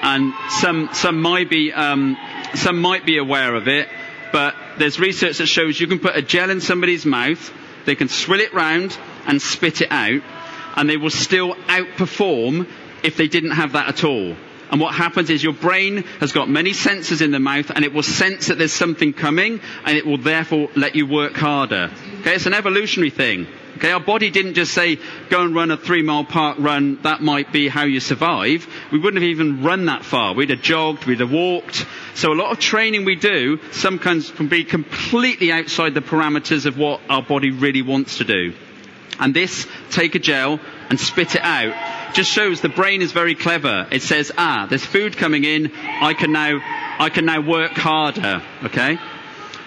And 0.00 0.32
some, 0.48 0.88
some 0.94 1.20
might 1.20 1.50
be, 1.50 1.70
um, 1.70 2.16
some 2.54 2.80
might 2.80 3.04
be 3.04 3.18
aware 3.18 3.54
of 3.54 3.68
it, 3.68 3.88
but 4.32 4.54
there's 4.78 4.98
research 4.98 5.36
that 5.36 5.46
shows 5.46 5.78
you 5.78 5.86
can 5.86 5.98
put 5.98 6.16
a 6.16 6.22
gel 6.22 6.48
in 6.48 6.62
somebody's 6.62 7.04
mouth, 7.04 7.52
they 7.84 7.94
can 7.94 8.08
swill 8.08 8.40
it 8.40 8.54
round 8.54 8.96
and 9.26 9.40
spit 9.40 9.82
it 9.82 9.92
out, 9.92 10.22
and 10.76 10.88
they 10.88 10.96
will 10.96 11.10
still 11.10 11.54
outperform 11.66 12.66
if 13.02 13.18
they 13.18 13.28
didn't 13.28 13.50
have 13.50 13.72
that 13.72 13.88
at 13.88 14.02
all. 14.02 14.34
And 14.70 14.80
what 14.80 14.94
happens 14.94 15.30
is 15.30 15.42
your 15.42 15.54
brain 15.54 16.02
has 16.20 16.32
got 16.32 16.48
many 16.48 16.72
sensors 16.72 17.22
in 17.22 17.30
the 17.30 17.40
mouth 17.40 17.70
and 17.70 17.84
it 17.84 17.92
will 17.92 18.02
sense 18.02 18.48
that 18.48 18.58
there's 18.58 18.72
something 18.72 19.12
coming 19.12 19.60
and 19.84 19.96
it 19.96 20.06
will 20.06 20.18
therefore 20.18 20.68
let 20.76 20.94
you 20.94 21.06
work 21.06 21.34
harder. 21.34 21.90
Okay, 22.20 22.34
it's 22.34 22.46
an 22.46 22.54
evolutionary 22.54 23.10
thing. 23.10 23.46
Okay, 23.76 23.92
our 23.92 24.00
body 24.00 24.30
didn't 24.30 24.54
just 24.54 24.74
say, 24.74 24.98
go 25.30 25.42
and 25.42 25.54
run 25.54 25.70
a 25.70 25.76
three 25.76 26.02
mile 26.02 26.24
park 26.24 26.56
run, 26.58 27.00
that 27.02 27.22
might 27.22 27.52
be 27.52 27.68
how 27.68 27.84
you 27.84 28.00
survive. 28.00 28.66
We 28.90 28.98
wouldn't 28.98 29.22
have 29.22 29.30
even 29.30 29.62
run 29.62 29.86
that 29.86 30.04
far. 30.04 30.34
We'd 30.34 30.50
have 30.50 30.62
jogged, 30.62 31.04
we'd 31.04 31.20
have 31.20 31.30
walked. 31.32 31.86
So 32.14 32.32
a 32.32 32.34
lot 32.34 32.50
of 32.50 32.58
training 32.58 33.04
we 33.04 33.14
do 33.14 33.60
sometimes 33.70 34.30
can 34.32 34.48
be 34.48 34.64
completely 34.64 35.52
outside 35.52 35.94
the 35.94 36.00
parameters 36.00 36.66
of 36.66 36.76
what 36.76 37.00
our 37.08 37.22
body 37.22 37.52
really 37.52 37.82
wants 37.82 38.18
to 38.18 38.24
do. 38.24 38.52
And 39.20 39.32
this, 39.32 39.66
take 39.90 40.14
a 40.14 40.18
gel 40.18 40.60
and 40.90 40.98
spit 40.98 41.36
it 41.36 41.42
out, 41.42 41.74
just 42.14 42.30
shows 42.30 42.60
the 42.60 42.68
brain 42.68 43.02
is 43.02 43.12
very 43.12 43.34
clever. 43.34 43.86
It 43.90 44.02
says, 44.02 44.32
ah, 44.36 44.66
there's 44.68 44.84
food 44.84 45.16
coming 45.16 45.44
in, 45.44 45.72
I 45.74 46.14
can 46.14 46.32
now, 46.32 46.60
I 46.98 47.10
can 47.10 47.24
now 47.24 47.40
work 47.40 47.72
harder, 47.72 48.42
okay? 48.64 48.98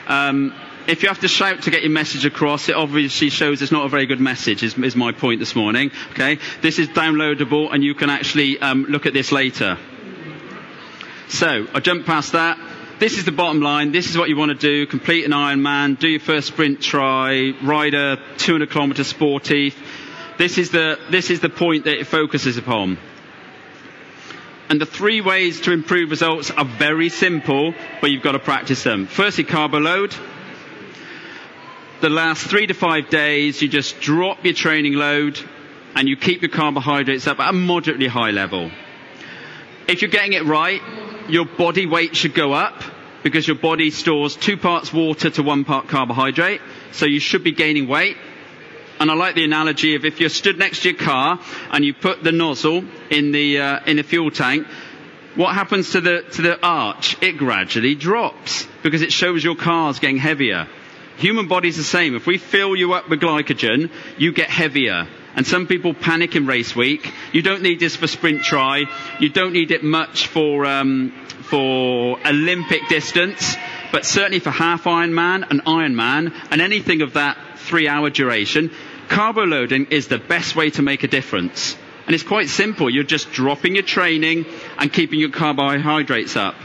Um, 0.08 0.54
if 0.88 1.04
you 1.04 1.10
have 1.10 1.20
to 1.20 1.28
shout 1.28 1.64
to 1.64 1.72
get 1.72 1.84
your 1.84 1.92
message 1.92 2.26
across, 2.26 2.68
it 2.68 2.76
obviously 2.76 3.30
shows 3.30 3.62
it's 3.62 3.72
not 3.72 3.86
a 3.86 3.90
very 3.90 4.06
good 4.08 4.20
message, 4.20 4.64
is, 4.64 4.78
is 4.78 4.96
my 4.96 5.12
point 5.12 5.40
this 5.40 5.56
morning. 5.56 5.92
Okay? 6.12 6.40
This 6.62 6.80
is 6.80 6.88
downloadable 6.90 7.72
and 7.72 7.84
you 7.84 7.94
can 7.94 8.10
actually 8.10 8.60
um, 8.60 8.86
look 8.90 9.06
at 9.06 9.14
this 9.14 9.32
later. 9.32 9.78
So, 11.30 11.68
I 11.74 11.80
jump 11.80 12.06
past 12.06 12.34
that. 12.34 12.58
This 13.00 13.18
is 13.18 13.26
the 13.26 13.32
bottom 13.32 13.62
line. 13.62 13.92
This 13.92 14.10
is 14.10 14.18
what 14.18 14.30
you 14.30 14.38
want 14.38 14.52
to 14.52 14.58
do. 14.58 14.86
Complete 14.86 15.26
an 15.26 15.32
Ironman, 15.32 15.98
do 15.98 16.08
your 16.08 16.20
first 16.20 16.48
sprint 16.48 16.82
tri, 16.82 17.54
ride 17.64 17.94
a 17.94 18.18
200 18.38 18.70
kilometre 18.70 19.04
sportive. 19.04 19.76
This 20.42 20.58
is 20.58 20.72
the, 20.72 20.98
this 21.12 21.30
is 21.30 21.40
the 21.40 21.50
point 21.50 21.84
that 21.86 22.00
it 22.00 22.08
focuses 22.08 22.58
upon. 22.58 22.98
And 24.70 24.82
the 24.82 24.88
three 24.88 25.22
ways 25.22 25.62
to 25.62 25.72
improve 25.72 26.10
results 26.10 26.50
are 26.50 26.66
very 26.66 27.10
simple, 27.10 27.76
but 28.02 28.10
you've 28.10 28.24
got 28.24 28.32
to 28.32 28.40
practice 28.40 28.82
them. 28.82 29.06
Firstly, 29.06 29.44
carbo 29.44 29.78
load. 29.78 30.16
The 32.02 32.10
last 32.10 32.44
three 32.48 32.66
to 32.66 32.74
five 32.74 33.12
days, 33.12 33.62
you 33.62 33.68
just 33.68 34.00
drop 34.02 34.44
your 34.44 34.56
training 34.56 34.94
load 34.94 35.40
and 35.94 36.10
you 36.10 36.18
keep 36.18 36.42
your 36.42 36.50
carbohydrates 36.50 37.28
up 37.28 37.40
at 37.40 37.52
a 37.52 37.54
moderately 37.54 38.08
high 38.08 38.32
level. 38.32 38.72
If 39.88 40.02
you're 40.02 40.10
getting 40.10 40.34
it 40.34 40.46
right, 40.46 40.82
your 41.30 41.46
body 41.46 41.86
weight 41.86 42.16
should 42.16 42.34
go 42.34 42.52
up 42.54 42.82
because 43.22 43.48
your 43.48 43.58
body 43.58 43.92
stores 43.92 44.36
two 44.38 44.58
parts 44.58 44.92
water 44.92 45.30
to 45.30 45.44
one 45.44 45.66
part 45.66 45.88
carbohydrate. 45.88 46.62
So 46.94 47.06
you 47.06 47.20
should 47.20 47.44
be 47.44 47.52
gaining 47.52 47.88
weight. 47.88 48.18
And 49.02 49.10
I 49.10 49.16
like 49.16 49.34
the 49.34 49.44
analogy 49.44 49.96
of 49.96 50.06
if 50.06 50.20
you're 50.20 50.30
stood 50.30 50.60
next 50.60 50.84
to 50.84 50.92
your 50.92 51.00
car 51.00 51.40
and 51.72 51.84
you 51.84 51.92
put 51.92 52.24
the 52.24 52.32
nozzle 52.32 52.84
in 53.10 53.32
the 53.32 53.60
uh, 53.60 53.80
in 53.88 53.98
the 53.98 54.04
fuel 54.04 54.30
tank, 54.30 54.68
what 55.34 55.56
happens 55.56 55.94
to 55.94 56.02
the 56.02 56.22
to 56.34 56.44
the 56.44 56.64
arch? 56.64 57.18
It 57.20 57.40
gradually 57.40 57.96
drops 57.96 58.68
because 58.84 59.02
it 59.02 59.12
shows 59.12 59.44
your 59.44 59.56
car's 59.56 59.98
getting 59.98 60.18
heavier. 60.18 60.68
Human 61.18 61.48
body's 61.48 61.78
the 61.78 61.84
same. 61.84 62.16
If 62.16 62.28
we 62.28 62.38
fill 62.38 62.76
you 62.76 62.94
up 62.94 63.10
with 63.10 63.22
glycogen, 63.22 63.90
you 64.20 64.34
get 64.34 64.52
heavier. 64.52 65.08
And 65.36 65.48
some 65.48 65.66
people 65.66 65.96
panic 65.96 66.36
in 66.36 66.46
race 66.46 66.76
week. 66.76 67.12
You 67.34 67.42
don't 67.42 67.64
need 67.64 67.80
this 67.80 67.96
for 67.96 68.06
sprint 68.06 68.44
tri. 68.44 68.84
You 69.20 69.30
don't 69.30 69.54
need 69.54 69.72
it 69.72 69.84
much 69.84 70.28
for 70.28 70.64
um, 70.68 71.12
for 71.50 72.20
Olympic 72.24 72.88
distance, 72.88 73.56
but 73.92 74.06
certainly 74.06 74.40
for 74.40 74.52
half 74.52 74.84
Ironman 74.84 75.50
and 75.50 75.66
Ironman 75.66 76.36
and 76.52 76.62
anything 76.62 77.02
of 77.02 77.14
that 77.14 77.38
three 77.62 77.88
hour 77.88 78.10
duration, 78.10 78.72
carbo 79.12 79.44
loading 79.44 79.88
is 79.92 80.08
the 80.08 80.18
best 80.18 80.56
way 80.56 80.70
to 80.72 80.82
make 80.82 81.04
a 81.04 81.08
difference. 81.08 81.78
And 82.06 82.16
it's 82.16 82.24
quite 82.24 82.48
simple. 82.50 82.90
You're 82.90 83.04
just 83.04 83.32
dropping 83.32 83.76
your 83.76 83.84
training 83.84 84.46
and 84.78 84.92
keeping 84.92 85.20
your 85.20 85.30
carbohydrates 85.30 86.36
up. 86.36 86.56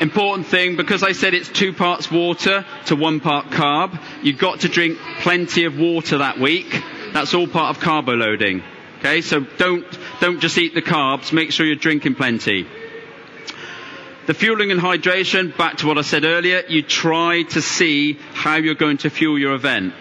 Important 0.00 0.48
thing, 0.48 0.76
because 0.76 1.04
I 1.04 1.12
said 1.12 1.32
it's 1.32 1.48
two 1.48 1.72
parts 1.72 2.10
water 2.10 2.66
to 2.86 2.96
one 2.96 3.20
part 3.20 3.46
carb, 3.46 3.98
you've 4.22 4.38
got 4.38 4.60
to 4.60 4.68
drink 4.68 4.98
plenty 5.20 5.64
of 5.64 5.78
water 5.78 6.18
that 6.18 6.40
week. 6.40 6.82
That's 7.12 7.34
all 7.34 7.46
part 7.46 7.76
of 7.76 7.82
carbo 7.82 8.14
loading. 8.14 8.64
Okay, 8.98 9.20
so 9.20 9.40
don't, 9.58 9.86
don't 10.20 10.40
just 10.40 10.58
eat 10.58 10.74
the 10.74 10.82
carbs, 10.82 11.32
make 11.32 11.52
sure 11.52 11.64
you're 11.64 11.76
drinking 11.76 12.16
plenty. 12.16 12.66
The 14.26 14.34
fueling 14.34 14.72
and 14.72 14.80
hydration, 14.80 15.56
back 15.56 15.78
to 15.78 15.86
what 15.86 15.98
I 15.98 16.02
said 16.02 16.24
earlier, 16.24 16.62
you 16.68 16.82
try 16.82 17.42
to 17.50 17.62
see 17.62 18.14
how 18.34 18.56
you're 18.56 18.74
going 18.74 18.98
to 18.98 19.10
fuel 19.10 19.38
your 19.38 19.54
event. 19.54 19.94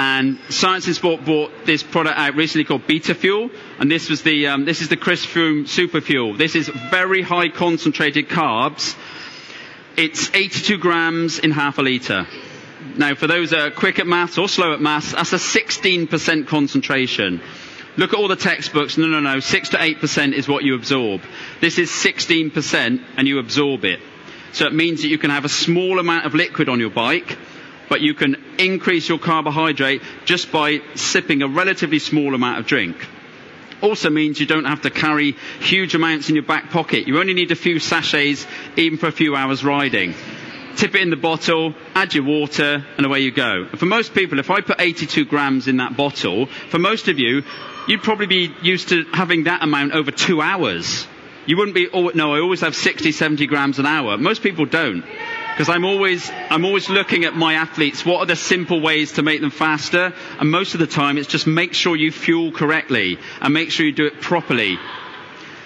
And 0.00 0.38
Science 0.48 0.86
in 0.86 0.94
Sport 0.94 1.24
brought 1.24 1.66
this 1.66 1.82
product 1.82 2.16
out 2.16 2.36
recently 2.36 2.62
called 2.64 2.86
Beta 2.86 3.16
Fuel, 3.16 3.50
and 3.80 3.90
this 3.90 4.08
was 4.08 4.22
the 4.22 4.46
um, 4.46 4.64
this 4.64 4.80
is 4.80 4.88
the 4.88 4.96
Chris 4.96 5.26
Froome 5.26 5.66
Super 5.66 6.00
Fuel. 6.00 6.34
This 6.36 6.54
is 6.54 6.68
very 6.68 7.20
high 7.20 7.48
concentrated 7.48 8.28
carbs. 8.28 8.94
It's 9.96 10.32
82 10.32 10.78
grams 10.78 11.40
in 11.40 11.50
half 11.50 11.78
a 11.78 11.82
litre. 11.82 12.28
Now, 12.96 13.16
for 13.16 13.26
those 13.26 13.50
that 13.50 13.58
are 13.58 13.70
quick 13.72 13.98
at 13.98 14.06
maths 14.06 14.38
or 14.38 14.48
slow 14.48 14.72
at 14.72 14.80
maths, 14.80 15.10
that's 15.14 15.32
a 15.32 15.36
16% 15.36 16.46
concentration. 16.46 17.40
Look 17.96 18.12
at 18.12 18.20
all 18.20 18.28
the 18.28 18.36
textbooks. 18.36 18.98
No, 18.98 19.08
no, 19.08 19.18
no. 19.18 19.40
6 19.40 19.68
to 19.70 19.78
8% 19.78 20.32
is 20.32 20.46
what 20.46 20.62
you 20.62 20.76
absorb. 20.76 21.22
This 21.60 21.76
is 21.76 21.90
16% 21.90 23.02
and 23.16 23.26
you 23.26 23.40
absorb 23.40 23.84
it. 23.84 23.98
So 24.52 24.66
it 24.66 24.72
means 24.74 25.02
that 25.02 25.08
you 25.08 25.18
can 25.18 25.30
have 25.30 25.44
a 25.44 25.48
small 25.48 25.98
amount 25.98 26.24
of 26.24 26.34
liquid 26.36 26.68
on 26.68 26.78
your 26.78 26.90
bike, 26.90 27.36
but 27.88 28.00
you 28.00 28.14
can 28.14 28.36
increase 28.58 29.08
your 29.08 29.18
carbohydrate 29.18 30.02
just 30.24 30.52
by 30.52 30.80
sipping 30.94 31.42
a 31.42 31.48
relatively 31.48 31.98
small 31.98 32.34
amount 32.34 32.58
of 32.60 32.66
drink. 32.66 32.96
Also 33.80 34.10
means 34.10 34.40
you 34.40 34.46
don't 34.46 34.64
have 34.64 34.82
to 34.82 34.90
carry 34.90 35.32
huge 35.60 35.94
amounts 35.94 36.28
in 36.28 36.34
your 36.34 36.44
back 36.44 36.70
pocket. 36.70 37.06
You 37.06 37.20
only 37.20 37.34
need 37.34 37.50
a 37.52 37.56
few 37.56 37.78
sachets, 37.78 38.46
even 38.76 38.98
for 38.98 39.06
a 39.06 39.12
few 39.12 39.36
hours 39.36 39.64
riding. 39.64 40.14
Tip 40.76 40.94
it 40.94 41.00
in 41.02 41.10
the 41.10 41.16
bottle, 41.16 41.74
add 41.94 42.14
your 42.14 42.24
water, 42.24 42.84
and 42.96 43.06
away 43.06 43.20
you 43.20 43.30
go. 43.32 43.66
For 43.76 43.86
most 43.86 44.14
people, 44.14 44.38
if 44.38 44.50
I 44.50 44.60
put 44.60 44.80
82 44.80 45.24
grams 45.24 45.66
in 45.68 45.78
that 45.78 45.96
bottle, 45.96 46.46
for 46.70 46.78
most 46.78 47.08
of 47.08 47.18
you, 47.18 47.42
you'd 47.88 48.02
probably 48.02 48.26
be 48.26 48.52
used 48.62 48.90
to 48.90 49.04
having 49.12 49.44
that 49.44 49.62
amount 49.62 49.92
over 49.92 50.10
two 50.10 50.40
hours. 50.40 51.06
You 51.46 51.56
wouldn't 51.56 51.74
be, 51.74 51.88
oh, 51.92 52.10
no, 52.14 52.34
I 52.34 52.40
always 52.40 52.60
have 52.60 52.76
60, 52.76 53.10
70 53.10 53.46
grams 53.46 53.78
an 53.78 53.86
hour. 53.86 54.18
Most 54.18 54.42
people 54.42 54.66
don't. 54.66 55.02
Because 55.58 55.70
I'm 55.74 55.84
always, 55.84 56.30
I'm 56.50 56.64
always 56.64 56.88
looking 56.88 57.24
at 57.24 57.34
my 57.34 57.54
athletes, 57.54 58.06
what 58.06 58.20
are 58.20 58.26
the 58.26 58.36
simple 58.36 58.80
ways 58.80 59.14
to 59.14 59.24
make 59.24 59.40
them 59.40 59.50
faster? 59.50 60.12
And 60.38 60.48
most 60.52 60.74
of 60.74 60.78
the 60.78 60.86
time 60.86 61.18
it's 61.18 61.26
just 61.26 61.48
make 61.48 61.74
sure 61.74 61.96
you 61.96 62.12
fuel 62.12 62.52
correctly 62.52 63.18
and 63.40 63.52
make 63.52 63.72
sure 63.72 63.84
you 63.84 63.90
do 63.90 64.06
it 64.06 64.20
properly. 64.20 64.78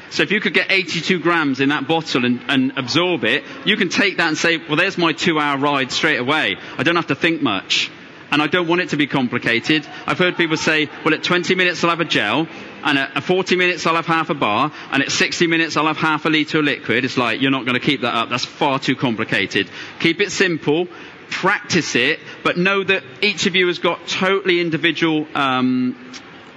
So 0.09 0.22
if 0.22 0.32
you 0.32 0.40
could 0.40 0.55
get 0.55 0.72
82 0.72 1.18
grams 1.20 1.61
in 1.61 1.68
that 1.68 1.86
bottle 1.86 2.24
and, 2.24 2.40
and 2.49 2.72
absorb 2.78 3.24
it, 3.24 3.45
you 3.66 3.76
can 3.76 3.90
take 3.90 4.16
that 4.16 4.28
and 4.28 4.38
say, 4.38 4.57
well, 4.57 4.76
there's 4.76 4.97
my 4.97 5.12
two 5.12 5.38
hour 5.38 5.59
ride 5.59 5.93
straight 5.93 6.20
away. 6.20 6.57
I 6.78 6.84
don't 6.84 6.97
have 6.97 7.09
to 7.09 7.14
think 7.14 7.43
much 7.43 7.90
and 8.30 8.40
I 8.40 8.47
don't 8.47 8.66
want 8.68 8.80
it 8.80 8.88
to 8.88 8.97
be 8.97 9.07
complicated. 9.07 9.86
I've 10.07 10.18
heard 10.18 10.38
people 10.38 10.57
say, 10.57 10.88
well, 11.05 11.12
at 11.12 11.22
20 11.22 11.55
minutes 11.55 11.84
I'll 11.84 11.90
have 11.90 12.01
a 12.01 12.07
gel, 12.07 12.49
and 12.84 12.98
at 12.98 13.22
40 13.22 13.56
minutes 13.56 13.86
I'll 13.86 13.96
have 13.96 14.06
half 14.06 14.30
a 14.30 14.34
bar, 14.34 14.72
and 14.90 15.02
at 15.02 15.10
60 15.10 15.46
minutes 15.46 15.76
I'll 15.76 15.86
have 15.86 15.96
half 15.96 16.24
a 16.24 16.28
litre 16.28 16.58
of 16.58 16.64
liquid. 16.64 17.04
It's 17.04 17.16
like, 17.16 17.40
you're 17.40 17.50
not 17.50 17.64
going 17.64 17.78
to 17.78 17.84
keep 17.84 18.02
that 18.02 18.14
up. 18.14 18.28
That's 18.28 18.44
far 18.44 18.78
too 18.78 18.96
complicated. 18.96 19.68
Keep 20.00 20.20
it 20.20 20.32
simple. 20.32 20.88
Practice 21.30 21.94
it, 21.96 22.20
but 22.44 22.58
know 22.58 22.84
that 22.84 23.02
each 23.22 23.46
of 23.46 23.56
you 23.56 23.66
has 23.68 23.78
got 23.78 24.06
totally 24.06 24.60
individual 24.60 25.26
um, 25.34 26.12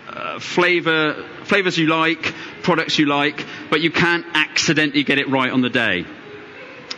uh, 0.10 0.40
flavor, 0.40 1.24
flavors 1.46 1.78
you 1.78 1.88
like, 1.88 2.34
products 2.62 3.00
you 3.00 3.06
like, 3.06 3.46
but 3.70 3.80
you 3.82 3.92
can't 3.92 4.26
accidentally 4.34 5.04
get 5.04 5.18
it 5.18 5.30
right 5.30 5.52
on 5.52 5.62
the 5.62 5.70
day. 5.70 6.06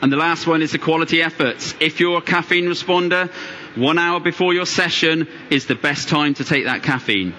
And 0.01 0.11
the 0.11 0.17
last 0.17 0.45
one 0.47 0.61
is 0.61 0.71
the 0.71 0.79
quality 0.79 1.21
efforts. 1.21 1.73
If 1.79 1.99
you're 1.99 2.19
a 2.19 2.21
caffeine 2.21 2.65
responder, 2.65 3.29
one 3.75 3.97
hour 3.97 4.19
before 4.19 4.53
your 4.53 4.65
session 4.65 5.27
is 5.49 5.65
the 5.65 5.75
best 5.75 6.09
time 6.09 6.33
to 6.35 6.43
take 6.43 6.65
that 6.65 6.83
caffeine. 6.83 7.33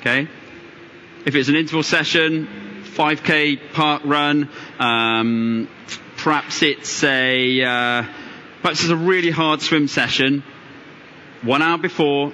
Okay? 0.00 0.28
If 1.26 1.34
it's 1.34 1.50
an 1.50 1.56
interval 1.56 1.82
session, 1.82 2.48
5k 2.94 3.72
park 3.74 4.02
run, 4.06 4.48
um, 4.78 5.68
perhaps 6.16 6.62
it's 6.62 7.04
a 7.04 7.62
uh, 7.62 8.02
perhaps 8.62 8.80
it's 8.80 8.88
a 8.90 8.96
really 8.96 9.30
hard 9.30 9.60
swim 9.60 9.86
session. 9.86 10.42
One 11.42 11.60
hour 11.60 11.76
before, 11.76 12.32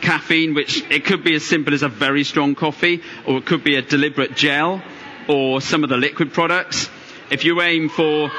caffeine, 0.00 0.54
which 0.54 0.88
it 0.88 1.04
could 1.04 1.24
be 1.24 1.34
as 1.34 1.44
simple 1.44 1.74
as 1.74 1.82
a 1.82 1.88
very 1.88 2.22
strong 2.22 2.54
coffee, 2.54 3.02
or 3.26 3.38
it 3.38 3.46
could 3.46 3.64
be 3.64 3.74
a 3.74 3.82
deliberate 3.82 4.36
gel, 4.36 4.82
or 5.28 5.60
some 5.60 5.82
of 5.82 5.90
the 5.90 5.96
liquid 5.96 6.32
products. 6.32 6.88
If 7.32 7.44
you 7.44 7.60
aim 7.60 7.88
for 7.88 8.30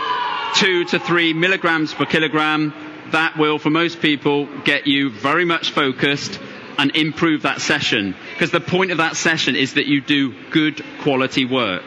two 0.56 0.86
to 0.86 1.00
three 1.00 1.34
milligrams 1.34 1.94
per 1.94 2.06
kilogram, 2.06 2.74
that 3.12 3.38
will, 3.38 3.60
for 3.60 3.70
most 3.70 4.02
people, 4.02 4.48
get 4.64 4.88
you 4.88 5.10
very 5.10 5.44
much 5.44 5.72
focused 5.72 6.40
and 6.80 6.96
improve 6.96 7.42
that 7.42 7.60
session. 7.60 8.16
Because 8.34 8.52
the 8.52 8.62
point 8.62 8.92
of 8.92 8.98
that 9.00 9.18
session 9.18 9.58
is 9.58 9.74
that 9.74 9.86
you 9.88 10.00
do 10.00 10.34
good 10.50 10.82
quality 11.02 11.44
work. 11.44 11.84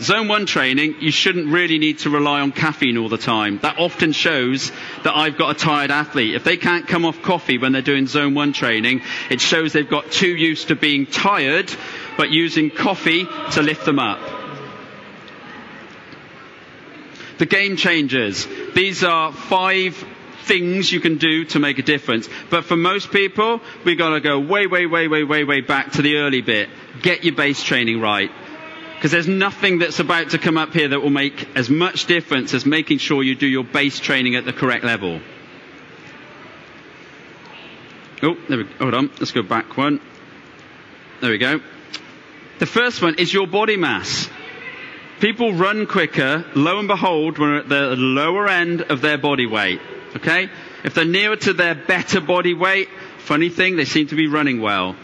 Zone 0.00 0.28
1 0.28 0.46
training, 0.46 0.94
you 1.00 1.10
shouldn't 1.10 1.48
really 1.52 1.78
need 1.78 1.98
to 2.00 2.10
rely 2.10 2.40
on 2.40 2.52
caffeine 2.52 2.96
all 2.96 3.08
the 3.10 3.18
time. 3.18 3.58
That 3.58 3.78
often 3.78 4.12
shows 4.12 4.70
that 5.02 5.14
I've 5.14 5.36
got 5.36 5.56
a 5.56 5.58
tired 5.58 5.90
athlete. 5.90 6.34
If 6.36 6.44
they 6.44 6.56
can't 6.56 6.86
come 6.86 7.04
off 7.04 7.20
coffee 7.22 7.58
when 7.58 7.72
they're 7.72 7.82
doing 7.82 8.06
Zone 8.06 8.34
1 8.34 8.52
training, 8.52 9.02
it 9.30 9.40
shows 9.40 9.72
they've 9.72 9.90
got 9.90 10.10
too 10.12 10.30
used 10.34 10.68
to 10.68 10.76
being 10.76 11.06
tired, 11.06 11.70
but 12.16 12.30
using 12.30 12.70
coffee 12.70 13.26
to 13.52 13.62
lift 13.62 13.84
them 13.84 13.98
up. 13.98 14.20
The 17.38 17.46
game 17.46 17.76
changers. 17.76 18.46
These 18.74 19.02
are 19.02 19.32
five 19.32 20.02
things 20.50 20.90
you 20.90 20.98
can 20.98 21.16
do 21.16 21.44
to 21.44 21.60
make 21.60 21.78
a 21.78 21.82
difference. 21.82 22.28
But 22.50 22.64
for 22.64 22.74
most 22.74 23.12
people, 23.12 23.60
we've 23.84 23.96
got 23.96 24.10
to 24.10 24.20
go 24.20 24.40
way, 24.40 24.66
way, 24.66 24.84
way, 24.84 25.06
way, 25.06 25.22
way, 25.22 25.44
way 25.44 25.60
back 25.60 25.92
to 25.92 26.02
the 26.02 26.16
early 26.16 26.42
bit. 26.42 26.68
Get 27.02 27.22
your 27.22 27.36
base 27.36 27.62
training 27.62 28.00
right. 28.00 28.32
Because 28.96 29.12
there's 29.12 29.28
nothing 29.28 29.78
that's 29.78 30.00
about 30.00 30.30
to 30.30 30.38
come 30.38 30.58
up 30.58 30.72
here 30.72 30.88
that 30.88 31.00
will 31.00 31.08
make 31.08 31.56
as 31.56 31.70
much 31.70 32.06
difference 32.06 32.52
as 32.52 32.66
making 32.66 32.98
sure 32.98 33.22
you 33.22 33.36
do 33.36 33.46
your 33.46 33.62
base 33.62 34.00
training 34.00 34.34
at 34.34 34.44
the 34.44 34.52
correct 34.52 34.84
level. 34.84 35.20
Oh, 38.24 38.36
there 38.48 38.58
we 38.58 38.64
go. 38.64 38.70
Hold 38.80 38.94
on. 38.94 39.10
Let's 39.20 39.30
go 39.30 39.42
back 39.42 39.76
one. 39.76 40.00
There 41.20 41.30
we 41.30 41.38
go. 41.38 41.60
The 42.58 42.66
first 42.66 43.00
one 43.00 43.14
is 43.20 43.32
your 43.32 43.46
body 43.46 43.76
mass. 43.76 44.28
People 45.20 45.52
run 45.52 45.86
quicker, 45.86 46.44
lo 46.56 46.80
and 46.80 46.88
behold, 46.88 47.38
when 47.38 47.50
we're 47.50 47.58
at 47.58 47.68
the 47.68 47.94
lower 47.96 48.48
end 48.48 48.82
of 48.82 49.00
their 49.00 49.16
body 49.16 49.46
weight. 49.46 49.80
Okay? 50.16 50.48
If 50.84 50.94
they're 50.94 51.04
nearer 51.04 51.36
to 51.36 51.52
their 51.52 51.74
better 51.74 52.20
body 52.20 52.54
weight, 52.54 52.88
funny 53.18 53.48
thing, 53.48 53.76
they 53.76 53.84
seem 53.84 54.08
to 54.08 54.16
be 54.16 54.26
running 54.26 54.60
well. 54.60 54.96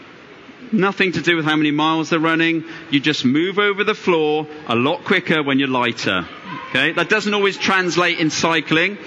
Nothing 0.71 1.13
to 1.13 1.21
do 1.21 1.37
with 1.37 1.45
how 1.45 1.55
many 1.55 1.71
miles 1.71 2.09
they're 2.09 2.19
running. 2.19 2.65
You 2.91 2.99
just 2.99 3.23
move 3.23 3.57
over 3.57 3.83
the 3.83 3.95
floor 3.95 4.47
a 4.67 4.75
lot 4.75 5.05
quicker 5.05 5.41
when 5.41 5.59
you're 5.59 5.69
lighter. 5.69 6.27
Okay? 6.69 6.91
That 6.91 7.09
doesn't 7.09 7.33
always 7.33 7.57
translate 7.57 8.19
in 8.19 8.29
cycling 8.29 8.97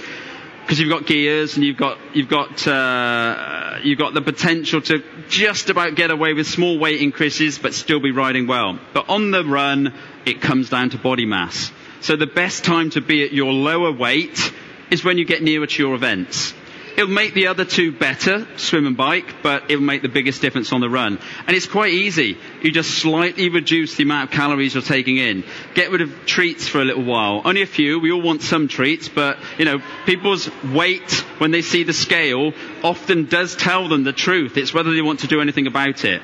because 0.62 0.78
you've 0.78 0.88
got 0.88 1.04
gears 1.04 1.56
and 1.56 1.64
you've 1.64 1.76
got 1.76 1.98
you've 2.14 2.28
got 2.28 2.66
uh, 2.68 3.78
you've 3.82 3.98
got 3.98 4.14
the 4.14 4.22
potential 4.22 4.80
to 4.80 5.02
just 5.28 5.68
about 5.68 5.96
get 5.96 6.12
away 6.12 6.32
with 6.32 6.46
small 6.46 6.78
weight 6.78 7.00
increases 7.00 7.58
but 7.58 7.74
still 7.74 7.98
be 7.98 8.12
riding 8.12 8.46
well. 8.46 8.78
But 8.94 9.08
on 9.08 9.32
the 9.32 9.44
run, 9.44 9.92
it 10.24 10.40
comes 10.40 10.70
down 10.70 10.90
to 10.90 10.98
body 10.98 11.26
mass. 11.26 11.72
So 12.02 12.16
the 12.16 12.26
best 12.26 12.64
time 12.64 12.90
to 12.90 13.00
be 13.00 13.24
at 13.24 13.32
your 13.32 13.52
lower 13.52 13.92
weight 13.92 14.52
is 14.90 15.04
when 15.04 15.18
you 15.18 15.24
get 15.24 15.42
nearer 15.42 15.66
to 15.66 15.82
your 15.82 15.94
events. 15.94 16.54
It'll 16.96 17.08
make 17.08 17.34
the 17.34 17.46
other 17.46 17.64
two 17.64 17.92
better, 17.92 18.46
swim 18.58 18.86
and 18.86 18.96
bike, 18.96 19.42
but 19.42 19.70
it'll 19.70 19.82
make 19.82 20.02
the 20.02 20.08
biggest 20.08 20.42
difference 20.42 20.72
on 20.72 20.80
the 20.80 20.90
run. 20.90 21.18
And 21.46 21.56
it's 21.56 21.66
quite 21.66 21.92
easy. 21.92 22.36
You 22.62 22.72
just 22.72 22.90
slightly 22.90 23.48
reduce 23.48 23.94
the 23.94 24.02
amount 24.02 24.28
of 24.28 24.36
calories 24.36 24.74
you're 24.74 24.82
taking 24.82 25.16
in. 25.16 25.44
Get 25.74 25.90
rid 25.90 26.02
of 26.02 26.26
treats 26.26 26.68
for 26.68 26.80
a 26.80 26.84
little 26.84 27.04
while. 27.04 27.42
Only 27.44 27.62
a 27.62 27.66
few. 27.66 28.00
We 28.00 28.12
all 28.12 28.20
want 28.20 28.42
some 28.42 28.68
treats, 28.68 29.08
but, 29.08 29.38
you 29.56 29.64
know, 29.64 29.80
people's 30.04 30.50
weight 30.64 31.10
when 31.38 31.52
they 31.52 31.62
see 31.62 31.84
the 31.84 31.94
scale 31.94 32.52
often 32.82 33.26
does 33.26 33.56
tell 33.56 33.88
them 33.88 34.04
the 34.04 34.12
truth. 34.12 34.56
It's 34.56 34.74
whether 34.74 34.92
they 34.92 35.00
want 35.00 35.20
to 35.20 35.26
do 35.26 35.40
anything 35.40 35.68
about 35.68 36.04
it. 36.04 36.20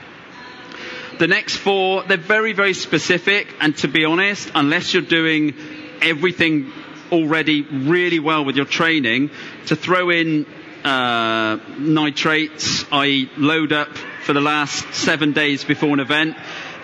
The 1.19 1.29
next 1.29 1.57
four, 1.57 2.03
they're 2.03 2.19
very, 2.19 2.53
very 2.53 2.75
specific, 2.75 3.55
and 3.61 3.75
to 3.79 3.89
be 3.89 4.05
honest, 4.05 4.51
unless 4.55 4.93
you're 4.93 5.03
doing 5.03 5.55
everything 6.03 6.71
already 7.13 7.63
really 7.63 8.19
well 8.19 8.45
with 8.45 8.57
your 8.57 8.65
training 8.67 9.31
to 9.67 9.77
throw 9.77 10.11
in 10.11 10.47
uh, 10.85 11.59
nitrates, 11.79 12.85
i.e., 12.93 13.31
load 13.37 13.73
up 13.73 13.89
for 14.25 14.33
the 14.33 14.41
last 14.41 14.95
seven 14.95 15.33
days 15.33 15.65
before 15.65 15.91
an 15.91 16.01
event. 16.01 16.37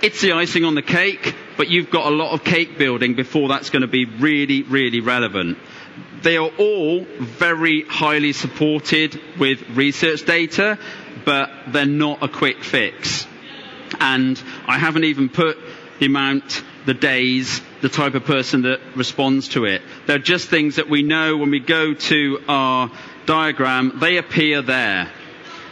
It's 0.03 0.21
the 0.21 0.33
icing 0.33 0.65
on 0.65 0.75
the 0.75 0.83
cake, 0.83 1.35
but 1.57 1.69
you've 1.69 1.91
got 1.91 2.07
a 2.07 2.15
lot 2.15 2.33
of 2.33 2.43
cake 2.43 2.77
building 2.79 3.15
before 3.15 3.49
that's 3.49 3.71
going 3.71 3.83
to 3.83 3.89
be 3.89 4.05
really, 4.05 4.63
really 4.63 5.01
relevant. 5.01 5.59
They 6.23 6.37
are 6.37 6.51
all 6.59 7.05
very 7.05 7.83
highly 7.83 8.33
supported 8.33 9.21
with 9.39 9.63
research 9.71 10.25
data, 10.25 10.79
but 11.25 11.51
they're 11.69 11.87
not 11.87 12.23
a 12.23 12.29
quick 12.29 12.65
fix. 12.65 13.27
And 14.01 14.41
I 14.67 14.79
haven't 14.79 15.05
even 15.05 15.29
put 15.29 15.59
the 16.01 16.07
amount, 16.07 16.65
the 16.87 16.95
days, 16.95 17.61
the 17.83 17.89
type 17.89 18.15
of 18.15 18.25
person 18.25 18.63
that 18.63 18.81
responds 18.97 19.49
to 19.49 19.65
it. 19.65 19.83
They're 20.07 20.19
just 20.19 20.49
things 20.49 20.77
that 20.77 20.89
we 20.89 21.03
know 21.03 21.37
when 21.37 21.51
we 21.51 21.61
go 21.61 21.93
to 21.93 22.39
our 22.49 22.91
diagram, 23.27 23.99
they 24.01 24.17
appear 24.17 24.63
there. 24.63 25.11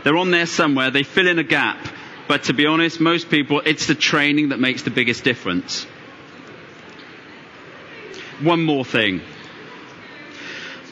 They're 0.02 0.16
on 0.16 0.30
there 0.30 0.46
somewhere, 0.46 0.90
they 0.90 1.04
fill 1.04 1.28
in 1.28 1.38
a 1.38 1.44
gap. 1.44 1.88
But 2.28 2.44
to 2.44 2.52
be 2.52 2.66
honest, 2.66 3.00
most 3.00 3.30
people, 3.30 3.62
it's 3.64 3.86
the 3.86 3.94
training 3.94 4.50
that 4.50 4.60
makes 4.60 4.82
the 4.82 4.90
biggest 4.90 5.24
difference. 5.24 5.84
One 8.40 8.64
more 8.64 8.84
thing. 8.84 9.20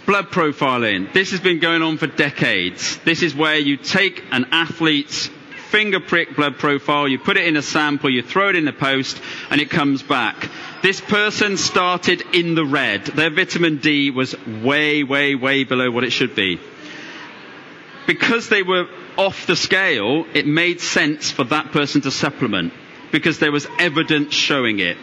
Blood 0.06 0.26
profiling. 0.30 1.12
This 1.12 1.32
has 1.32 1.40
been 1.40 1.58
going 1.58 1.82
on 1.82 1.98
for 1.98 2.06
decades. 2.06 2.98
This 3.04 3.22
is 3.22 3.34
where 3.34 3.56
you 3.56 3.76
take 3.76 4.24
an 4.30 4.46
athlete's 4.52 5.30
finger 5.68 6.00
prick 6.00 6.34
blood 6.34 6.56
profile, 6.56 7.06
you 7.06 7.18
put 7.18 7.36
it 7.36 7.46
in 7.46 7.56
a 7.56 7.62
sample, 7.62 8.08
you 8.08 8.22
throw 8.22 8.48
it 8.48 8.56
in 8.56 8.64
the 8.64 8.72
post, 8.72 9.20
and 9.50 9.60
it 9.60 9.68
comes 9.68 10.02
back. 10.02 10.48
This 10.82 11.00
person 11.00 11.56
started 11.56 12.22
in 12.32 12.54
the 12.54 12.64
red. 12.64 13.04
Their 13.06 13.30
vitamin 13.30 13.78
D 13.78 14.10
was 14.10 14.36
way, 14.46 15.02
way, 15.02 15.34
way 15.34 15.64
below 15.64 15.90
what 15.90 16.04
it 16.04 16.10
should 16.12 16.36
be. 16.36 16.60
Because 18.06 18.48
they 18.48 18.62
were 18.62 18.86
off 19.16 19.46
the 19.46 19.56
scale, 19.56 20.24
it 20.34 20.46
made 20.46 20.80
sense 20.80 21.30
for 21.32 21.44
that 21.44 21.72
person 21.72 22.00
to 22.02 22.10
supplement 22.12 22.72
because 23.10 23.38
there 23.40 23.50
was 23.52 23.66
evidence 23.78 24.32
showing 24.32 24.78
it. 24.78 24.96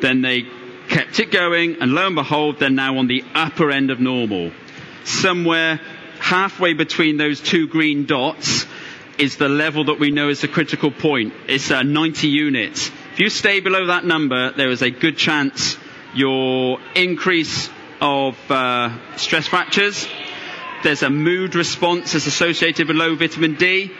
Then 0.00 0.20
they 0.20 0.42
kept 0.88 1.20
it 1.20 1.30
going, 1.30 1.76
and 1.80 1.92
lo 1.92 2.06
and 2.08 2.16
behold, 2.16 2.58
they're 2.58 2.68
now 2.68 2.98
on 2.98 3.06
the 3.06 3.24
upper 3.34 3.70
end 3.70 3.90
of 3.90 4.00
normal. 4.00 4.50
Somewhere 5.04 5.80
halfway 6.18 6.74
between 6.74 7.16
those 7.16 7.40
two 7.40 7.68
green 7.68 8.04
dots 8.06 8.66
is 9.16 9.36
the 9.36 9.48
level 9.48 9.84
that 9.84 10.00
we 10.00 10.10
know 10.10 10.28
is 10.28 10.40
the 10.40 10.48
critical 10.48 10.90
point. 10.90 11.32
It's 11.46 11.70
uh, 11.70 11.82
90 11.82 12.28
units 12.28 12.90
you 13.20 13.30
stay 13.30 13.60
below 13.60 13.86
that 13.86 14.04
number, 14.04 14.52
there 14.52 14.70
is 14.70 14.82
a 14.82 14.90
good 14.90 15.16
chance 15.16 15.76
your 16.14 16.78
increase 16.94 17.70
of 18.00 18.36
uh, 18.50 19.16
stress 19.16 19.46
fractures, 19.46 20.08
there's 20.82 21.02
a 21.02 21.10
mood 21.10 21.54
response 21.54 22.12
that's 22.12 22.26
associated 22.26 22.88
with 22.88 22.96
low 22.96 23.14
vitamin 23.14 23.54
D, 23.54 23.92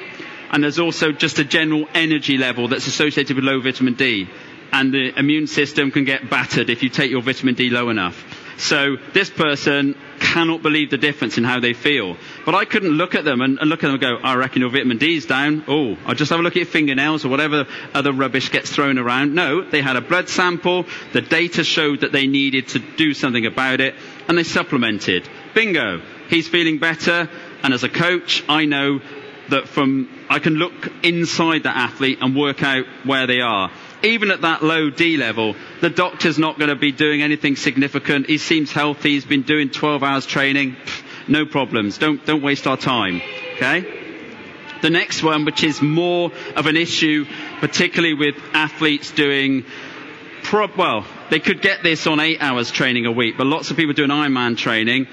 and 0.50 0.64
there's 0.64 0.78
also 0.78 1.12
just 1.12 1.38
a 1.38 1.44
general 1.44 1.86
energy 1.94 2.38
level 2.38 2.68
that's 2.68 2.86
associated 2.86 3.36
with 3.36 3.44
low 3.44 3.60
vitamin 3.60 3.94
D. 3.94 4.28
And 4.72 4.92
the 4.92 5.12
immune 5.18 5.46
system 5.46 5.90
can 5.90 6.04
get 6.04 6.30
battered 6.30 6.70
if 6.70 6.82
you 6.82 6.88
take 6.88 7.10
your 7.10 7.22
vitamin 7.22 7.54
D 7.54 7.70
low 7.70 7.90
enough. 7.90 8.24
So 8.60 8.96
this 9.14 9.30
person 9.30 9.96
cannot 10.18 10.62
believe 10.62 10.90
the 10.90 10.98
difference 10.98 11.38
in 11.38 11.44
how 11.44 11.60
they 11.60 11.72
feel. 11.72 12.18
But 12.44 12.54
I 12.54 12.66
couldn't 12.66 12.90
look 12.90 13.14
at 13.14 13.24
them 13.24 13.40
and, 13.40 13.58
and 13.58 13.70
look 13.70 13.82
at 13.82 13.86
them 13.86 13.94
and 13.94 14.00
go, 14.00 14.16
I 14.22 14.34
reckon 14.34 14.60
your 14.60 14.70
vitamin 14.70 14.98
D's 14.98 15.24
down. 15.24 15.64
Oh, 15.66 15.96
I'll 16.04 16.14
just 16.14 16.30
have 16.30 16.40
a 16.40 16.42
look 16.42 16.52
at 16.52 16.56
your 16.58 16.66
fingernails 16.66 17.24
or 17.24 17.30
whatever 17.30 17.66
other 17.94 18.12
rubbish 18.12 18.50
gets 18.50 18.70
thrown 18.70 18.98
around. 18.98 19.34
No, 19.34 19.62
they 19.64 19.80
had 19.80 19.96
a 19.96 20.02
blood 20.02 20.28
sample. 20.28 20.84
The 21.14 21.22
data 21.22 21.64
showed 21.64 22.00
that 22.00 22.12
they 22.12 22.26
needed 22.26 22.68
to 22.68 22.80
do 22.80 23.14
something 23.14 23.46
about 23.46 23.80
it 23.80 23.94
and 24.28 24.36
they 24.36 24.44
supplemented. 24.44 25.26
Bingo. 25.54 26.02
He's 26.28 26.46
feeling 26.46 26.78
better. 26.78 27.30
And 27.62 27.72
as 27.72 27.82
a 27.82 27.88
coach, 27.88 28.44
I 28.46 28.66
know 28.66 29.00
that 29.48 29.68
from, 29.68 30.08
I 30.28 30.38
can 30.38 30.54
look 30.54 30.92
inside 31.02 31.62
the 31.62 31.76
athlete 31.76 32.18
and 32.20 32.36
work 32.36 32.62
out 32.62 32.84
where 33.04 33.26
they 33.26 33.40
are 33.40 33.70
even 34.02 34.30
at 34.30 34.42
that 34.42 34.62
low 34.62 34.90
D 34.90 35.16
level, 35.16 35.54
the 35.80 35.90
doctor's 35.90 36.38
not 36.38 36.58
going 36.58 36.70
to 36.70 36.76
be 36.76 36.92
doing 36.92 37.22
anything 37.22 37.56
significant. 37.56 38.26
He 38.26 38.38
seems 38.38 38.72
healthy. 38.72 39.10
He's 39.10 39.24
been 39.24 39.42
doing 39.42 39.70
12 39.70 40.02
hours 40.02 40.26
training. 40.26 40.76
No 41.28 41.46
problems. 41.46 41.98
Don't, 41.98 42.24
don't 42.24 42.42
waste 42.42 42.66
our 42.66 42.76
time. 42.76 43.20
Okay? 43.56 43.98
The 44.82 44.90
next 44.90 45.22
one, 45.22 45.44
which 45.44 45.62
is 45.62 45.82
more 45.82 46.32
of 46.56 46.66
an 46.66 46.76
issue, 46.76 47.26
particularly 47.60 48.14
with 48.14 48.36
athletes 48.54 49.10
doing, 49.10 49.64
well, 50.52 51.04
they 51.28 51.38
could 51.38 51.60
get 51.60 51.82
this 51.82 52.06
on 52.06 52.18
eight 52.18 52.38
hours 52.40 52.70
training 52.70 53.04
a 53.06 53.12
week, 53.12 53.36
but 53.36 53.46
lots 53.46 53.70
of 53.70 53.76
people 53.76 53.92
doing 53.92 54.08
Ironman 54.08 54.56
training, 54.56 55.06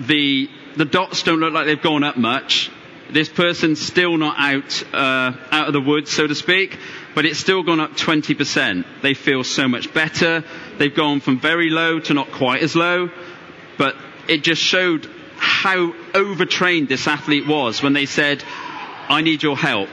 the, 0.00 0.50
the 0.76 0.84
dots 0.84 1.22
don't 1.22 1.38
look 1.38 1.54
like 1.54 1.66
they've 1.66 1.80
gone 1.80 2.02
up 2.02 2.16
much. 2.16 2.70
This 3.10 3.28
person's 3.28 3.80
still 3.80 4.16
not 4.16 4.34
out, 4.36 4.82
uh, 4.92 5.32
out 5.52 5.68
of 5.68 5.72
the 5.72 5.80
woods, 5.80 6.10
so 6.10 6.26
to 6.26 6.34
speak 6.34 6.76
but 7.16 7.24
it's 7.24 7.38
still 7.38 7.62
gone 7.62 7.80
up 7.80 7.92
20%. 7.92 8.84
They 9.00 9.14
feel 9.14 9.42
so 9.42 9.66
much 9.66 9.92
better. 9.94 10.44
They've 10.76 10.94
gone 10.94 11.20
from 11.20 11.40
very 11.40 11.70
low 11.70 11.98
to 11.98 12.12
not 12.12 12.30
quite 12.30 12.62
as 12.62 12.76
low, 12.76 13.08
but 13.78 13.96
it 14.28 14.44
just 14.44 14.60
showed 14.60 15.08
how 15.38 15.94
overtrained 16.14 16.88
this 16.90 17.08
athlete 17.08 17.46
was 17.46 17.82
when 17.82 17.94
they 17.94 18.04
said, 18.04 18.44
I 19.08 19.22
need 19.22 19.42
your 19.42 19.56
help. 19.56 19.88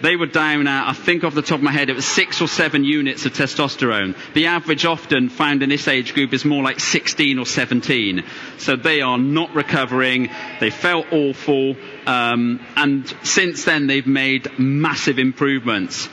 They 0.00 0.14
were 0.14 0.26
down 0.26 0.68
at, 0.68 0.88
I 0.88 0.92
think 0.92 1.24
off 1.24 1.34
the 1.34 1.42
top 1.42 1.58
of 1.58 1.64
my 1.64 1.72
head, 1.72 1.90
it 1.90 1.96
was 1.96 2.06
six 2.06 2.40
or 2.40 2.46
seven 2.46 2.84
units 2.84 3.26
of 3.26 3.32
testosterone. 3.32 4.16
The 4.34 4.46
average 4.46 4.84
often 4.84 5.28
found 5.28 5.64
in 5.64 5.70
this 5.70 5.88
age 5.88 6.14
group 6.14 6.32
is 6.32 6.44
more 6.44 6.62
like 6.62 6.78
16 6.78 7.36
or 7.40 7.46
17. 7.46 8.22
So 8.58 8.76
they 8.76 9.00
are 9.00 9.18
not 9.18 9.56
recovering. 9.56 10.30
They 10.60 10.70
felt 10.70 11.06
awful. 11.12 11.74
Um, 12.06 12.64
and 12.76 13.12
since 13.24 13.64
then, 13.64 13.88
they've 13.88 14.06
made 14.06 14.56
massive 14.56 15.18
improvements 15.18 16.08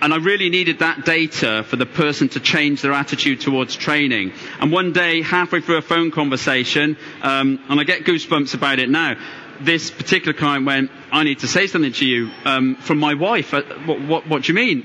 and 0.00 0.12
I 0.12 0.16
really 0.18 0.50
needed 0.50 0.80
that 0.80 1.04
data 1.04 1.64
for 1.68 1.76
the 1.76 1.86
person 1.86 2.28
to 2.30 2.40
change 2.40 2.82
their 2.82 2.92
attitude 2.92 3.40
towards 3.40 3.76
training. 3.76 4.32
And 4.60 4.70
one 4.72 4.92
day, 4.92 5.22
halfway 5.22 5.60
through 5.60 5.78
a 5.78 5.82
phone 5.82 6.10
conversation, 6.10 6.96
um, 7.22 7.60
and 7.68 7.80
I 7.80 7.84
get 7.84 8.04
goosebumps 8.04 8.54
about 8.54 8.78
it 8.78 8.88
now, 8.90 9.16
this 9.60 9.90
particular 9.90 10.32
client 10.32 10.66
went, 10.66 10.90
I 11.10 11.24
need 11.24 11.38
to 11.40 11.48
say 11.48 11.66
something 11.66 11.92
to 11.92 12.06
you 12.06 12.30
um, 12.44 12.76
from 12.76 12.98
my 12.98 13.14
wife. 13.14 13.54
Uh, 13.54 13.62
what, 13.86 14.00
what, 14.02 14.26
what 14.28 14.42
do 14.42 14.52
you 14.52 14.56
mean? 14.56 14.84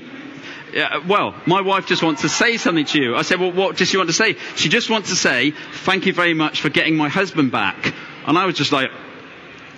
Well, 1.06 1.34
my 1.46 1.60
wife 1.60 1.86
just 1.86 2.02
wants 2.02 2.22
to 2.22 2.30
say 2.30 2.56
something 2.56 2.86
to 2.86 2.98
you. 3.00 3.14
I 3.14 3.22
said, 3.22 3.38
well, 3.40 3.52
what 3.52 3.76
does 3.76 3.88
she 3.88 3.98
want 3.98 4.08
to 4.08 4.14
say? 4.14 4.36
She 4.56 4.70
just 4.70 4.88
wants 4.88 5.10
to 5.10 5.16
say, 5.16 5.50
thank 5.50 6.06
you 6.06 6.14
very 6.14 6.32
much 6.32 6.62
for 6.62 6.70
getting 6.70 6.96
my 6.96 7.10
husband 7.10 7.52
back. 7.52 7.92
And 8.26 8.38
I 8.38 8.46
was 8.46 8.56
just 8.56 8.72
like, 8.72 8.90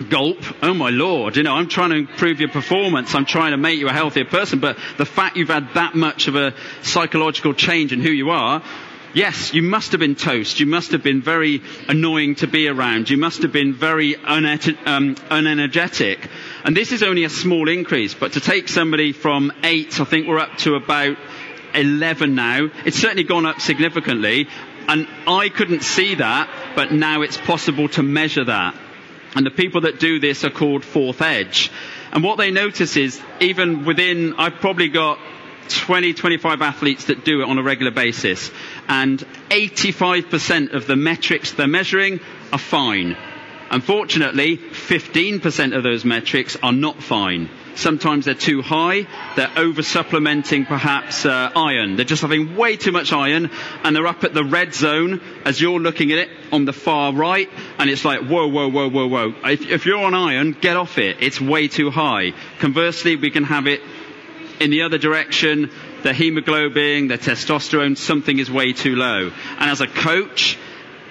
gulp, 0.08 0.38
oh 0.62 0.74
my 0.74 0.90
lord, 0.90 1.36
you 1.36 1.42
know, 1.42 1.54
I'm 1.54 1.68
trying 1.68 1.90
to 1.90 1.96
improve 1.96 2.40
your 2.40 2.48
performance, 2.48 3.14
I'm 3.14 3.24
trying 3.24 3.52
to 3.52 3.56
make 3.56 3.78
you 3.78 3.88
a 3.88 3.92
healthier 3.92 4.24
person, 4.24 4.58
but 4.58 4.76
the 4.98 5.06
fact 5.06 5.36
you've 5.36 5.48
had 5.48 5.74
that 5.74 5.94
much 5.94 6.28
of 6.28 6.36
a 6.36 6.54
psychological 6.82 7.54
change 7.54 7.92
in 7.92 8.00
who 8.00 8.10
you 8.10 8.30
are, 8.30 8.62
yes, 9.14 9.54
you 9.54 9.62
must 9.62 9.92
have 9.92 10.00
been 10.00 10.16
toast, 10.16 10.60
you 10.60 10.66
must 10.66 10.92
have 10.92 11.02
been 11.02 11.22
very 11.22 11.62
annoying 11.88 12.34
to 12.36 12.46
be 12.46 12.68
around, 12.68 13.08
you 13.08 13.16
must 13.16 13.42
have 13.42 13.52
been 13.52 13.72
very 13.72 14.16
um, 14.16 14.44
unenergetic. 14.44 16.28
And 16.64 16.76
this 16.76 16.92
is 16.92 17.02
only 17.02 17.24
a 17.24 17.30
small 17.30 17.68
increase, 17.68 18.14
but 18.14 18.32
to 18.32 18.40
take 18.40 18.68
somebody 18.68 19.12
from 19.12 19.52
eight, 19.62 20.00
I 20.00 20.04
think 20.04 20.26
we're 20.26 20.38
up 20.38 20.56
to 20.58 20.74
about 20.74 21.16
11 21.74 22.34
now, 22.34 22.68
it's 22.84 22.98
certainly 22.98 23.24
gone 23.24 23.46
up 23.46 23.60
significantly, 23.60 24.48
and 24.86 25.08
I 25.26 25.48
couldn't 25.48 25.82
see 25.82 26.16
that, 26.16 26.48
but 26.76 26.92
now 26.92 27.22
it's 27.22 27.36
possible 27.36 27.88
to 27.90 28.02
measure 28.02 28.44
that. 28.44 28.74
And 29.34 29.44
the 29.44 29.50
people 29.50 29.82
that 29.82 29.98
do 29.98 30.20
this 30.20 30.44
are 30.44 30.50
called 30.50 30.84
Forth 30.84 31.20
Edge. 31.22 31.70
And 32.12 32.22
what 32.22 32.38
they 32.38 32.50
notice 32.50 32.96
is, 32.96 33.20
even 33.40 33.84
within, 33.84 34.34
I've 34.34 34.54
probably 34.60 34.88
got 34.88 35.18
20, 35.68 36.14
25 36.14 36.62
athletes 36.62 37.06
that 37.06 37.24
do 37.24 37.40
it 37.42 37.48
on 37.48 37.58
a 37.58 37.62
regular 37.62 37.90
basis. 37.90 38.50
And 38.88 39.18
85% 39.50 40.72
of 40.74 40.86
the 40.86 40.96
metrics 40.96 41.52
they're 41.52 41.66
measuring 41.66 42.20
are 42.52 42.58
fine. 42.58 43.16
Unfortunately, 43.70 44.56
15% 44.58 45.76
of 45.76 45.82
those 45.82 46.04
metrics 46.04 46.56
are 46.62 46.72
not 46.72 47.02
fine. 47.02 47.48
Sometimes 47.76 48.24
they're 48.24 48.34
too 48.34 48.62
high. 48.62 49.06
They're 49.36 49.52
over 49.56 49.82
supplementing 49.82 50.64
perhaps 50.64 51.26
uh, 51.26 51.50
iron. 51.54 51.96
They're 51.96 52.04
just 52.04 52.22
having 52.22 52.56
way 52.56 52.76
too 52.76 52.92
much 52.92 53.12
iron 53.12 53.50
and 53.82 53.94
they're 53.96 54.06
up 54.06 54.24
at 54.24 54.34
the 54.34 54.44
red 54.44 54.74
zone 54.74 55.20
as 55.44 55.60
you're 55.60 55.80
looking 55.80 56.12
at 56.12 56.18
it 56.18 56.28
on 56.52 56.64
the 56.64 56.72
far 56.72 57.12
right 57.12 57.50
and 57.78 57.90
it's 57.90 58.04
like, 58.04 58.20
whoa, 58.20 58.46
whoa, 58.46 58.68
whoa, 58.68 58.88
whoa, 58.88 59.06
whoa. 59.06 59.34
If, 59.44 59.62
if 59.68 59.86
you're 59.86 60.04
on 60.04 60.14
iron, 60.14 60.52
get 60.52 60.76
off 60.76 60.98
it. 60.98 61.16
It's 61.20 61.40
way 61.40 61.68
too 61.68 61.90
high. 61.90 62.32
Conversely, 62.58 63.16
we 63.16 63.30
can 63.30 63.44
have 63.44 63.66
it 63.66 63.80
in 64.60 64.70
the 64.70 64.82
other 64.82 64.98
direction. 64.98 65.70
Their 66.02 66.12
hemoglobin, 66.12 67.08
their 67.08 67.18
testosterone, 67.18 67.96
something 67.96 68.38
is 68.38 68.50
way 68.50 68.72
too 68.72 68.94
low. 68.94 69.30
And 69.58 69.70
as 69.70 69.80
a 69.80 69.86
coach, 69.86 70.58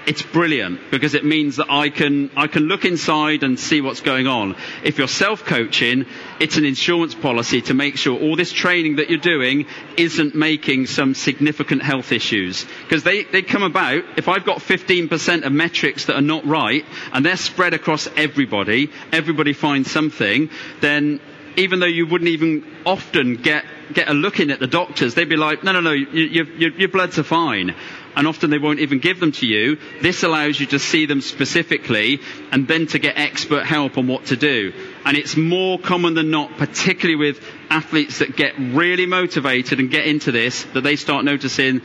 it's 0.05 0.21
brilliant 0.21 0.91
because 0.91 1.13
it 1.13 1.23
means 1.25 1.57
that 1.57 1.67
I 1.69 1.89
can, 1.89 2.29
I 2.35 2.47
can 2.47 2.63
look 2.63 2.85
inside 2.85 3.43
and 3.43 3.59
see 3.59 3.81
what's 3.81 4.01
going 4.01 4.27
on. 4.27 4.55
If 4.83 4.97
you're 4.97 5.07
self-coaching, 5.07 6.05
it's 6.39 6.57
an 6.57 6.65
insurance 6.65 7.15
policy 7.15 7.61
to 7.63 7.73
make 7.73 7.97
sure 7.97 8.19
all 8.19 8.35
this 8.35 8.51
training 8.51 8.97
that 8.97 9.09
you're 9.09 9.19
doing 9.19 9.65
isn't 9.97 10.35
making 10.35 10.87
some 10.87 11.13
significant 11.15 11.81
health 11.83 12.11
issues. 12.11 12.65
Because 12.83 13.03
they, 13.03 13.23
they 13.23 13.41
come 13.41 13.63
about, 13.63 14.03
if 14.17 14.27
I've 14.27 14.45
got 14.45 14.59
15% 14.59 15.43
of 15.45 15.51
metrics 15.51 16.05
that 16.05 16.15
are 16.15 16.21
not 16.21 16.45
right, 16.45 16.85
and 17.13 17.25
they're 17.25 17.37
spread 17.37 17.73
across 17.73 18.07
everybody, 18.17 18.89
everybody 19.11 19.53
finds 19.53 19.89
something, 19.91 20.49
then 20.81 21.19
even 21.55 21.79
though 21.79 21.85
you 21.85 22.07
wouldn't 22.07 22.29
even 22.29 22.65
often 22.85 23.35
get 23.35 23.63
get 23.93 24.09
a 24.09 24.13
look 24.13 24.39
in 24.39 24.49
at 24.49 24.59
the 24.59 24.65
doctors, 24.65 25.13
they'd 25.13 25.29
be 25.29 25.35
like, 25.35 25.63
no, 25.63 25.71
no, 25.71 25.79
no, 25.81 25.91
you, 25.91 26.05
you, 26.13 26.71
your 26.77 26.89
bloods 26.89 27.19
are 27.19 27.23
fine 27.23 27.75
and 28.15 28.27
often 28.27 28.49
they 28.49 28.57
won't 28.57 28.79
even 28.79 28.99
give 28.99 29.19
them 29.19 29.31
to 29.33 29.45
you. 29.45 29.77
This 30.01 30.23
allows 30.23 30.59
you 30.59 30.65
to 30.67 30.79
see 30.79 31.05
them 31.05 31.21
specifically 31.21 32.19
and 32.51 32.67
then 32.67 32.87
to 32.87 32.99
get 32.99 33.17
expert 33.17 33.65
help 33.65 33.97
on 33.97 34.07
what 34.07 34.25
to 34.27 34.35
do. 34.35 34.73
And 35.05 35.17
it's 35.17 35.35
more 35.37 35.79
common 35.79 36.13
than 36.13 36.29
not, 36.29 36.57
particularly 36.57 37.15
with 37.15 37.43
athletes 37.69 38.19
that 38.19 38.35
get 38.35 38.53
really 38.57 39.05
motivated 39.05 39.79
and 39.79 39.89
get 39.89 40.05
into 40.05 40.31
this, 40.31 40.63
that 40.73 40.81
they 40.81 40.95
start 40.95 41.25
noticing 41.25 41.81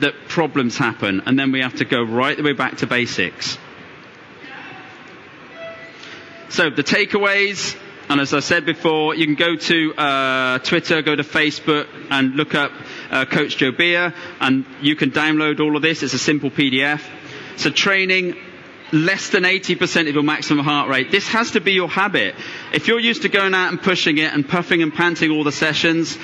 that 0.00 0.14
problems 0.28 0.76
happen 0.76 1.22
and 1.26 1.38
then 1.38 1.52
we 1.52 1.60
have 1.60 1.74
to 1.76 1.84
go 1.84 2.02
right 2.02 2.36
the 2.36 2.42
way 2.42 2.52
back 2.54 2.78
to 2.78 2.86
basics. 2.86 3.58
So 6.48 6.68
the 6.68 6.82
takeaways, 6.82 7.76
and 8.10 8.20
as 8.20 8.34
I 8.34 8.40
said 8.40 8.66
before, 8.66 9.14
you 9.14 9.24
can 9.24 9.36
go 9.36 9.54
to 9.54 9.94
uh, 9.94 10.58
Twitter, 10.58 11.00
go 11.00 11.14
to 11.14 11.22
Facebook, 11.22 11.86
and 12.10 12.34
look 12.34 12.56
up 12.56 12.72
uh, 13.08 13.24
Coach 13.24 13.56
Joe 13.56 13.70
Beer, 13.70 14.12
and 14.40 14.66
you 14.82 14.96
can 14.96 15.12
download 15.12 15.60
all 15.60 15.76
of 15.76 15.82
this. 15.82 16.02
It's 16.02 16.12
a 16.12 16.18
simple 16.18 16.50
PDF. 16.50 17.00
So 17.56 17.70
training 17.70 18.36
less 18.90 19.28
than 19.28 19.44
80% 19.44 20.08
of 20.08 20.14
your 20.14 20.24
maximum 20.24 20.64
heart 20.64 20.88
rate. 20.88 21.12
This 21.12 21.28
has 21.28 21.52
to 21.52 21.60
be 21.60 21.70
your 21.70 21.88
habit. 21.88 22.34
If 22.72 22.88
you're 22.88 22.98
used 22.98 23.22
to 23.22 23.28
going 23.28 23.54
out 23.54 23.68
and 23.70 23.80
pushing 23.80 24.18
it 24.18 24.34
and 24.34 24.48
puffing 24.48 24.82
and 24.82 24.92
panting 24.92 25.30
all 25.30 25.44
the 25.44 25.52
sessions, 25.52 26.18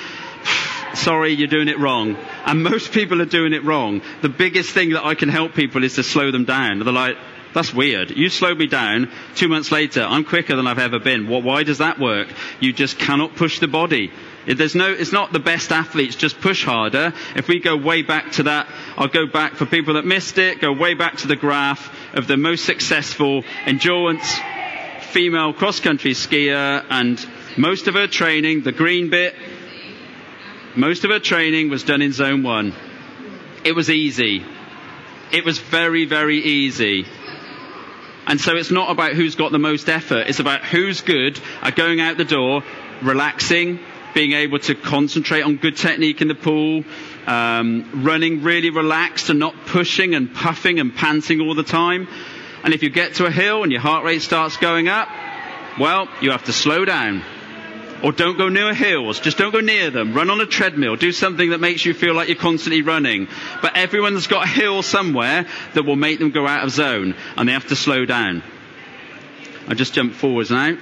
sorry, 0.93 1.31
you're 1.35 1.47
doing 1.47 1.69
it 1.69 1.79
wrong. 1.79 2.17
And 2.45 2.63
most 2.63 2.91
people 2.91 3.21
are 3.21 3.25
doing 3.25 3.53
it 3.53 3.63
wrong. 3.63 4.01
The 4.21 4.27
biggest 4.27 4.71
thing 4.71 4.89
that 4.89 5.05
I 5.05 5.15
can 5.15 5.29
help 5.29 5.53
people 5.53 5.85
is 5.85 5.95
to 5.95 6.03
slow 6.03 6.31
them 6.31 6.43
down. 6.43 6.79
They're 6.79 6.91
like, 6.93 7.15
that's 7.53 7.73
weird. 7.73 8.11
You 8.11 8.29
slowed 8.29 8.57
me 8.57 8.67
down. 8.67 9.09
Two 9.35 9.47
months 9.47 9.71
later, 9.71 10.01
I'm 10.01 10.23
quicker 10.23 10.55
than 10.55 10.67
I've 10.67 10.79
ever 10.79 10.99
been. 10.99 11.27
Why 11.27 11.63
does 11.63 11.79
that 11.79 11.99
work? 11.99 12.27
You 12.59 12.73
just 12.73 12.99
cannot 12.99 13.35
push 13.35 13.59
the 13.59 13.67
body. 13.67 14.11
There's 14.47 14.75
no, 14.75 14.91
it's 14.91 15.11
not 15.11 15.33
the 15.33 15.39
best 15.39 15.71
athletes 15.71 16.15
just 16.15 16.39
push 16.39 16.63
harder. 16.63 17.13
If 17.35 17.47
we 17.47 17.59
go 17.59 17.75
way 17.75 18.01
back 18.01 18.31
to 18.33 18.43
that, 18.43 18.67
I'll 18.97 19.07
go 19.09 19.25
back 19.25 19.55
for 19.55 19.65
people 19.65 19.95
that 19.95 20.05
missed 20.05 20.37
it, 20.37 20.61
go 20.61 20.71
way 20.71 20.93
back 20.93 21.17
to 21.17 21.27
the 21.27 21.35
graph 21.35 21.93
of 22.15 22.27
the 22.27 22.37
most 22.37 22.65
successful 22.65 23.43
endurance 23.65 24.39
female 25.11 25.53
cross 25.53 25.79
country 25.79 26.11
skier 26.11 26.85
and 26.89 27.25
most 27.57 27.87
of 27.87 27.95
her 27.95 28.07
training, 28.07 28.61
the 28.61 28.71
green 28.71 29.09
bit, 29.09 29.33
Most 30.77 31.03
of 31.05 31.09
her 31.09 31.17
training 31.19 31.71
was 31.71 31.81
done 31.83 32.03
in 32.03 32.11
zone 32.13 32.43
one. 32.43 32.71
It 33.63 33.71
was 33.71 33.89
easy. 33.89 34.45
It 35.31 35.43
was 35.43 35.57
very, 35.57 36.05
very 36.05 36.37
easy. 36.37 37.07
And 38.27 38.41
so 38.41 38.55
it's 38.57 38.71
not 38.71 38.91
about 38.91 39.13
who's 39.13 39.35
got 39.35 39.51
the 39.53 39.59
most 39.59 39.87
effort, 39.87 40.27
it's 40.27 40.39
about 40.39 40.63
who's 40.63 41.01
good 41.01 41.39
at 41.61 41.75
going 41.75 42.01
out 42.01 42.17
the 42.17 42.25
door, 42.25 42.61
relaxing, 43.01 43.79
being 44.13 44.33
able 44.33 44.59
to 44.59 44.75
concentrate 44.75 45.43
on 45.43 45.55
good 45.57 45.77
technique 45.77 46.21
in 46.21 46.27
the 46.27 46.35
pool, 46.35 46.83
um, 47.25 48.03
running 48.03 48.43
really 48.43 48.69
relaxed 48.69 49.29
and 49.29 49.39
not 49.39 49.53
pushing 49.65 50.13
and 50.13 50.33
puffing 50.33 50.79
and 50.79 50.93
panting 50.93 51.39
all 51.39 51.55
the 51.55 51.63
time. 51.63 52.07
And 52.63 52.73
if 52.73 52.83
you 52.83 52.89
get 52.89 53.15
to 53.15 53.25
a 53.25 53.31
hill 53.31 53.63
and 53.63 53.71
your 53.71 53.81
heart 53.81 54.03
rate 54.03 54.21
starts 54.21 54.57
going 54.57 54.87
up, 54.87 55.07
well, 55.79 56.09
you 56.21 56.31
have 56.31 56.43
to 56.45 56.53
slow 56.53 56.83
down. 56.83 57.23
Or 58.03 58.11
don't 58.11 58.37
go 58.37 58.49
near 58.49 58.73
hills. 58.73 59.19
Just 59.19 59.37
don't 59.37 59.51
go 59.51 59.59
near 59.59 59.89
them. 59.89 60.13
Run 60.13 60.29
on 60.29 60.39
a 60.39 60.45
treadmill. 60.45 60.95
Do 60.95 61.11
something 61.11 61.49
that 61.49 61.59
makes 61.59 61.83
you 61.85 61.93
feel 61.93 62.13
like 62.13 62.27
you're 62.27 62.37
constantly 62.37 62.81
running. 62.83 63.27
But 63.61 63.75
everyone's 63.75 64.27
got 64.27 64.45
a 64.45 64.49
hill 64.49 64.83
somewhere 64.83 65.47
that 65.73 65.83
will 65.83 65.95
make 65.95 66.19
them 66.19 66.31
go 66.31 66.47
out 66.47 66.63
of 66.63 66.71
zone 66.71 67.15
and 67.35 67.49
they 67.49 67.53
have 67.53 67.67
to 67.67 67.75
slow 67.75 68.05
down. 68.05 68.43
I 69.67 69.73
just 69.73 69.93
jump 69.93 70.13
forwards 70.13 70.51
now. 70.51 70.77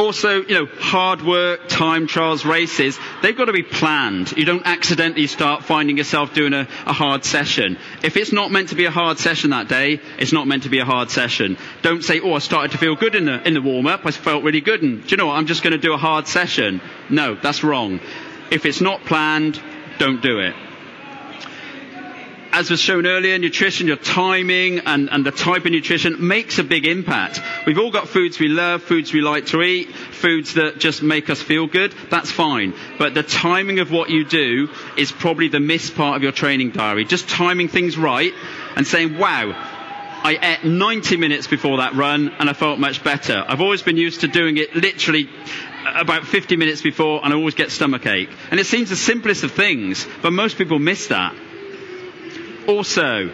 Also, 0.00 0.42
you 0.42 0.54
know, 0.54 0.66
hard 0.66 1.22
work, 1.22 1.68
time 1.68 2.06
trials, 2.06 2.44
races, 2.44 2.98
they've 3.22 3.36
got 3.36 3.44
to 3.44 3.52
be 3.52 3.62
planned. 3.62 4.32
You 4.32 4.44
don't 4.44 4.66
accidentally 4.66 5.26
start 5.26 5.64
finding 5.64 5.98
yourself 5.98 6.34
doing 6.34 6.54
a, 6.54 6.66
a, 6.86 6.92
hard 6.92 7.24
session. 7.24 7.78
If 8.02 8.16
it's 8.16 8.32
not 8.32 8.50
meant 8.50 8.70
to 8.70 8.74
be 8.74 8.86
a 8.86 8.90
hard 8.90 9.18
session 9.18 9.50
that 9.50 9.68
day, 9.68 10.00
it's 10.18 10.32
not 10.32 10.46
meant 10.48 10.64
to 10.64 10.70
be 10.70 10.78
a 10.78 10.84
hard 10.84 11.10
session. 11.10 11.58
Don't 11.82 12.02
say, 12.02 12.20
oh, 12.20 12.34
I 12.34 12.38
started 12.38 12.72
to 12.72 12.78
feel 12.78 12.96
good 12.96 13.14
in 13.14 13.26
the, 13.26 13.46
in 13.46 13.54
the 13.54 13.62
warm 13.62 13.86
up. 13.86 14.06
I 14.06 14.10
felt 14.10 14.42
really 14.42 14.62
good. 14.62 14.82
And 14.82 15.02
do 15.02 15.08
you 15.10 15.16
know 15.18 15.26
what? 15.26 15.36
I'm 15.36 15.46
just 15.46 15.62
going 15.62 15.72
to 15.72 15.78
do 15.78 15.92
a 15.92 15.98
hard 15.98 16.26
session. 16.26 16.80
No, 17.10 17.34
that's 17.34 17.62
wrong. 17.62 18.00
If 18.50 18.66
it's 18.66 18.80
not 18.80 19.04
planned, 19.04 19.60
don't 19.98 20.22
do 20.22 20.40
it 20.40 20.54
as 22.52 22.70
was 22.70 22.80
shown 22.80 23.06
earlier, 23.06 23.38
nutrition, 23.38 23.86
your 23.86 23.96
timing 23.96 24.80
and, 24.80 25.08
and 25.10 25.24
the 25.24 25.30
type 25.30 25.64
of 25.64 25.72
nutrition 25.72 26.26
makes 26.26 26.58
a 26.58 26.64
big 26.64 26.86
impact. 26.86 27.40
We've 27.66 27.78
all 27.78 27.90
got 27.90 28.08
foods 28.08 28.38
we 28.38 28.48
love, 28.48 28.82
foods 28.82 29.12
we 29.12 29.20
like 29.20 29.46
to 29.46 29.62
eat, 29.62 29.90
foods 29.94 30.54
that 30.54 30.78
just 30.78 31.02
make 31.02 31.30
us 31.30 31.40
feel 31.40 31.66
good. 31.66 31.92
That's 32.10 32.30
fine. 32.30 32.74
But 32.98 33.14
the 33.14 33.22
timing 33.22 33.78
of 33.78 33.90
what 33.92 34.10
you 34.10 34.24
do 34.24 34.68
is 34.96 35.12
probably 35.12 35.48
the 35.48 35.60
missed 35.60 35.94
part 35.94 36.16
of 36.16 36.22
your 36.22 36.32
training 36.32 36.70
diary. 36.70 37.04
Just 37.04 37.28
timing 37.28 37.68
things 37.68 37.96
right 37.96 38.32
and 38.76 38.86
saying, 38.86 39.16
wow, 39.16 39.52
I 40.22 40.58
ate 40.60 40.64
90 40.64 41.16
minutes 41.16 41.46
before 41.46 41.78
that 41.78 41.94
run 41.94 42.28
and 42.38 42.50
I 42.50 42.52
felt 42.52 42.78
much 42.78 43.02
better. 43.04 43.42
I've 43.46 43.60
always 43.60 43.82
been 43.82 43.96
used 43.96 44.20
to 44.22 44.28
doing 44.28 44.56
it 44.58 44.74
literally 44.74 45.28
about 45.94 46.26
50 46.26 46.56
minutes 46.56 46.82
before 46.82 47.20
and 47.24 47.32
I 47.32 47.36
always 47.36 47.54
get 47.54 47.70
stomach 47.70 48.06
ache. 48.06 48.28
And 48.50 48.58
it 48.58 48.66
seems 48.66 48.90
the 48.90 48.96
simplest 48.96 49.44
of 49.44 49.52
things, 49.52 50.06
but 50.20 50.32
most 50.32 50.58
people 50.58 50.78
miss 50.78 51.06
that. 51.08 51.34
Also, 52.70 53.28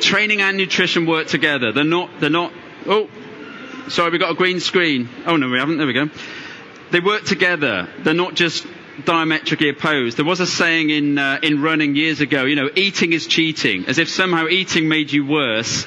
training 0.00 0.40
and 0.40 0.56
nutrition 0.56 1.04
work 1.04 1.26
together. 1.26 1.70
They're 1.70 1.84
not, 1.84 2.08
they're 2.18 2.30
not, 2.30 2.50
oh, 2.86 3.10
sorry, 3.88 4.10
we've 4.10 4.20
got 4.20 4.30
a 4.30 4.34
green 4.34 4.58
screen. 4.58 5.10
Oh 5.26 5.36
no, 5.36 5.50
we 5.50 5.58
haven't. 5.58 5.76
There 5.76 5.86
we 5.86 5.92
go. 5.92 6.08
They 6.92 7.00
work 7.00 7.24
together. 7.24 7.86
They're 7.98 8.14
not 8.14 8.34
just 8.34 8.66
diametrically 9.04 9.68
opposed. 9.68 10.16
There 10.16 10.24
was 10.24 10.40
a 10.40 10.46
saying 10.46 10.88
in, 10.88 11.18
uh, 11.18 11.40
in 11.42 11.60
running 11.60 11.94
years 11.94 12.22
ago, 12.22 12.44
you 12.44 12.56
know, 12.56 12.70
eating 12.74 13.12
is 13.12 13.26
cheating, 13.26 13.84
as 13.84 13.98
if 13.98 14.08
somehow 14.08 14.46
eating 14.48 14.88
made 14.88 15.12
you 15.12 15.26
worse, 15.26 15.86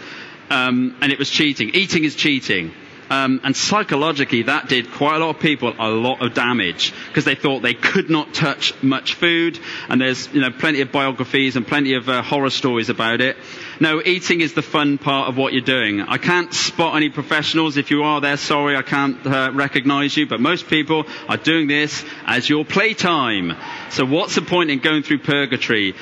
um, 0.52 0.96
and 1.02 1.12
it 1.12 1.18
was 1.18 1.32
cheating. 1.32 1.72
Eating 1.74 2.04
is 2.04 2.16
cheating. 2.16 2.72
Um, 3.10 3.42
and 3.44 3.56
psychologically, 3.56 4.44
that 4.44 4.70
did 4.70 4.92
quite 4.92 5.16
a 5.16 5.20
lot 5.20 5.36
of 5.36 5.42
people 5.42 5.74
a 5.80 5.90
lot 5.90 6.22
of 6.22 6.34
damage 6.34 6.94
because 7.08 7.26
they 7.26 7.36
thought 7.36 7.62
they 7.62 7.74
could 7.74 8.10
not 8.10 8.34
touch 8.34 8.74
much 8.84 9.16
food. 9.16 9.60
And 9.88 10.00
there's 10.00 10.32
you 10.34 10.42
know 10.42 10.52
plenty 10.52 10.82
of 10.82 10.92
biographies 10.92 11.56
and 11.56 11.66
plenty 11.66 11.96
of 11.96 12.08
uh, 12.08 12.22
horror 12.22 12.52
stories 12.52 12.90
about 12.90 13.22
it. 13.22 13.38
No, 13.80 14.02
eating 14.04 14.42
is 14.42 14.54
the 14.54 14.62
fun 14.62 14.98
part 14.98 15.30
of 15.30 15.38
what 15.38 15.54
you're 15.54 15.62
doing. 15.62 16.02
I 16.02 16.18
can't 16.18 16.54
spot 16.54 16.96
any 16.96 17.10
professionals. 17.10 17.78
If 17.78 17.90
you 17.90 18.04
are 18.04 18.22
there, 18.22 18.38
sorry, 18.38 18.76
I 18.76 18.84
can't 18.84 19.26
uh, 19.26 19.52
recognize 19.54 20.16
you. 20.16 20.28
But 20.28 20.40
most 20.40 20.68
people 20.68 21.06
are 21.28 21.38
doing 21.38 21.68
this 21.68 22.06
as 22.26 22.48
your 22.48 22.64
playtime. 22.64 23.56
So 23.90 24.06
what's 24.06 24.36
the 24.36 24.42
point 24.42 24.70
in 24.70 24.80
going 24.80 25.04
through 25.04 25.20
purgatory? 25.20 25.96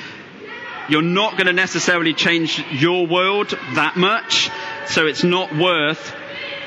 You're 0.88 1.02
not 1.02 1.32
going 1.32 1.46
to 1.46 1.52
necessarily 1.52 2.14
change 2.14 2.62
your 2.72 3.06
world 3.06 3.50
that 3.74 3.96
much. 3.96 4.50
So 4.86 5.06
it's 5.06 5.22
not 5.22 5.54
worth 5.54 6.14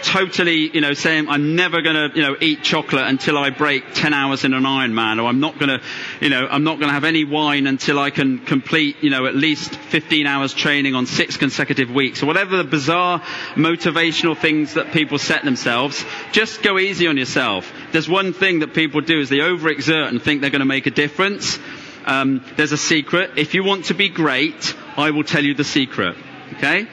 totally, 0.03 0.69
you 0.73 0.81
know, 0.81 0.93
saying 0.93 1.29
I'm 1.29 1.55
never 1.55 1.81
going 1.81 1.95
to, 1.95 2.15
you 2.15 2.21
know, 2.23 2.35
eat 2.39 2.63
chocolate 2.63 3.05
until 3.05 3.37
I 3.37 3.49
break 3.49 3.93
10 3.93 4.13
hours 4.13 4.43
in 4.43 4.53
an 4.53 4.63
Ironman, 4.63 5.21
or 5.21 5.27
I'm 5.27 5.39
not 5.39 5.57
going 5.59 5.69
to, 5.69 5.81
you 6.19 6.29
know, 6.29 6.47
I'm 6.49 6.63
not 6.63 6.77
going 6.79 6.87
to 6.89 6.93
have 6.93 7.03
any 7.03 7.23
wine 7.25 7.67
until 7.67 7.99
I 7.99 8.09
can 8.09 8.39
complete, 8.39 8.97
you 9.01 9.09
know, 9.09 9.25
at 9.25 9.35
least 9.35 9.75
15 9.75 10.25
hours 10.27 10.53
training 10.53 10.95
on 10.95 11.05
six 11.05 11.37
consecutive 11.37 11.89
weeks, 11.89 12.23
or 12.23 12.25
whatever 12.25 12.57
the 12.57 12.63
bizarre 12.63 13.19
motivational 13.55 14.37
things 14.37 14.73
that 14.75 14.91
people 14.91 15.17
set 15.17 15.43
themselves. 15.43 16.03
Just 16.31 16.63
go 16.63 16.77
easy 16.79 17.07
on 17.07 17.17
yourself. 17.17 17.71
There's 17.91 18.09
one 18.09 18.33
thing 18.33 18.59
that 18.59 18.73
people 18.73 19.01
do 19.01 19.19
is 19.19 19.29
they 19.29 19.37
overexert 19.37 20.07
and 20.09 20.21
think 20.21 20.41
they're 20.41 20.49
going 20.49 20.59
to 20.59 20.65
make 20.65 20.87
a 20.87 20.91
difference. 20.91 21.59
Um, 22.05 22.43
there's 22.57 22.71
a 22.71 22.77
secret. 22.77 23.31
If 23.37 23.53
you 23.53 23.63
want 23.63 23.85
to 23.85 23.93
be 23.93 24.09
great, 24.09 24.75
I 24.97 25.11
will 25.11 25.23
tell 25.23 25.43
you 25.43 25.53
the 25.53 25.63
secret. 25.63 26.15
Okay? 26.53 26.87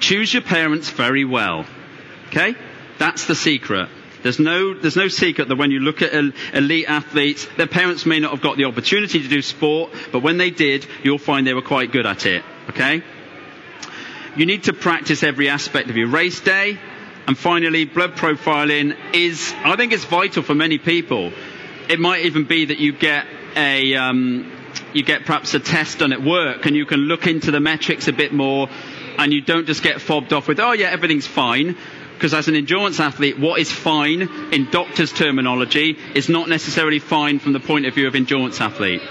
Choose 0.00 0.32
your 0.34 0.42
parents 0.42 0.90
very 0.90 1.24
well. 1.24 1.64
Okay? 2.32 2.56
That's 2.98 3.26
the 3.26 3.34
secret. 3.34 3.88
There's 4.22 4.38
no, 4.38 4.72
there's 4.74 4.96
no 4.96 5.08
secret 5.08 5.48
that 5.48 5.56
when 5.56 5.70
you 5.70 5.80
look 5.80 6.00
at 6.00 6.14
elite 6.54 6.86
athletes, 6.88 7.46
their 7.56 7.66
parents 7.66 8.06
may 8.06 8.20
not 8.20 8.30
have 8.30 8.40
got 8.40 8.56
the 8.56 8.64
opportunity 8.64 9.20
to 9.20 9.28
do 9.28 9.42
sport, 9.42 9.92
but 10.12 10.20
when 10.20 10.38
they 10.38 10.50
did, 10.50 10.86
you'll 11.02 11.18
find 11.18 11.46
they 11.46 11.54
were 11.54 11.62
quite 11.62 11.90
good 11.92 12.06
at 12.06 12.24
it. 12.24 12.44
Okay? 12.70 13.02
You 14.36 14.46
need 14.46 14.64
to 14.64 14.72
practice 14.72 15.22
every 15.22 15.48
aspect 15.48 15.90
of 15.90 15.96
your 15.96 16.08
race 16.08 16.40
day. 16.40 16.78
And 17.26 17.36
finally, 17.36 17.84
blood 17.84 18.16
profiling 18.16 18.96
is, 19.12 19.52
I 19.64 19.76
think 19.76 19.92
it's 19.92 20.04
vital 20.04 20.42
for 20.42 20.54
many 20.54 20.78
people. 20.78 21.32
It 21.88 22.00
might 22.00 22.24
even 22.24 22.44
be 22.44 22.66
that 22.66 22.78
you 22.78 22.92
get 22.92 23.26
a, 23.56 23.94
um, 23.94 24.50
you 24.92 25.02
get 25.02 25.26
perhaps 25.26 25.54
a 25.54 25.60
test 25.60 25.98
done 25.98 26.12
at 26.12 26.22
work 26.22 26.64
and 26.66 26.74
you 26.74 26.86
can 26.86 27.00
look 27.00 27.26
into 27.26 27.50
the 27.50 27.60
metrics 27.60 28.08
a 28.08 28.12
bit 28.12 28.32
more 28.32 28.68
and 29.18 29.32
you 29.32 29.40
don't 29.40 29.66
just 29.66 29.82
get 29.82 30.00
fobbed 30.00 30.32
off 30.32 30.48
with, 30.48 30.58
oh 30.60 30.72
yeah, 30.72 30.88
everything's 30.88 31.26
fine 31.26 31.76
because 32.22 32.34
as 32.34 32.46
an 32.46 32.54
endurance 32.54 33.00
athlete, 33.00 33.36
what 33.36 33.58
is 33.58 33.72
fine 33.72 34.22
in 34.52 34.70
doctor's 34.70 35.12
terminology 35.12 35.98
is 36.14 36.28
not 36.28 36.48
necessarily 36.48 37.00
fine 37.00 37.40
from 37.40 37.52
the 37.52 37.58
point 37.58 37.84
of 37.84 37.96
view 37.96 38.06
of 38.06 38.14
endurance 38.14 38.60
athlete. 38.60 39.02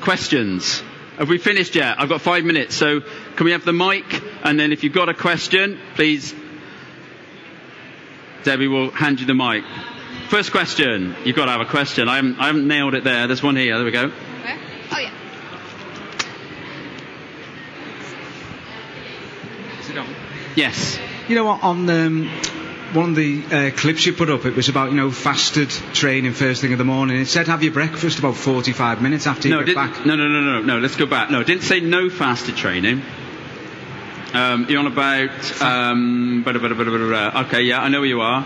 Questions? 0.00 0.82
Have 1.18 1.28
we 1.28 1.36
finished 1.36 1.74
yet? 1.74 2.00
I've 2.00 2.08
got 2.08 2.22
five 2.22 2.42
minutes, 2.42 2.74
so 2.74 3.00
can 3.36 3.44
we 3.44 3.52
have 3.52 3.66
the 3.66 3.74
mic? 3.74 4.06
And 4.42 4.58
then 4.58 4.72
if 4.72 4.82
you've 4.82 4.94
got 4.94 5.10
a 5.10 5.14
question, 5.14 5.78
please, 5.94 6.34
Debbie 8.44 8.68
will 8.68 8.90
hand 8.90 9.20
you 9.20 9.26
the 9.26 9.34
mic. 9.34 9.64
First 10.30 10.52
question. 10.52 11.14
You've 11.22 11.36
got 11.36 11.44
to 11.44 11.50
have 11.50 11.60
a 11.60 11.66
question. 11.66 12.08
I 12.08 12.16
haven't, 12.16 12.40
I 12.40 12.46
haven't 12.46 12.66
nailed 12.66 12.94
it 12.94 13.04
there. 13.04 13.26
There's 13.26 13.42
one 13.42 13.56
here. 13.56 13.76
There 13.76 13.84
we 13.84 13.90
go. 13.90 14.08
Where? 14.08 14.58
Oh, 14.92 14.98
yeah. 14.98 15.12
Sit 19.82 19.94
down. 19.94 20.28
Yes. 20.58 20.98
You 21.28 21.36
know 21.36 21.44
what? 21.44 21.62
On 21.62 21.88
um, 21.88 22.28
one 22.92 23.10
of 23.10 23.14
the 23.14 23.44
uh, 23.44 23.70
clips 23.76 24.04
you 24.06 24.12
put 24.12 24.28
up, 24.28 24.44
it 24.44 24.56
was 24.56 24.68
about 24.68 24.90
you 24.90 24.96
know 24.96 25.12
fasted 25.12 25.70
training 25.70 26.32
first 26.32 26.62
thing 26.62 26.72
in 26.72 26.78
the 26.78 26.84
morning. 26.84 27.20
It 27.20 27.26
said 27.26 27.46
have 27.46 27.62
your 27.62 27.72
breakfast 27.72 28.18
about 28.18 28.34
45 28.34 29.00
minutes 29.00 29.28
after 29.28 29.46
you 29.46 29.54
no, 29.54 29.62
get 29.62 29.76
back. 29.76 30.04
No, 30.04 30.16
no, 30.16 30.26
no, 30.26 30.40
no, 30.40 30.62
no. 30.62 30.78
Let's 30.80 30.96
go 30.96 31.06
back. 31.06 31.30
No, 31.30 31.40
it 31.40 31.46
didn't 31.46 31.62
say 31.62 31.78
no 31.78 32.10
fasted 32.10 32.56
training. 32.56 33.02
Um, 34.34 34.66
you're 34.68 34.80
on 34.80 34.88
about. 34.88 35.62
Um, 35.62 36.42
blah, 36.42 36.58
blah, 36.58 36.74
blah, 36.74 37.42
okay, 37.46 37.62
yeah, 37.62 37.80
I 37.80 37.88
know 37.88 38.00
where 38.00 38.08
you 38.08 38.20
are. 38.20 38.44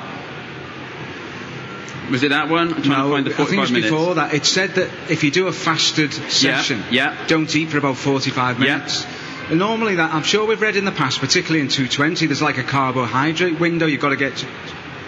Was 2.11 2.23
it 2.23 2.29
that 2.29 2.51
one? 2.51 2.75
I'm 2.75 2.83
trying 2.83 2.99
no, 2.99 3.09
to 3.09 3.15
find 3.15 3.27
the 3.27 3.31
45 3.31 3.41
I 3.41 3.45
think 3.49 3.57
it 3.57 3.61
was 3.61 3.73
minutes. 3.73 3.91
before 3.91 4.15
that. 4.17 4.35
It 4.35 4.45
said 4.45 4.75
that 4.75 4.91
if 5.11 5.25
you 5.25 5.31
do 5.31 5.47
a 5.47 5.53
fasted 5.53 6.13
session, 6.13 6.85
yeah, 6.91 7.15
yeah. 7.15 7.27
don't 7.27 7.57
eat 7.57 7.71
for 7.71 7.79
about 7.79 7.97
45 7.97 8.59
minutes. 8.59 9.03
Yeah. 9.03 9.22
Normally 9.53 9.97
that 9.97 10.13
I'm 10.15 10.23
sure 10.23 10.47
we've 10.47 10.61
read 10.61 10.77
in 10.77 10.85
the 10.85 10.93
past, 10.93 11.21
particularly 11.21 11.61
in 11.61 11.69
220, 11.69 12.27
there's 12.27 12.43
like 12.43 12.59
a 12.59 12.63
carbohydrate 12.63 13.59
window. 13.61 13.87
You've 13.87 14.01
got 14.01 14.11
to 14.11 14.17
get 14.17 14.33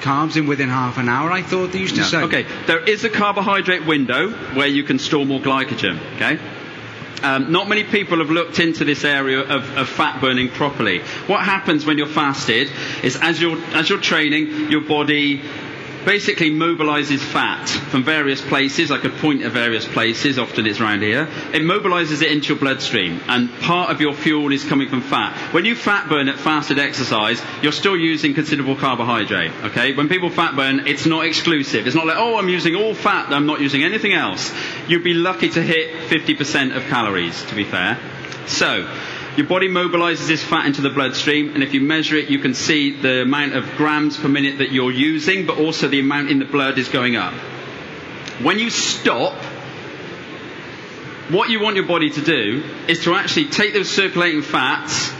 carbs 0.00 0.36
in 0.36 0.46
within 0.46 0.68
half 0.68 0.98
an 0.98 1.08
hour. 1.08 1.32
I 1.32 1.42
thought 1.42 1.72
they 1.72 1.78
used 1.78 1.94
to 1.96 2.02
No. 2.02 2.06
say. 2.06 2.22
Okay, 2.24 2.46
there 2.66 2.80
is 2.82 3.04
a 3.04 3.10
carbohydrate 3.10 3.86
window 3.86 4.30
where 4.54 4.66
you 4.66 4.82
can 4.82 4.98
store 4.98 5.24
more 5.24 5.40
glycogen. 5.40 5.98
Okay. 6.16 6.38
Um, 7.22 7.52
not 7.52 7.70
many 7.70 7.84
people 7.84 8.18
have 8.18 8.28
looked 8.30 8.58
into 8.58 8.84
this 8.84 9.02
area 9.02 9.40
of, 9.40 9.78
of 9.78 9.88
fat 9.88 10.20
burning 10.20 10.50
properly. 10.50 10.98
What 11.26 11.42
happens 11.42 11.86
when 11.86 11.96
you're 11.96 12.06
fasted 12.06 12.70
is 13.02 13.16
as 13.16 13.40
you're 13.40 13.56
as 13.72 13.88
you're 13.88 14.00
training, 14.00 14.70
your 14.70 14.82
body 14.82 15.40
basically 16.04 16.50
mobilizes 16.50 17.18
fat 17.18 17.68
from 17.68 18.04
various 18.04 18.40
places. 18.40 18.90
I 18.90 18.98
could 18.98 19.14
point 19.14 19.42
at 19.42 19.52
various 19.52 19.86
places, 19.86 20.38
often 20.38 20.66
it's 20.66 20.80
around 20.80 21.02
here. 21.02 21.28
It 21.52 21.62
mobilizes 21.62 22.22
it 22.22 22.30
into 22.30 22.48
your 22.48 22.58
bloodstream, 22.58 23.20
and 23.28 23.50
part 23.60 23.90
of 23.90 24.00
your 24.00 24.14
fuel 24.14 24.52
is 24.52 24.64
coming 24.64 24.88
from 24.88 25.00
fat. 25.02 25.52
When 25.52 25.64
you 25.64 25.74
fat 25.74 26.08
burn 26.08 26.28
at 26.28 26.38
fasted 26.38 26.78
exercise, 26.78 27.42
you're 27.62 27.72
still 27.72 27.96
using 27.96 28.34
considerable 28.34 28.76
carbohydrate, 28.76 29.52
okay? 29.64 29.94
When 29.94 30.08
people 30.08 30.30
fat 30.30 30.56
burn, 30.56 30.86
it's 30.86 31.06
not 31.06 31.24
exclusive. 31.26 31.86
It's 31.86 31.96
not 31.96 32.06
like, 32.06 32.18
oh, 32.18 32.36
I'm 32.36 32.48
using 32.48 32.74
all 32.74 32.94
fat, 32.94 33.32
I'm 33.32 33.46
not 33.46 33.60
using 33.60 33.82
anything 33.82 34.12
else. 34.12 34.52
You'd 34.88 35.04
be 35.04 35.14
lucky 35.14 35.48
to 35.50 35.62
hit 35.62 36.10
50% 36.10 36.76
of 36.76 36.82
calories, 36.84 37.42
to 37.44 37.54
be 37.54 37.64
fair. 37.64 37.98
So, 38.46 38.86
your 39.36 39.46
body 39.48 39.68
mobilizes 39.68 40.28
this 40.28 40.44
fat 40.44 40.66
into 40.66 40.80
the 40.80 40.90
bloodstream, 40.90 41.54
and 41.54 41.62
if 41.62 41.74
you 41.74 41.80
measure 41.80 42.16
it, 42.16 42.30
you 42.30 42.38
can 42.38 42.54
see 42.54 42.92
the 42.92 43.22
amount 43.22 43.54
of 43.54 43.68
grams 43.76 44.16
per 44.16 44.28
minute 44.28 44.58
that 44.58 44.70
you're 44.70 44.92
using, 44.92 45.46
but 45.46 45.58
also 45.58 45.88
the 45.88 45.98
amount 45.98 46.30
in 46.30 46.38
the 46.38 46.44
blood 46.44 46.78
is 46.78 46.88
going 46.88 47.16
up. 47.16 47.34
When 48.42 48.58
you 48.58 48.70
stop, 48.70 49.34
what 51.30 51.50
you 51.50 51.60
want 51.60 51.76
your 51.76 51.86
body 51.86 52.10
to 52.10 52.20
do 52.20 52.62
is 52.86 53.04
to 53.04 53.14
actually 53.14 53.46
take 53.46 53.74
those 53.74 53.90
circulating 53.90 54.42
fats 54.42 55.12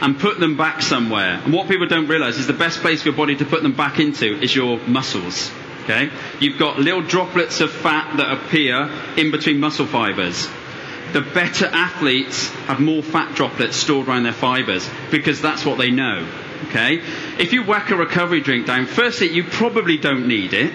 and 0.00 0.18
put 0.18 0.40
them 0.40 0.56
back 0.56 0.82
somewhere. 0.82 1.40
And 1.44 1.52
what 1.52 1.68
people 1.68 1.86
don't 1.86 2.08
realize 2.08 2.38
is 2.38 2.48
the 2.48 2.52
best 2.52 2.80
place 2.80 3.02
for 3.02 3.10
your 3.10 3.16
body 3.16 3.36
to 3.36 3.44
put 3.44 3.62
them 3.62 3.76
back 3.76 4.00
into 4.00 4.40
is 4.40 4.54
your 4.54 4.78
muscles. 4.80 5.52
Okay? 5.84 6.10
You've 6.40 6.58
got 6.58 6.78
little 6.78 7.02
droplets 7.02 7.60
of 7.60 7.70
fat 7.70 8.16
that 8.16 8.32
appear 8.32 8.90
in 9.16 9.30
between 9.30 9.60
muscle 9.60 9.86
fibers 9.86 10.48
the 11.12 11.20
better 11.20 11.66
athletes 11.66 12.48
have 12.66 12.80
more 12.80 13.02
fat 13.02 13.34
droplets 13.34 13.76
stored 13.76 14.08
around 14.08 14.24
their 14.24 14.32
fibers 14.32 14.88
because 15.10 15.40
that's 15.40 15.64
what 15.64 15.78
they 15.78 15.90
know. 15.90 16.26
Okay? 16.68 17.02
If 17.38 17.52
you 17.52 17.64
whack 17.64 17.90
a 17.90 17.96
recovery 17.96 18.40
drink 18.40 18.66
down, 18.66 18.86
firstly, 18.86 19.30
you 19.30 19.44
probably 19.44 19.98
don't 19.98 20.26
need 20.26 20.54
it. 20.54 20.72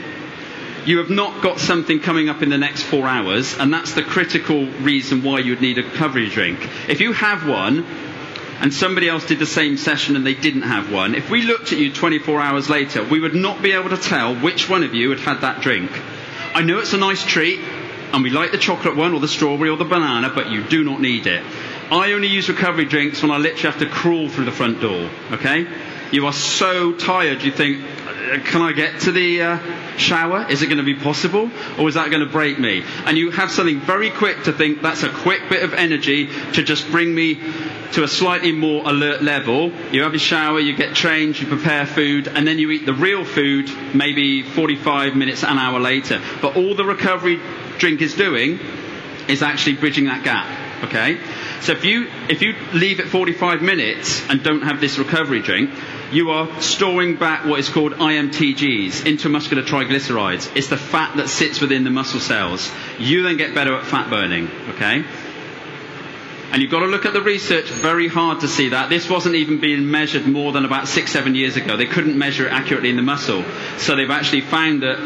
You 0.86 1.00
have 1.00 1.10
not 1.10 1.42
got 1.42 1.60
something 1.60 2.00
coming 2.00 2.30
up 2.30 2.42
in 2.42 2.50
the 2.50 2.58
next 2.58 2.84
four 2.84 3.08
hours, 3.08 3.58
and 3.58 3.74
that's 3.74 3.94
the 3.94 4.04
critical 4.04 4.66
reason 4.66 5.22
why 5.22 5.40
you'd 5.40 5.60
need 5.62 5.78
a 5.78 5.84
recovery 5.84 6.30
drink. 6.30 6.60
If 6.88 7.02
you 7.02 7.12
have 7.14 7.48
one, 7.48 7.86
and 8.60 8.74
somebody 8.74 9.08
else 9.08 9.26
did 9.26 9.40
the 9.40 9.46
same 9.46 9.78
session 9.78 10.16
and 10.16 10.26
they 10.26 10.34
didn't 10.34 10.64
have 10.64 10.92
one, 10.92 11.14
if 11.14 11.30
we 11.30 11.44
looked 11.44 11.72
at 11.74 11.78
you 11.78 11.92
24 11.92 12.42
hours 12.42 12.70
later, 12.70 13.04
we 13.04 13.20
would 13.20 13.36
not 13.36 13.62
be 13.62 13.74
able 13.74 13.90
to 13.90 13.98
tell 13.98 14.36
which 14.36 14.70
one 14.70 14.84
of 14.84 14.96
you 14.96 15.10
had 15.12 15.20
had 15.20 15.42
that 15.42 15.62
drink. 15.62 15.92
I 16.56 16.62
know 16.64 16.80
it's 16.80 16.94
a 16.94 16.98
nice 16.98 17.24
treat, 17.24 17.60
and 18.14 18.24
we 18.24 18.30
like 18.30 18.51
the 18.51 18.58
chocolate 18.58 18.95
one 18.95 19.14
or 19.14 19.20
the 19.20 19.28
strawberry 19.28 19.70
or 19.70 19.78
the 19.78 19.86
banana, 19.86 20.32
but 20.34 20.49
you 20.49 20.64
do 20.64 20.84
not 20.84 21.01
need 21.01 21.28
it. 21.28 21.43
I 21.91 22.14
only 22.14 22.28
use 22.28 22.49
recovery 22.49 22.86
drinks 22.86 23.22
when 23.22 23.32
I 23.32 23.38
literally 23.38 23.72
have 23.72 23.80
to 23.80 23.89
crawl 23.89 24.30
through 24.30 24.45
the 24.45 24.51
front 24.51 24.82
door, 24.82 25.10
okay? 25.32 25.68
You 26.12 26.26
are 26.26 26.34
so 26.34 26.93
tired, 26.93 27.43
you 27.43 27.51
think, 27.51 27.84
can 28.45 28.62
I 28.62 28.74
get 28.74 29.01
to 29.01 29.12
the 29.12 29.41
uh, 29.41 29.97
shower? 29.97 30.45
Is 30.49 30.62
it 30.62 30.68
going 30.68 30.78
to 30.78 30.84
be 30.84 30.95
possible? 30.95 31.49
Or 31.80 31.88
is 31.88 31.95
that 31.95 32.10
going 32.10 32.26
to 32.26 32.32
break 32.32 32.60
me? 32.60 32.84
And 33.05 33.18
you 33.18 33.32
have 33.32 33.51
something 33.51 33.80
very 33.80 34.10
quick 34.10 34.43
to 34.43 34.53
think 34.53 34.82
that's 34.82 35.03
a 35.03 35.10
quick 35.10 35.49
bit 35.49 35.64
of 35.64 35.74
energy 35.74 36.28
to 36.53 36.64
just 36.64 36.89
bring 36.91 37.14
me 37.14 37.39
to 37.93 38.03
a 38.03 38.08
slightly 38.08 38.51
more 38.51 38.84
alert 38.89 39.24
level. 39.24 39.72
You 39.91 40.03
have 40.03 40.14
your 40.14 40.20
shower, 40.20 40.60
you 40.60 40.76
get 40.76 40.93
changed, 40.93 41.41
you 41.41 41.47
prepare 41.47 41.86
food, 41.86 42.28
and 42.28 42.47
then 42.47 42.60
you 42.60 42.70
eat 42.72 42.86
the 42.86 42.93
real 42.93 43.24
food 43.24 43.70
maybe 43.93 44.43
45 44.43 45.16
minutes, 45.16 45.43
an 45.43 45.58
hour 45.58 45.80
later. 45.80 46.22
But 46.41 46.58
all 46.58 46.76
the 46.76 46.86
recovery 46.86 47.39
drink 47.78 48.01
is 48.01 48.13
doing 48.15 48.59
is 49.28 49.41
actually 49.41 49.75
bridging 49.75 50.05
that 50.05 50.23
gap. 50.23 50.84
Okay? 50.86 51.19
So 51.61 51.71
if 51.71 51.84
you, 51.86 52.07
if 52.30 52.41
you 52.41 52.55
leave 52.73 52.99
it 52.99 53.07
45 53.07 53.61
minutes 53.61 54.28
and 54.30 54.43
don't 54.43 54.61
have 54.61 54.80
this 54.80 54.97
recovery 54.97 55.41
drink, 55.41 55.71
you 56.11 56.30
are 56.32 56.61
storing 56.61 57.15
back 57.15 57.45
what 57.45 57.59
is 57.59 57.67
called 57.67 57.93
IMTGs, 57.93 59.01
intramuscular 59.03 59.63
triglycerides. 59.63 60.55
It's 60.55 60.67
the 60.67 60.78
fat 60.78 61.17
that 61.17 61.28
sits 61.30 61.59
within 61.59 61.84
the 61.84 61.89
muscle 61.89 62.19
cells. 62.19 62.71
You 62.99 63.23
then 63.23 63.38
get 63.38 63.53
better 63.53 63.75
at 63.75 63.86
fat 63.86 64.09
burning. 64.09 64.49
Okay? 64.69 65.03
And 66.49 66.61
you've 66.61 66.71
got 66.71 66.80
to 66.80 66.86
look 66.86 67.05
at 67.05 67.11
the 67.11 67.21
research 67.21 67.65
very 67.65 68.07
hard 68.07 68.39
to 68.39 68.47
see 68.47 68.69
that. 68.69 68.89
This 68.89 69.09
wasn't 69.09 69.36
even 69.36 69.59
being 69.59 69.91
measured 69.91 70.25
more 70.25 70.53
than 70.53 70.63
about 70.63 70.88
six, 70.88 71.11
seven 71.11 71.36
years 71.36 71.57
ago. 71.57 71.75
They 71.75 71.88
couldn't 71.88 72.17
measure 72.17 72.47
it 72.47 72.53
accurately 72.53 72.89
in 72.89 72.95
the 72.95 73.01
muscle. 73.01 73.43
So 73.78 73.97
they've 73.97 74.09
actually 74.09 74.41
found 74.41 74.82
that 74.82 74.97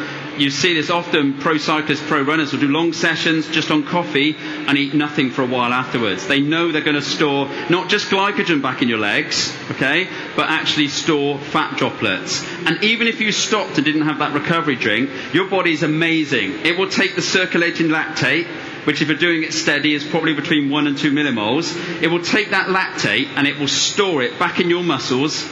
you 0.41 0.49
see 0.49 0.73
this 0.73 0.89
often 0.89 1.35
pro 1.39 1.57
cyclists, 1.57 2.01
pro 2.07 2.21
runners 2.23 2.51
will 2.51 2.59
do 2.59 2.67
long 2.67 2.93
sessions 2.93 3.47
just 3.49 3.69
on 3.71 3.83
coffee 3.83 4.35
and 4.39 4.77
eat 4.77 4.93
nothing 4.93 5.29
for 5.29 5.43
a 5.43 5.45
while 5.45 5.71
afterwards. 5.71 6.27
They 6.27 6.41
know 6.41 6.71
they're 6.71 6.81
going 6.81 6.95
to 6.95 7.01
store 7.01 7.47
not 7.69 7.89
just 7.89 8.09
glycogen 8.09 8.61
back 8.61 8.81
in 8.81 8.89
your 8.89 8.97
legs, 8.97 9.55
okay, 9.71 10.07
but 10.35 10.49
actually 10.49 10.87
store 10.87 11.37
fat 11.37 11.77
droplets. 11.77 12.43
And 12.65 12.83
even 12.83 13.07
if 13.07 13.21
you 13.21 13.31
stopped 13.31 13.77
and 13.77 13.85
didn't 13.85 14.03
have 14.03 14.19
that 14.19 14.33
recovery 14.33 14.75
drink, 14.75 15.09
your 15.33 15.47
body's 15.49 15.83
amazing. 15.83 16.65
It 16.65 16.77
will 16.77 16.89
take 16.89 17.15
the 17.15 17.21
circulating 17.21 17.87
lactate 17.87 18.47
which 18.85 18.99
if 19.01 19.09
you're 19.09 19.17
doing 19.17 19.43
it 19.43 19.53
steady 19.53 19.93
is 19.93 20.03
probably 20.03 20.33
between 20.33 20.67
1 20.69 20.87
and 20.87 20.97
2 20.97 21.11
millimoles, 21.11 22.01
it 22.01 22.07
will 22.07 22.23
take 22.23 22.49
that 22.49 22.67
lactate 22.67 23.27
and 23.35 23.45
it 23.45 23.59
will 23.59 23.67
store 23.67 24.23
it 24.23 24.39
back 24.39 24.59
in 24.59 24.71
your 24.71 24.83
muscles 24.83 25.47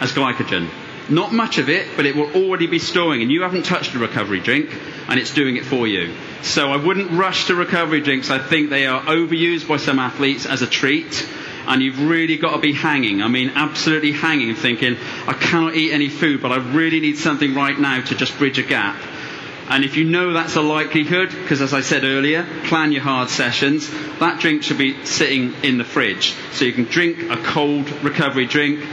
as 0.00 0.10
glycogen. 0.10 0.68
Not 1.08 1.32
much 1.32 1.58
of 1.58 1.68
it, 1.68 1.86
but 1.96 2.04
it 2.04 2.16
will 2.16 2.32
already 2.34 2.66
be 2.66 2.80
storing, 2.80 3.22
and 3.22 3.30
you 3.30 3.42
haven't 3.42 3.64
touched 3.64 3.94
a 3.94 3.98
recovery 3.98 4.40
drink, 4.40 4.70
and 5.08 5.20
it's 5.20 5.32
doing 5.32 5.56
it 5.56 5.64
for 5.64 5.86
you. 5.86 6.12
So 6.42 6.72
I 6.72 6.76
wouldn't 6.76 7.12
rush 7.12 7.46
to 7.46 7.54
recovery 7.54 8.00
drinks. 8.00 8.28
I 8.28 8.38
think 8.38 8.70
they 8.70 8.86
are 8.86 9.00
overused 9.02 9.68
by 9.68 9.76
some 9.76 10.00
athletes 10.00 10.46
as 10.46 10.62
a 10.62 10.66
treat, 10.66 11.28
and 11.68 11.80
you've 11.80 12.08
really 12.08 12.36
got 12.36 12.54
to 12.56 12.60
be 12.60 12.72
hanging. 12.72 13.22
I 13.22 13.28
mean, 13.28 13.50
absolutely 13.54 14.12
hanging, 14.12 14.54
thinking, 14.56 14.96
I 15.26 15.32
cannot 15.32 15.76
eat 15.76 15.92
any 15.92 16.08
food, 16.08 16.42
but 16.42 16.50
I 16.50 16.56
really 16.56 16.98
need 16.98 17.18
something 17.18 17.54
right 17.54 17.78
now 17.78 18.00
to 18.00 18.14
just 18.16 18.36
bridge 18.38 18.58
a 18.58 18.64
gap. 18.64 18.96
And 19.68 19.84
if 19.84 19.96
you 19.96 20.04
know 20.04 20.32
that's 20.32 20.54
a 20.54 20.62
likelihood, 20.62 21.30
because 21.30 21.60
as 21.60 21.74
I 21.74 21.80
said 21.80 22.04
earlier, 22.04 22.46
plan 22.64 22.92
your 22.92 23.02
hard 23.02 23.28
sessions, 23.28 23.90
that 24.20 24.38
drink 24.38 24.62
should 24.62 24.78
be 24.78 25.04
sitting 25.04 25.54
in 25.64 25.78
the 25.78 25.84
fridge. 25.84 26.34
So 26.52 26.64
you 26.64 26.72
can 26.72 26.84
drink 26.84 27.30
a 27.30 27.36
cold 27.36 27.90
recovery 28.04 28.46
drink, 28.46 28.84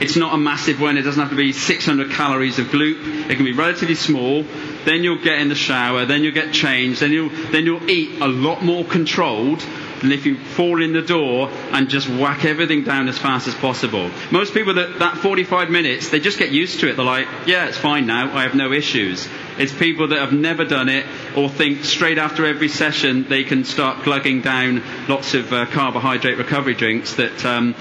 it's 0.00 0.16
not 0.16 0.34
a 0.34 0.38
massive 0.38 0.80
one. 0.80 0.96
It 0.96 1.02
doesn't 1.02 1.20
have 1.20 1.30
to 1.30 1.36
be 1.36 1.52
600 1.52 2.10
calories 2.10 2.58
of 2.58 2.66
gloop. 2.66 3.30
It 3.30 3.36
can 3.36 3.44
be 3.44 3.52
relatively 3.52 3.94
small. 3.94 4.44
Then 4.84 5.04
you'll 5.04 5.22
get 5.22 5.38
in 5.40 5.48
the 5.48 5.54
shower. 5.54 6.06
Then 6.06 6.24
you'll 6.24 6.34
get 6.34 6.52
changed. 6.54 7.00
Then 7.00 7.12
you'll, 7.12 7.28
then 7.28 7.66
you'll 7.66 7.88
eat 7.90 8.20
a 8.20 8.26
lot 8.26 8.64
more 8.64 8.84
controlled 8.84 9.64
than 10.00 10.12
if 10.12 10.24
you 10.24 10.36
fall 10.38 10.82
in 10.82 10.92
the 10.92 11.02
door 11.02 11.50
and 11.72 11.88
just 11.90 12.08
whack 12.08 12.44
everything 12.44 12.84
down 12.84 13.08
as 13.08 13.18
fast 13.18 13.46
as 13.46 13.54
possible. 13.54 14.10
Most 14.30 14.54
people 14.54 14.74
that, 14.74 14.98
that 15.00 15.18
45 15.18 15.70
minutes, 15.70 16.08
they 16.08 16.20
just 16.20 16.38
get 16.38 16.50
used 16.50 16.80
to 16.80 16.88
it. 16.88 16.96
They're 16.96 17.04
like, 17.04 17.28
yeah, 17.46 17.66
it's 17.66 17.76
fine 17.76 18.06
now. 18.06 18.34
I 18.34 18.42
have 18.42 18.54
no 18.54 18.72
issues. 18.72 19.28
It's 19.58 19.72
people 19.72 20.08
that 20.08 20.18
have 20.18 20.32
never 20.32 20.64
done 20.64 20.88
it 20.88 21.04
or 21.36 21.50
think 21.50 21.84
straight 21.84 22.16
after 22.16 22.46
every 22.46 22.68
session 22.68 23.28
they 23.28 23.44
can 23.44 23.64
start 23.64 24.04
glugging 24.04 24.40
down 24.40 24.82
lots 25.06 25.34
of 25.34 25.52
uh, 25.52 25.66
carbohydrate 25.66 26.38
recovery 26.38 26.74
drinks 26.74 27.14
that 27.16 27.44
um, 27.44 27.74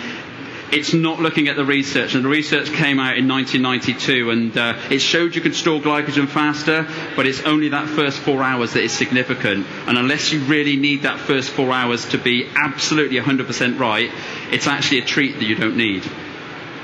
it's 0.71 0.93
not 0.93 1.19
looking 1.19 1.47
at 1.47 1.55
the 1.55 1.65
research. 1.65 2.15
And 2.15 2.23
the 2.23 2.29
research 2.29 2.71
came 2.71 2.99
out 2.99 3.17
in 3.17 3.27
1992 3.27 4.29
and 4.29 4.57
uh, 4.57 4.77
it 4.89 4.99
showed 4.99 5.35
you 5.35 5.41
could 5.41 5.55
store 5.55 5.79
glycogen 5.79 6.27
faster, 6.27 6.87
but 7.15 7.25
it's 7.25 7.41
only 7.43 7.69
that 7.69 7.87
first 7.89 8.19
four 8.19 8.43
hours 8.43 8.73
that 8.73 8.83
is 8.83 8.91
significant. 8.91 9.65
And 9.87 9.97
unless 9.97 10.31
you 10.31 10.39
really 10.41 10.75
need 10.75 11.03
that 11.03 11.19
first 11.19 11.49
four 11.51 11.71
hours 11.71 12.07
to 12.09 12.17
be 12.17 12.47
absolutely 12.55 13.19
100% 13.19 13.79
right, 13.79 14.09
it's 14.51 14.67
actually 14.67 14.99
a 14.99 15.05
treat 15.05 15.33
that 15.39 15.45
you 15.45 15.55
don't 15.55 15.77
need. 15.77 16.03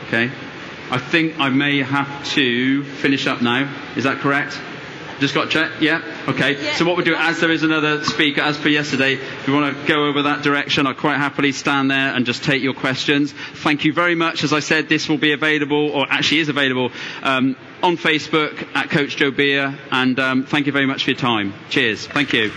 Okay? 0.08 0.32
I 0.92 0.98
think 1.00 1.40
I 1.40 1.50
may 1.50 1.80
have 1.82 2.26
to 2.34 2.84
finish 2.84 3.28
up 3.28 3.42
now. 3.42 3.72
Is 3.96 4.04
that 4.04 4.20
correct? 4.20 4.60
Just 5.20 5.34
got 5.34 5.50
checked? 5.50 5.82
Yeah? 5.82 6.02
Okay. 6.28 6.62
Yeah. 6.62 6.76
So 6.76 6.86
what 6.86 6.96
we'll 6.98 7.06
do, 7.06 7.16
as 7.16 7.40
there 7.40 7.52
is 7.52 7.64
another 7.64 8.04
speaker, 8.04 8.42
as 8.42 8.58
per 8.58 8.70
yesterday, 8.70 9.14
if 9.14 9.48
you 9.48 9.54
want 9.54 9.76
to 9.78 9.88
go 9.88 10.06
over 10.08 10.24
that 10.24 10.44
direction, 10.44 10.88
I'll 10.88 10.94
quite 10.94 11.18
happily 11.18 11.52
stand 11.52 11.90
there 11.90 12.14
and 12.14 12.26
just 12.26 12.44
take 12.44 12.62
your 12.62 12.74
questions. 12.74 13.32
Thank 13.32 13.86
you 13.86 13.94
very 13.94 14.16
much. 14.16 14.44
As 14.44 14.52
I 14.54 14.60
said, 14.60 14.90
this 14.90 15.08
will 15.08 15.18
be 15.18 15.32
available, 15.32 15.90
or 15.92 16.06
actually 16.10 16.40
is 16.40 16.50
available, 16.50 16.92
um, 17.24 17.56
on 17.82 17.98
Facebook 17.98 18.68
at 18.76 18.90
Coach 18.90 19.16
Joe 19.16 19.32
Beer, 19.32 19.78
and 19.92 20.20
um, 20.20 20.44
thank 20.44 20.66
you 20.66 20.72
very 20.72 20.86
much 20.86 21.04
for 21.04 21.12
your 21.12 21.20
time. 21.20 21.54
Cheers. 21.70 22.08
Thank 22.08 22.34
you. 22.34 22.52